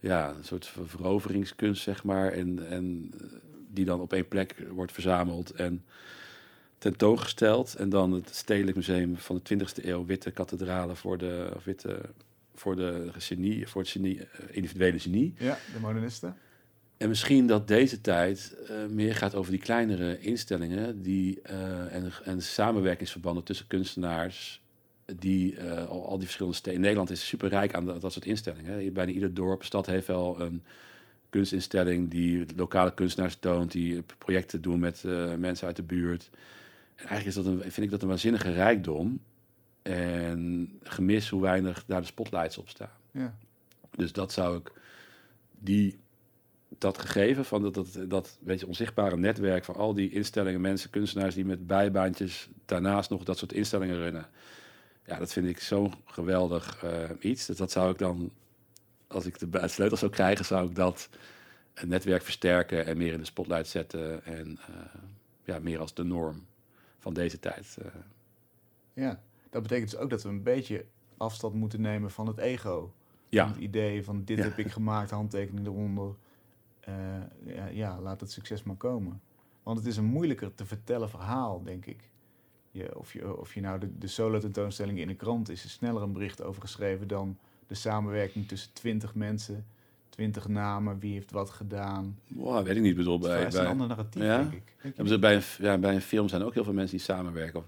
ja, 0.00 0.28
een 0.28 0.44
soort 0.44 0.66
ver- 0.66 0.88
veroveringskunst 0.88 1.82
zeg 1.82 2.04
maar. 2.04 2.32
En, 2.32 2.68
en 2.68 3.10
eh, 3.20 3.26
die 3.68 3.84
dan 3.84 4.00
op 4.00 4.12
één 4.12 4.28
plek 4.28 4.56
wordt 4.70 4.92
verzameld 4.92 5.50
en 5.50 5.84
tentoongesteld. 6.78 7.74
En 7.74 7.88
dan 7.88 8.12
het 8.12 8.34
Stedelijk 8.34 8.76
Museum 8.76 9.16
van 9.16 9.40
de 9.42 9.58
20e 9.58 9.84
eeuw, 9.84 10.04
witte 10.04 10.30
kathedralen 10.30 10.96
voor 10.96 11.18
de, 11.18 11.52
of 11.56 11.64
witte, 11.64 12.00
voor 12.54 12.76
de 12.76 13.08
genie, 13.18 13.68
voor 13.68 13.80
het 13.80 13.90
genie, 13.90 14.20
eh, 14.20 14.26
individuele 14.50 14.98
genie. 14.98 15.34
ja, 15.38 15.58
de 15.74 15.80
modernisten. 15.80 16.36
En 16.96 17.08
misschien 17.08 17.46
dat 17.46 17.68
deze 17.68 18.00
tijd 18.00 18.56
eh, 18.68 18.76
meer 18.86 19.14
gaat 19.14 19.34
over 19.34 19.50
die 19.50 19.60
kleinere 19.60 20.18
instellingen 20.18 21.02
die, 21.02 21.40
en, 21.42 22.12
en 22.24 22.42
samenwerkingsverbanden 22.42 23.44
tussen 23.44 23.66
kunstenaars. 23.66 24.59
Die 25.18 25.56
eh, 25.56 25.88
al, 25.88 26.16
die 26.16 26.24
verschillende 26.24 26.56
steden. 26.56 26.80
Nederland 26.80 27.10
is 27.10 27.26
super 27.26 27.48
rijk 27.48 27.74
aan 27.74 27.84
dat, 27.84 28.00
dat 28.00 28.12
soort 28.12 28.26
instellingen. 28.26 28.72
hè. 28.72 28.90
Bijna 28.90 29.12
ieder 29.12 29.34
dorp, 29.34 29.64
stad 29.64 29.86
heeft 29.86 30.06
wel 30.06 30.40
een 30.40 30.62
kunstinstelling 31.30 32.10
die 32.10 32.46
lokale 32.56 32.94
kunstenaars 32.94 33.36
toont, 33.36 33.72
die 33.72 34.02
projecten 34.18 34.62
doen 34.62 34.78
met 34.78 35.04
eh, 35.04 35.34
mensen 35.34 35.66
uit 35.66 35.76
de 35.76 35.82
buurt. 35.82 36.30
En 36.94 37.06
eigenlijk 37.06 37.26
is 37.26 37.34
dat 37.34 37.46
een, 37.46 37.60
vind 37.60 37.86
ik 37.86 37.90
dat 37.90 38.02
een 38.02 38.08
waanzinnige 38.08 38.52
rijkdom. 38.52 39.20
En 39.82 40.70
gemis 40.82 41.28
hoe 41.28 41.40
weinig 41.40 41.84
daar 41.86 42.00
de 42.00 42.06
spotlights 42.06 42.58
op 42.58 42.68
staan. 42.68 42.90
Ja. 43.10 43.36
Dus 43.96 44.12
dat 44.12 44.32
zou 44.32 44.58
ik, 44.58 44.72
die, 45.58 45.98
dat 46.78 46.98
gegeven 46.98 47.44
van 47.44 47.62
dat, 47.62 47.74
dat, 47.74 47.98
dat 48.08 48.38
beetje 48.40 48.66
onzichtbare 48.66 49.16
netwerk 49.16 49.64
van 49.64 49.74
al 49.74 49.94
die 49.94 50.10
instellingen, 50.10 50.60
mensen, 50.60 50.90
kunstenaars 50.90 51.34
die 51.34 51.44
met 51.44 51.66
bijbaantjes 51.66 52.48
daarnaast 52.64 53.10
nog 53.10 53.24
dat 53.24 53.38
soort 53.38 53.52
instellingen 53.52 53.96
runnen. 53.96 54.26
Ja, 55.04 55.18
dat 55.18 55.32
vind 55.32 55.46
ik 55.46 55.60
zo'n 55.60 55.94
geweldig 56.04 56.82
eh, 56.84 57.10
iets. 57.20 57.46
Dus 57.46 57.56
dat 57.56 57.70
zou 57.70 57.90
ik 57.92 57.98
dan, 57.98 58.30
als 59.06 59.26
ik 59.26 59.52
de 59.52 59.68
sleutel 59.68 59.96
zou 59.96 60.10
krijgen, 60.10 60.44
zou 60.44 60.68
ik 60.68 60.74
dat 60.74 61.08
een 61.74 61.88
netwerk 61.88 62.22
versterken 62.22 62.86
en 62.86 62.96
meer 62.96 63.12
in 63.12 63.18
de 63.18 63.24
spotlight 63.24 63.66
zetten. 63.66 64.24
En 64.24 64.58
eh, 64.58 65.00
ja, 65.44 65.58
meer 65.58 65.78
als 65.80 65.94
de 65.94 66.04
norm 66.04 66.46
van 66.98 67.14
deze 67.14 67.38
tijd. 67.38 67.76
eh. 67.82 67.86
ja, 68.92 69.22
dat 69.50 69.62
betekent 69.62 69.90
dus 69.90 70.00
ook 70.00 70.10
dat 70.10 70.22
we 70.22 70.28
een 70.28 70.42
beetje 70.42 70.84
afstand 71.16 71.54
moeten 71.54 71.80
nemen 71.80 72.10
van 72.10 72.26
het 72.26 72.38
ego. 72.38 72.94
ja, 73.28 73.44
Van 73.44 73.52
het 73.54 73.62
idee 73.62 74.04
van 74.04 74.24
dit 74.24 74.38
Ja. 74.38 74.44
heb 74.44 74.58
ik 74.58 74.70
gemaakt, 74.70 75.10
handtekening 75.10 75.66
eronder. 75.66 76.14
Eh, 76.80 76.94
ja, 77.44 77.66
ja, 77.66 78.00
laat 78.00 78.20
het 78.20 78.32
succes 78.32 78.62
maar 78.62 78.76
komen. 78.76 79.20
Want 79.62 79.78
het 79.78 79.86
is 79.86 79.96
een 79.96 80.04
moeilijker 80.04 80.54
te 80.54 80.66
vertellen 80.66 81.10
verhaal, 81.10 81.62
denk 81.62 81.86
ik. 81.86 82.09
Je, 82.70 82.98
of, 82.98 83.12
je, 83.12 83.36
of 83.38 83.54
je 83.54 83.60
nou 83.60 83.78
de, 83.80 83.98
de 83.98 84.06
solo-tentoonstelling 84.06 84.98
in 84.98 85.08
de 85.08 85.14
krant 85.14 85.48
is, 85.50 85.64
er 85.64 85.70
sneller 85.70 86.02
een 86.02 86.12
bericht 86.12 86.42
over 86.42 86.62
geschreven 86.62 87.08
dan 87.08 87.36
de 87.66 87.74
samenwerking 87.74 88.48
tussen 88.48 88.72
twintig 88.72 89.14
mensen, 89.14 89.66
twintig 90.08 90.48
namen, 90.48 90.98
wie 90.98 91.12
heeft 91.12 91.30
wat 91.30 91.50
gedaan. 91.50 92.18
wow, 92.28 92.66
weet 92.66 92.76
ik 92.76 92.82
niet. 92.82 92.96
Bedoel, 92.96 93.18
bij, 93.18 93.44
is 93.46 93.54
een 93.54 93.60
bij, 93.60 93.70
ander 93.70 93.86
narratief, 93.86 94.22
Ja? 94.22 94.36
denk 94.38 94.52
ik. 94.52 94.94
Denk 94.96 95.08
ze 95.08 95.18
bij, 95.18 95.34
een, 95.34 95.42
ja, 95.58 95.78
bij 95.78 95.94
een 95.94 96.00
film 96.00 96.28
zijn 96.28 96.42
ook 96.42 96.54
heel 96.54 96.64
veel 96.64 96.72
mensen 96.72 96.96
die 96.96 97.06
samenwerken. 97.06 97.58
Of, 97.60 97.66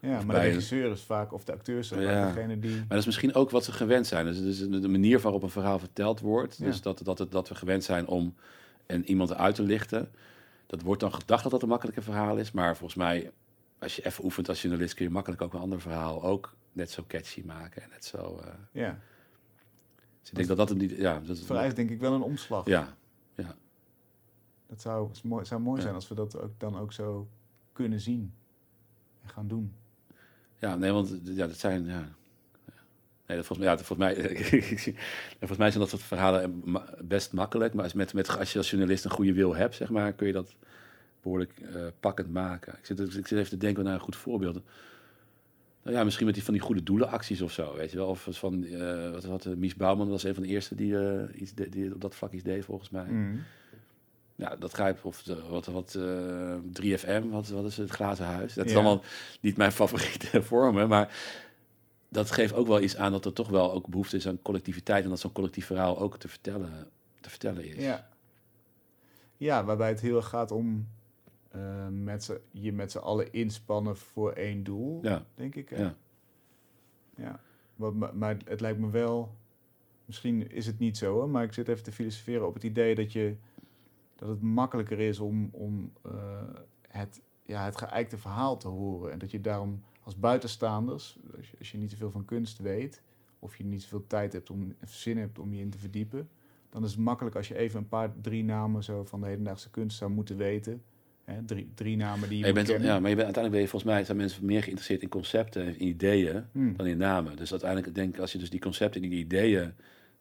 Ja, 0.00 0.16
Of 0.18 0.24
maar 0.24 0.36
de 0.36 0.42
regisseur 0.42 0.90
is 0.90 1.02
vaak, 1.02 1.32
of 1.32 1.44
de 1.44 1.52
acteurs 1.52 1.88
zijn 1.88 2.00
Ja. 2.00 2.32
degene 2.32 2.58
die... 2.58 2.70
Maar 2.76 2.84
dat 2.88 2.98
is 2.98 3.06
misschien 3.06 3.34
ook 3.34 3.50
wat 3.50 3.64
ze 3.64 3.72
gewend 3.72 4.06
zijn. 4.06 4.24
Dus, 4.26 4.42
dus 4.42 4.58
de 4.58 4.88
manier 4.88 5.20
waarop 5.20 5.42
een 5.42 5.50
verhaal 5.50 5.78
verteld 5.78 6.20
wordt. 6.20 6.56
Ja. 6.56 6.64
Dus 6.64 6.80
dat, 6.80 7.00
dat, 7.04 7.18
het, 7.18 7.30
dat 7.32 7.48
we 7.48 7.54
gewend 7.54 7.84
zijn 7.84 8.06
om 8.06 8.34
en 8.86 9.04
iemand 9.08 9.34
uit 9.34 9.54
te 9.54 9.62
lichten. 9.62 10.08
Dat 10.66 10.82
wordt 10.82 11.00
dan 11.00 11.14
gedacht 11.14 11.42
dat 11.42 11.52
dat 11.52 11.62
een 11.62 11.68
makkelijker 11.68 12.02
verhaal 12.02 12.36
is. 12.36 12.52
Maar 12.52 12.76
volgens 12.76 12.98
mij, 12.98 13.30
als 13.78 13.96
je 13.96 14.06
even 14.06 14.24
oefent 14.24 14.48
als 14.48 14.62
journalist... 14.62 14.94
kun 14.94 15.04
je 15.04 15.10
makkelijk 15.10 15.42
ook 15.42 15.54
een 15.54 15.60
ander 15.60 15.80
verhaal 15.80 16.22
ook 16.22 16.54
net 16.72 16.90
zo 16.90 17.04
catchy 17.08 17.42
maken. 17.46 17.82
En 17.82 17.88
net 17.88 18.04
zo... 18.04 18.40
eh, 18.44 18.52
Ja, 18.72 18.98
dus 20.20 20.30
ik 20.30 20.36
denk 20.36 20.48
dat 20.48 20.56
dat 20.56 20.70
een... 20.70 20.76
niet- 20.76 20.90
Ja, 20.96 21.18
dat 21.18 21.28
het 21.28 21.38
is, 21.38 21.44
vereist 21.44 21.76
denk 21.76 21.90
ik 21.90 22.00
wel 22.00 22.12
een 22.14 22.22
omslag. 22.22 22.66
ja, 22.66 22.96
Dat 24.66 24.80
zou, 24.82 25.10
mooi, 25.22 25.44
zou 25.44 25.60
mooi 25.60 25.76
Ja. 25.76 25.82
zijn 25.82 25.94
als 25.94 26.08
we 26.08 26.14
dat 26.14 26.38
ook, 26.40 26.50
dan 26.60 26.78
ook 26.78 26.92
zo 26.92 27.28
kunnen 27.72 28.00
zien 28.00 28.34
en 29.22 29.28
gaan 29.28 29.48
doen. 29.48 29.74
ja, 30.58 30.76
nee, 30.76 30.92
want 30.92 31.20
ja, 31.24 31.46
dat 31.46 31.58
zijn... 31.58 31.84
Ja, 31.86 32.08
Nee, 33.26 33.36
dat 33.36 33.46
volgens 33.46 33.66
mij, 33.68 33.76
ja, 33.76 33.84
volgens, 33.84 33.98
mij, 33.98 34.36
volgens 35.38 35.58
mij 35.58 35.68
zijn 35.68 35.80
dat 35.80 35.88
soort 35.88 36.02
verhalen 36.02 36.62
best 37.00 37.32
makkelijk. 37.32 37.74
Maar 37.74 37.84
als, 37.84 37.92
met, 37.92 38.14
met, 38.14 38.38
als 38.38 38.52
je 38.52 38.58
als 38.58 38.70
journalist 38.70 39.04
een 39.04 39.10
goede 39.10 39.32
wil 39.32 39.54
hebt, 39.56 39.74
zeg 39.74 39.90
maar, 39.90 40.12
kun 40.12 40.26
je 40.26 40.32
dat 40.32 40.56
behoorlijk 41.24 41.58
eh, 41.60 41.82
pakkend 42.00 42.32
maken. 42.32 42.72
Ik 42.78 42.86
zit, 42.86 43.00
ik 43.00 43.26
zit 43.26 43.38
even 43.38 43.50
te 43.50 43.56
denken 43.56 43.84
naar 43.84 43.94
een 43.94 44.00
goed 44.00 44.16
voorbeeld. 44.16 44.60
Nou 45.82 45.96
ja, 45.96 46.04
misschien 46.04 46.26
met 46.26 46.34
die 46.34 46.44
van 46.44 46.52
die 46.54 46.62
goede 46.62 46.82
doelenacties 46.82 47.40
of 47.42 47.52
zo, 47.52 47.74
weet 47.76 47.90
je 47.90 47.96
wel. 47.96 48.08
Of 48.08 48.28
van, 48.30 48.64
eh, 48.64 49.10
wat, 49.10 49.24
wat 49.24 49.44
eh, 49.46 49.52
Mies 49.54 49.74
Bouwman 49.76 50.08
was 50.08 50.22
een 50.24 50.34
van 50.34 50.42
de 50.42 50.48
eerste 50.48 50.74
die, 50.74 50.94
iets 51.34 51.54
de- 51.54 51.68
die 51.68 51.94
op 51.94 52.00
dat 52.00 52.14
vlak 52.14 52.32
iets 52.32 52.42
deed, 52.44 52.64
volgens 52.64 52.90
mij. 52.90 53.04
Mm. 53.06 53.40
Ja, 54.36 54.56
dat 54.56 54.72
grijpt. 54.72 55.02
Of 55.02 55.22
de, 55.22 55.42
wat, 55.48 55.66
wat 55.66 55.94
eh, 55.94 56.56
3FM, 56.82 57.22
wat, 57.30 57.48
wat 57.48 57.64
is 57.64 57.76
het 57.76 57.90
glazen 57.90 58.24
huis? 58.26 58.54
Dat 58.54 58.64
is 58.64 58.70
Ja. 58.72 58.78
allemaal 58.78 59.02
niet 59.40 59.56
mijn 59.56 59.72
favoriete 59.72 60.42
vormen, 60.52 60.88
maar 60.88 61.16
dat 62.08 62.30
geeft 62.30 62.54
ook 62.54 62.66
wel 62.66 62.80
iets 62.80 62.96
aan 62.96 63.12
dat 63.12 63.24
er 63.24 63.32
toch 63.32 63.48
wel 63.48 63.72
ook 63.72 63.86
behoefte 63.88 64.16
is 64.16 64.28
aan 64.28 64.42
collectiviteit 64.42 65.04
en 65.04 65.10
dat 65.10 65.20
zo'n 65.20 65.32
collectief 65.32 65.66
verhaal 65.66 65.98
ook 65.98 66.18
te 66.18 66.28
vertellen, 66.28 66.88
te 67.20 67.30
vertellen 67.30 67.64
is. 67.64 67.84
Ja. 67.84 68.08
ja, 69.36 69.64
waarbij 69.64 69.88
het 69.88 70.00
heel 70.00 70.16
erg 70.16 70.28
gaat 70.28 70.50
om 70.50 70.88
eh, 71.54 71.88
met 71.88 72.40
je 72.50 72.72
met 72.72 72.90
z'n 72.90 72.98
allen 72.98 73.32
inspannen 73.32 73.96
voor 73.96 74.32
één 74.32 74.64
doel, 74.64 74.98
Ja, 75.02 75.24
denk 75.34 75.54
ik. 75.54 75.68
hè? 75.68 75.76
ja. 75.82 75.96
Ja. 77.16 77.40
Maar, 77.76 78.16
maar, 78.16 78.36
het 78.44 78.60
lijkt 78.60 78.78
me 78.78 78.90
wel, 78.90 79.34
misschien 80.04 80.50
is 80.50 80.66
het 80.66 80.78
niet 80.78 80.96
zo 80.96 81.12
hoor, 81.12 81.28
maar 81.28 81.44
ik 81.44 81.52
zit 81.52 81.68
even 81.68 81.84
te 81.84 81.92
filosoferen 81.92 82.46
op 82.46 82.54
het 82.54 82.64
idee 82.64 82.94
dat, 82.94 83.12
je, 83.12 83.36
dat 84.16 84.28
het 84.28 84.40
makkelijker 84.42 85.00
is 85.00 85.20
om, 85.20 85.48
om 85.52 85.92
eh, 86.02 86.42
het, 86.88 87.22
ja, 87.42 87.64
het 87.64 87.76
geëikte 87.76 88.18
verhaal 88.18 88.56
te 88.56 88.68
horen. 88.68 89.12
En 89.12 89.18
dat 89.18 89.30
je 89.30 89.40
daarom 89.40 89.82
als 90.02 90.18
buitenstaanders, 90.18 91.18
als 91.36 91.50
je, 91.50 91.58
als 91.58 91.70
je 91.70 91.78
niet 91.78 91.90
zoveel 91.90 92.10
van 92.10 92.24
kunst 92.24 92.58
weet, 92.58 93.02
of 93.38 93.56
je 93.56 93.64
niet 93.64 93.82
zoveel 93.82 94.06
tijd 94.06 94.32
hebt 94.32 94.50
om, 94.50 94.74
of 94.82 94.92
zin 94.92 95.18
hebt 95.18 95.38
om 95.38 95.54
je 95.54 95.60
in 95.60 95.70
te 95.70 95.78
verdiepen, 95.78 96.28
dan 96.68 96.84
is 96.84 96.90
het 96.90 97.00
makkelijk 97.00 97.36
als 97.36 97.48
je 97.48 97.56
even 97.56 97.78
een 97.78 97.88
paar, 97.88 98.12
drie 98.20 98.44
namen 98.44 98.84
zo 98.84 99.04
van 99.04 99.20
de 99.20 99.26
hedendaagse 99.26 99.70
kunst 99.70 99.96
zou 99.96 100.10
moeten 100.10 100.36
weten. 100.36 100.82
Hè, 101.24 101.44
drie, 101.44 101.70
drie 101.74 101.96
namen 101.96 102.28
die 102.28 102.38
je 102.38 102.44
Maar 102.44 102.52
je 102.52 102.58
moet 102.58 102.66
bent, 102.66 102.84
ja, 102.84 103.00
maar 103.00 103.10
je 103.10 103.16
bent, 103.16 103.26
uiteindelijk 103.26 103.50
ben 103.50 103.60
je 103.60 103.68
volgens 103.68 103.92
mij 103.92 104.04
zijn 104.04 104.16
mensen 104.16 104.44
meer 104.44 104.62
geïnteresseerd 104.62 105.02
in 105.02 105.08
concepten 105.08 105.62
en 105.62 105.78
in 105.78 105.86
ideeën 105.86 106.44
Hmm. 106.52 106.76
dan 106.76 106.86
in 106.86 106.98
namen. 106.98 107.36
Dus 107.36 107.50
uiteindelijk 107.50 107.94
denk 107.94 108.14
ik, 108.14 108.20
als 108.20 108.32
je 108.32 108.38
dus 108.38 108.50
die 108.50 108.60
concepten 108.60 109.02
en 109.02 109.08
die 109.08 109.18
ideeën 109.18 109.72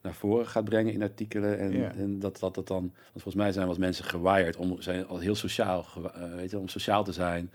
naar 0.01 0.13
voren 0.13 0.47
gaat 0.47 0.63
brengen 0.63 0.93
in 0.93 1.01
artikelen. 1.01 1.59
En, 1.59 1.95
en 1.95 2.19
dat, 2.19 2.39
dat 2.39 2.55
dat 2.55 2.67
dan. 2.67 2.81
Want 2.81 3.11
volgens 3.11 3.35
mij 3.35 3.51
zijn 3.51 3.67
wat 3.67 3.77
mensen 3.77 4.05
gewired 4.05 4.55
om 4.55 4.81
zijn 4.81 5.07
al 5.07 5.19
heel 5.19 5.35
sociaal, 5.35 5.85
eh, 6.13 6.35
weet 6.35 6.49
je, 6.51 6.59
om 6.59 6.67
sociaal 6.67 7.03
te 7.03 7.11
zijn. 7.11 7.51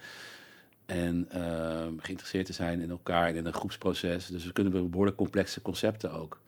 En 0.86 1.26
eh, 1.30 1.86
geïnteresseerd 1.99 2.46
te 2.46 2.53
zijn 2.53 2.80
in 2.80 2.90
elkaar 2.90 3.28
en 3.28 3.36
in 3.36 3.46
een 3.46 3.53
groepsproces. 3.53 4.26
Dus 4.26 4.44
we 4.44 4.53
kunnen 4.53 4.90
behoorlijk 4.90 5.16
complexe 5.16 5.62
concepten 5.62 6.12
ook 6.12 6.40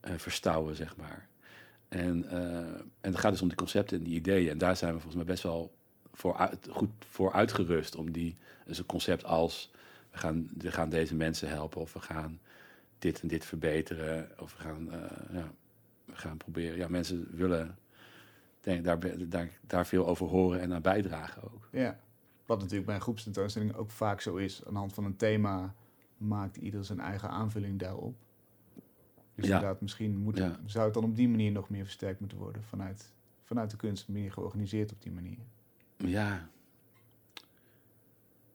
eh, 0.00 0.12
verstouwen, 0.16 0.76
zeg 0.76 0.96
maar. 0.96 1.28
En, 1.88 2.30
eh, 2.30 2.58
en 3.00 3.10
het 3.10 3.18
gaat 3.18 3.32
dus 3.32 3.42
om 3.42 3.48
die 3.48 3.56
concepten 3.56 3.98
en 3.98 4.04
die 4.04 4.14
ideeën. 4.14 4.50
En 4.50 4.58
daar 4.58 4.76
zijn 4.76 4.92
we 4.92 5.00
volgens 5.00 5.16
mij 5.16 5.32
best 5.32 5.42
wel 5.42 5.72
voor 6.12 6.36
uit, 6.36 6.68
goed 6.70 6.90
voor 7.08 7.32
uitgerust. 7.32 7.96
Om 7.96 8.12
die, 8.12 8.36
dus 8.66 8.78
een 8.78 8.86
concept 8.86 9.24
als 9.24 9.70
we 10.10 10.18
gaan, 10.18 10.48
we 10.58 10.70
gaan 10.72 10.88
deze 10.88 11.14
mensen 11.14 11.48
helpen 11.48 11.80
of 11.80 11.92
we 11.92 12.00
gaan 12.00 12.40
dit 12.98 13.20
en 13.20 13.28
dit 13.28 13.44
verbeteren. 13.44 14.30
Of 14.38 14.56
we 14.56 14.62
gaan, 14.62 14.92
eh, 14.92 15.34
ja, 15.34 15.52
we 16.04 16.16
gaan 16.16 16.36
proberen. 16.36 16.76
Ja, 16.76 16.88
mensen 16.88 17.28
willen 17.36 17.78
denk, 18.60 18.84
daar, 18.84 19.28
daar, 19.28 19.48
daar 19.60 19.86
veel 19.86 20.06
over 20.06 20.26
horen 20.26 20.60
en 20.60 20.72
aan 20.74 20.82
bijdragen 20.82 21.42
ook. 21.42 21.68
Ja. 21.72 21.98
Wat 22.46 22.58
natuurlijk 22.58 22.86
bij 22.86 22.94
een 22.94 23.00
groepstentoonstelling 23.00 23.74
ook 23.74 23.90
vaak 23.90 24.20
zo 24.20 24.36
is. 24.36 24.64
Aan 24.66 24.72
de 24.72 24.78
hand 24.78 24.92
van 24.92 25.04
een 25.04 25.16
thema 25.16 25.74
maakt 26.16 26.56
ieder 26.56 26.84
zijn 26.84 27.00
eigen 27.00 27.30
aanvulling 27.30 27.78
daarop. 27.78 28.14
Dus 29.34 29.46
Ja. 29.48 29.54
inderdaad, 29.54 29.80
misschien 29.80 30.16
moet, 30.16 30.36
Ja. 30.36 30.60
zou 30.66 30.84
het 30.84 30.94
dan 30.94 31.04
op 31.04 31.16
die 31.16 31.28
manier 31.28 31.52
nog 31.52 31.68
meer 31.70 31.84
versterkt 31.84 32.20
moeten 32.20 32.38
worden 32.38 32.62
vanuit, 32.62 33.12
vanuit 33.44 33.70
de 33.70 33.76
kunst, 33.76 34.08
meer 34.08 34.32
georganiseerd 34.32 34.92
op 34.92 35.02
die 35.02 35.12
manier. 35.12 35.38
Ja. 36.04 36.48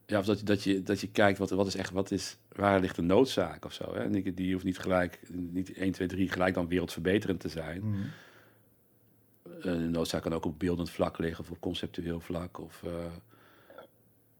Ja, 0.05 0.19
of 0.19 0.25
dat, 0.25 0.39
je- 0.39 0.45
dat, 0.45 0.63
je, 0.63 0.83
dat 0.83 1.01
je 1.01 1.11
kijkt 1.11 1.37
wat, 1.37 1.49
wat 1.49 1.67
is 1.67 1.75
echt, 1.75 1.91
wat 1.91 2.11
is, 2.11 2.37
waar 2.51 2.79
ligt 2.79 2.95
de 2.95 3.01
noodzaak 3.01 3.65
of 3.65 3.73
zo. 3.73 3.93
Hè? 3.93 3.99
En 4.03 4.11
die, 4.11 4.33
die 4.33 4.53
hoeft 4.53 4.65
niet 4.65 4.77
gelijk, 4.79 5.19
niet 5.29 5.73
1, 5.73 5.91
2, 5.91 6.07
3 6.07 6.29
gelijk 6.29 6.53
dan 6.53 6.67
wereldverbeterend 6.67 7.39
te 7.39 7.49
zijn. 7.49 7.89
Mhm. 7.89 8.01
Eh, 9.57 9.61
de 9.61 9.69
noodzaak 9.77 10.21
kan 10.21 10.33
ook 10.33 10.45
op 10.45 10.59
beeldend 10.59 10.89
vlak 10.89 11.17
liggen 11.17 11.43
of 11.43 11.51
op 11.51 11.59
conceptueel 11.59 12.19
vlak. 12.19 12.59
Of, 12.59 12.83
eh, 12.83 12.91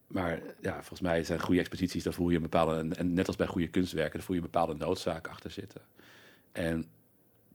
maar 0.08 0.42
ja, 0.62 0.74
volgens 0.74 1.02
mij 1.02 1.24
zijn 1.24 1.40
goede 1.40 1.60
exposities, 1.60 2.04
daar 2.04 2.14
voel 2.14 2.30
je 2.30 2.36
een 2.36 2.42
bepaalde, 2.42 2.96
en- 2.96 3.14
net 3.14 3.28
als 3.28 3.36
bij 3.36 3.48
goede 3.48 3.68
kunstwerken, 3.68 4.14
daar 4.14 4.24
voel 4.24 4.36
je 4.36 4.42
een 4.42 4.50
bepaalde 4.52 4.74
noodzaak 4.86 5.28
achter 5.28 5.52
zitten. 5.52 5.82
En 6.52 6.80
ik 6.80 6.88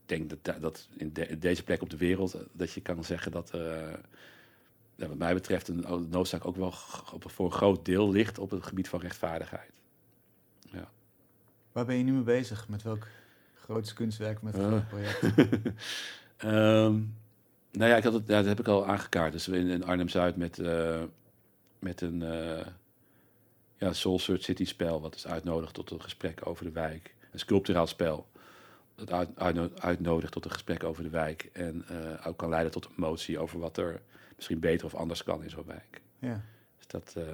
denk 0.07 0.30
dat, 0.30 0.38
da- 0.44 0.59
dat 0.59 0.88
in, 0.96 1.12
de- 1.12 1.26
in 1.26 1.38
deze 1.38 1.62
plek 1.64 1.82
op 1.82 1.90
de 1.90 1.96
wereld, 1.96 2.34
eh, 2.34 2.40
dat 2.53 2.72
je 2.72 2.80
kan 2.80 3.05
zeggen 3.05 3.32
dat, 3.32 3.55
eh, 3.55 3.92
ja, 5.01 5.09
wat 5.09 5.18
mij 5.18 5.34
betreft, 5.34 5.68
een 5.68 6.07
noodzaak 6.11 6.46
ook 6.46 6.57
wel 6.57 6.74
op, 7.12 7.30
voor 7.30 7.46
een 7.46 7.53
groot 7.53 7.84
deel 7.84 8.11
ligt 8.11 8.38
op 8.38 8.51
het 8.51 8.66
gebied 8.66 8.88
van 8.88 9.01
rechtvaardigheid. 9.01 9.70
Waar 11.72 11.84
ben 11.84 11.96
je 11.96 12.03
nu 12.05 12.12
mee 12.12 12.22
bezig? 12.22 12.68
Met 12.68 12.82
welk 12.82 13.07
grootste 13.55 13.94
kunstwerk, 13.94 14.42
met 14.42 14.57
welk 14.57 14.72
Eh. 14.72 14.88
project? 14.88 15.20
Ehm, 16.36 16.98
nou 17.72 17.90
ja, 17.90 17.96
ik 17.96 18.03
had 18.05 18.12
het, 18.12 18.26
ja, 18.26 18.36
dat 18.36 18.44
heb 18.46 18.61
ik 18.61 18.68
al 18.68 18.86
aangekaart. 18.86 19.32
Dus 19.32 19.48
in, 19.48 19.66
in 19.68 19.84
Arnhem-Zuid 19.84 20.36
met, 20.36 20.59
eh, 20.59 21.03
met 21.78 22.01
een 22.01 22.22
eh, 22.22 22.66
ja, 23.76 23.92
Soul 23.92 24.18
Search 24.18 24.42
City 24.42 24.64
spel... 24.64 25.01
wat 25.01 25.14
is 25.14 25.26
uitnodigt 25.26 25.74
tot 25.74 25.90
een 25.90 26.03
gesprek 26.03 26.46
over 26.46 26.64
de 26.64 26.70
wijk. 26.70 27.14
Een 27.32 27.38
sculpturaal 27.38 27.86
spel 27.86 28.26
dat 28.94 29.12
uit, 29.12 29.28
uitno- 29.34 29.70
uitnodigt 29.78 30.32
tot 30.32 30.44
een 30.44 30.51
gesprek 30.53 30.84
over 30.84 31.03
de 31.03 31.11
wijk... 31.11 31.51
en 31.53 31.84
eh, 31.88 32.26
ook 32.26 32.36
kan 32.36 32.48
leiden 32.48 32.72
tot 32.72 32.84
een 32.84 32.92
motie 32.96 33.38
over 33.38 33.59
wat 33.59 33.76
er 33.76 34.03
misschien 34.41 34.61
beter 34.61 34.86
of 34.86 34.95
anders 34.95 35.22
kan 35.22 35.43
in 35.43 35.51
zo'n 35.51 35.66
wijk. 35.66 36.01
Ja. 36.18 36.43
Dus 36.76 36.86
dat... 36.86 37.14
eh, 37.16 37.24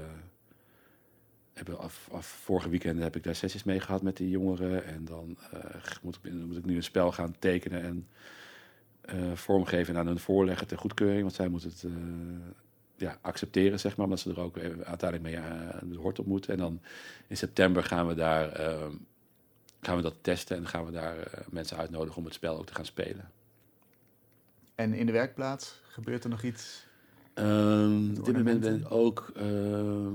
hebben 1.52 1.74
we 1.74 1.80
af, 1.80 2.09
af 2.12 2.26
vorige 2.26 2.68
weekend 2.68 3.00
heb 3.00 3.16
ik 3.16 3.22
daar 3.22 3.34
sessies 3.34 3.64
mee 3.64 3.80
gehad 3.80 4.02
met 4.02 4.16
die 4.16 4.30
jongeren. 4.30 4.84
En 4.84 5.04
dan 5.04 5.38
eh, 5.52 5.80
moet, 6.02 6.18
ik, 6.22 6.32
moet 6.32 6.57
ik 6.57 6.64
nu 6.64 6.76
een 6.76 6.82
spel 6.82 7.12
gaan 7.12 7.38
tekenen 7.38 7.82
en 7.82 8.07
eh, 9.00 9.32
vormgeven 9.32 9.94
en 9.94 10.00
aan 10.00 10.07
hun 10.07 10.18
voorleggen 10.18 10.66
ter 10.66 10.78
goedkeuring. 10.78 11.22
Want 11.22 11.34
zij 11.34 11.48
moeten 11.48 11.68
het 11.70 11.84
ja, 12.96 13.18
accepteren, 13.20 13.80
zeg 13.80 13.96
maar. 13.96 14.04
Omdat 14.04 14.20
ze 14.20 14.30
er 14.30 14.40
ook 14.40 14.59
uiteindelijk 14.59 15.22
mee 15.22 15.36
eh, 15.36 15.78
de 15.82 15.96
hort 15.96 16.18
op 16.18 16.26
moeten. 16.26 16.52
En 16.52 16.59
dan 16.59 16.80
in 17.26 17.36
september 17.36 17.82
gaan 17.82 18.07
we 18.07 18.14
daar 18.14 18.52
eh, 18.52 18.88
gaan 19.80 19.96
we 19.96 20.02
dat 20.02 20.16
testen. 20.20 20.57
En 20.57 20.66
gaan 20.66 20.84
we 20.84 20.92
daar 20.92 21.44
mensen 21.50 21.76
uitnodigen 21.76 22.18
om 22.18 22.24
het 22.24 22.34
spel 22.34 22.59
ook 22.59 22.66
te 22.66 22.74
gaan 22.74 22.84
spelen. 22.84 23.30
En 24.74 24.94
in 24.94 25.07
de 25.07 25.12
werkplaats 25.12 25.80
gebeurt 25.88 26.24
er 26.24 26.30
nog 26.30 26.42
iets? 26.42 26.86
Ehm, 27.37 28.18
op 28.18 28.24
dit 28.24 28.37
moment 28.37 28.61
ben 28.61 28.80
ik 28.80 28.91
ook 28.91 29.30
ehm, 29.34 30.14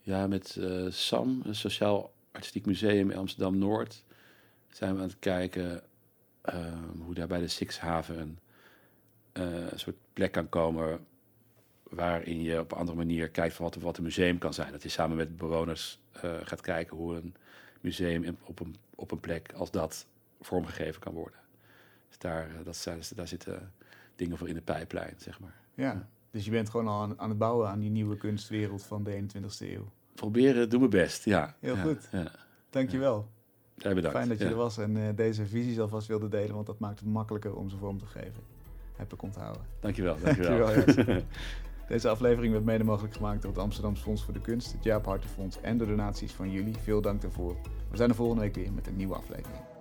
ja, 0.00 0.26
met 0.26 0.56
eh, 0.56 0.86
SAM, 0.88 1.40
een 1.44 1.54
Sociaal 1.54 2.12
Artistiek 2.32 2.66
Museum 2.66 3.10
in 3.10 3.16
Amsterdam-Noord, 3.16 4.04
zijn 4.68 4.94
we 4.94 5.00
aan 5.00 5.08
het 5.08 5.18
kijken 5.18 5.82
ehm, 6.40 6.98
hoe 6.98 7.14
daar 7.14 7.26
bij 7.26 7.40
de 7.40 7.48
Sixhaven 7.48 8.18
een, 8.18 8.38
eh, 9.32 9.70
een 9.70 9.78
soort 9.78 9.96
plek 10.12 10.32
kan 10.32 10.48
komen 10.48 11.06
waarin 11.82 12.42
je 12.42 12.60
op 12.60 12.72
een 12.72 12.78
andere 12.78 12.98
manier 12.98 13.28
kijkt 13.28 13.54
van 13.54 13.64
wat, 13.64 13.74
wat 13.74 13.96
een 13.96 14.02
museum 14.02 14.38
kan 14.38 14.54
zijn. 14.54 14.72
Dat 14.72 14.82
je 14.82 14.88
samen 14.88 15.16
met 15.16 15.36
bewoners 15.36 15.98
eh, 16.12 16.34
gaat 16.42 16.60
kijken 16.60 16.96
hoe 16.96 17.14
een 17.14 17.34
museum 17.80 18.38
op 18.44 18.60
een, 18.60 18.76
op 18.94 19.10
een 19.10 19.20
plek 19.20 19.52
als 19.52 19.70
dat 19.70 20.06
vormgegeven 20.40 21.00
kan 21.00 21.12
worden. 21.12 21.40
Dus 22.08 22.18
daar, 22.18 22.50
dat 22.64 22.76
zijn, 22.76 23.00
daar 23.14 23.28
zitten 23.28 23.72
dingen 24.16 24.38
voor 24.38 24.48
in 24.48 24.54
de 24.54 24.60
pijplijn, 24.60 25.14
zeg 25.18 25.40
maar. 25.40 25.61
Ja. 25.74 26.08
Dus 26.30 26.44
je 26.44 26.50
bent 26.50 26.70
gewoon 26.70 26.88
al 26.88 27.02
aan, 27.02 27.18
aan 27.18 27.28
het 27.28 27.38
bouwen 27.38 27.68
aan 27.68 27.78
die 27.78 27.90
nieuwe 27.90 28.16
kunstwereld 28.16 28.82
van 28.82 29.04
de 29.04 29.22
21ste 29.22 29.66
eeuw. 29.68 29.92
Proberen, 30.14 30.68
doe 30.68 30.78
mijn 30.78 30.90
best, 30.90 31.24
ja. 31.24 31.54
Heel 31.60 31.76
Ja, 31.76 31.82
goed. 31.82 32.08
Ja. 32.12 32.30
Dankjewel. 32.70 33.28
Ja, 33.76 33.94
bedankt. 33.94 34.16
Fijn 34.16 34.28
dat 34.28 34.38
je 34.38 34.44
er 34.44 34.54
was 34.54 34.78
en 34.78 34.96
eh, 34.96 35.16
deze 35.16 35.46
visies 35.46 35.78
alvast 35.78 36.06
wilde 36.06 36.28
delen, 36.28 36.54
want 36.54 36.66
dat 36.66 36.78
maakt 36.78 36.98
het 36.98 37.08
makkelijker 37.08 37.54
om 37.54 37.70
ze 37.70 37.76
vorm 37.76 37.98
te 37.98 38.06
geven. 38.06 38.42
Heb 38.96 39.12
ik 39.12 39.22
onthouden. 39.22 39.62
Dankjewel, 39.80 40.16
dankjewel. 40.22 40.66
Dankjewel, 40.74 41.22
Deze 41.88 42.08
aflevering 42.08 42.52
werd 42.52 42.64
mede 42.64 42.84
mogelijk 42.84 43.14
gemaakt 43.14 43.42
door 43.42 43.50
het 43.50 43.60
Amsterdamse 43.60 44.02
Fonds 44.02 44.24
voor 44.24 44.34
de 44.34 44.40
Kunst, 44.40 44.72
het 44.72 44.84
Jaap 44.84 45.04
Hartenfonds 45.04 45.60
en 45.60 45.78
de 45.78 45.86
donaties 45.86 46.32
van 46.32 46.50
jullie. 46.50 46.74
Veel 46.76 47.00
dank 47.00 47.20
daarvoor. 47.20 47.56
We 47.90 47.96
zijn 47.96 48.08
er 48.08 48.14
volgende 48.14 48.42
week 48.42 48.54
weer 48.54 48.72
met 48.72 48.86
een 48.86 48.96
nieuwe 48.96 49.14
aflevering. 49.14 49.71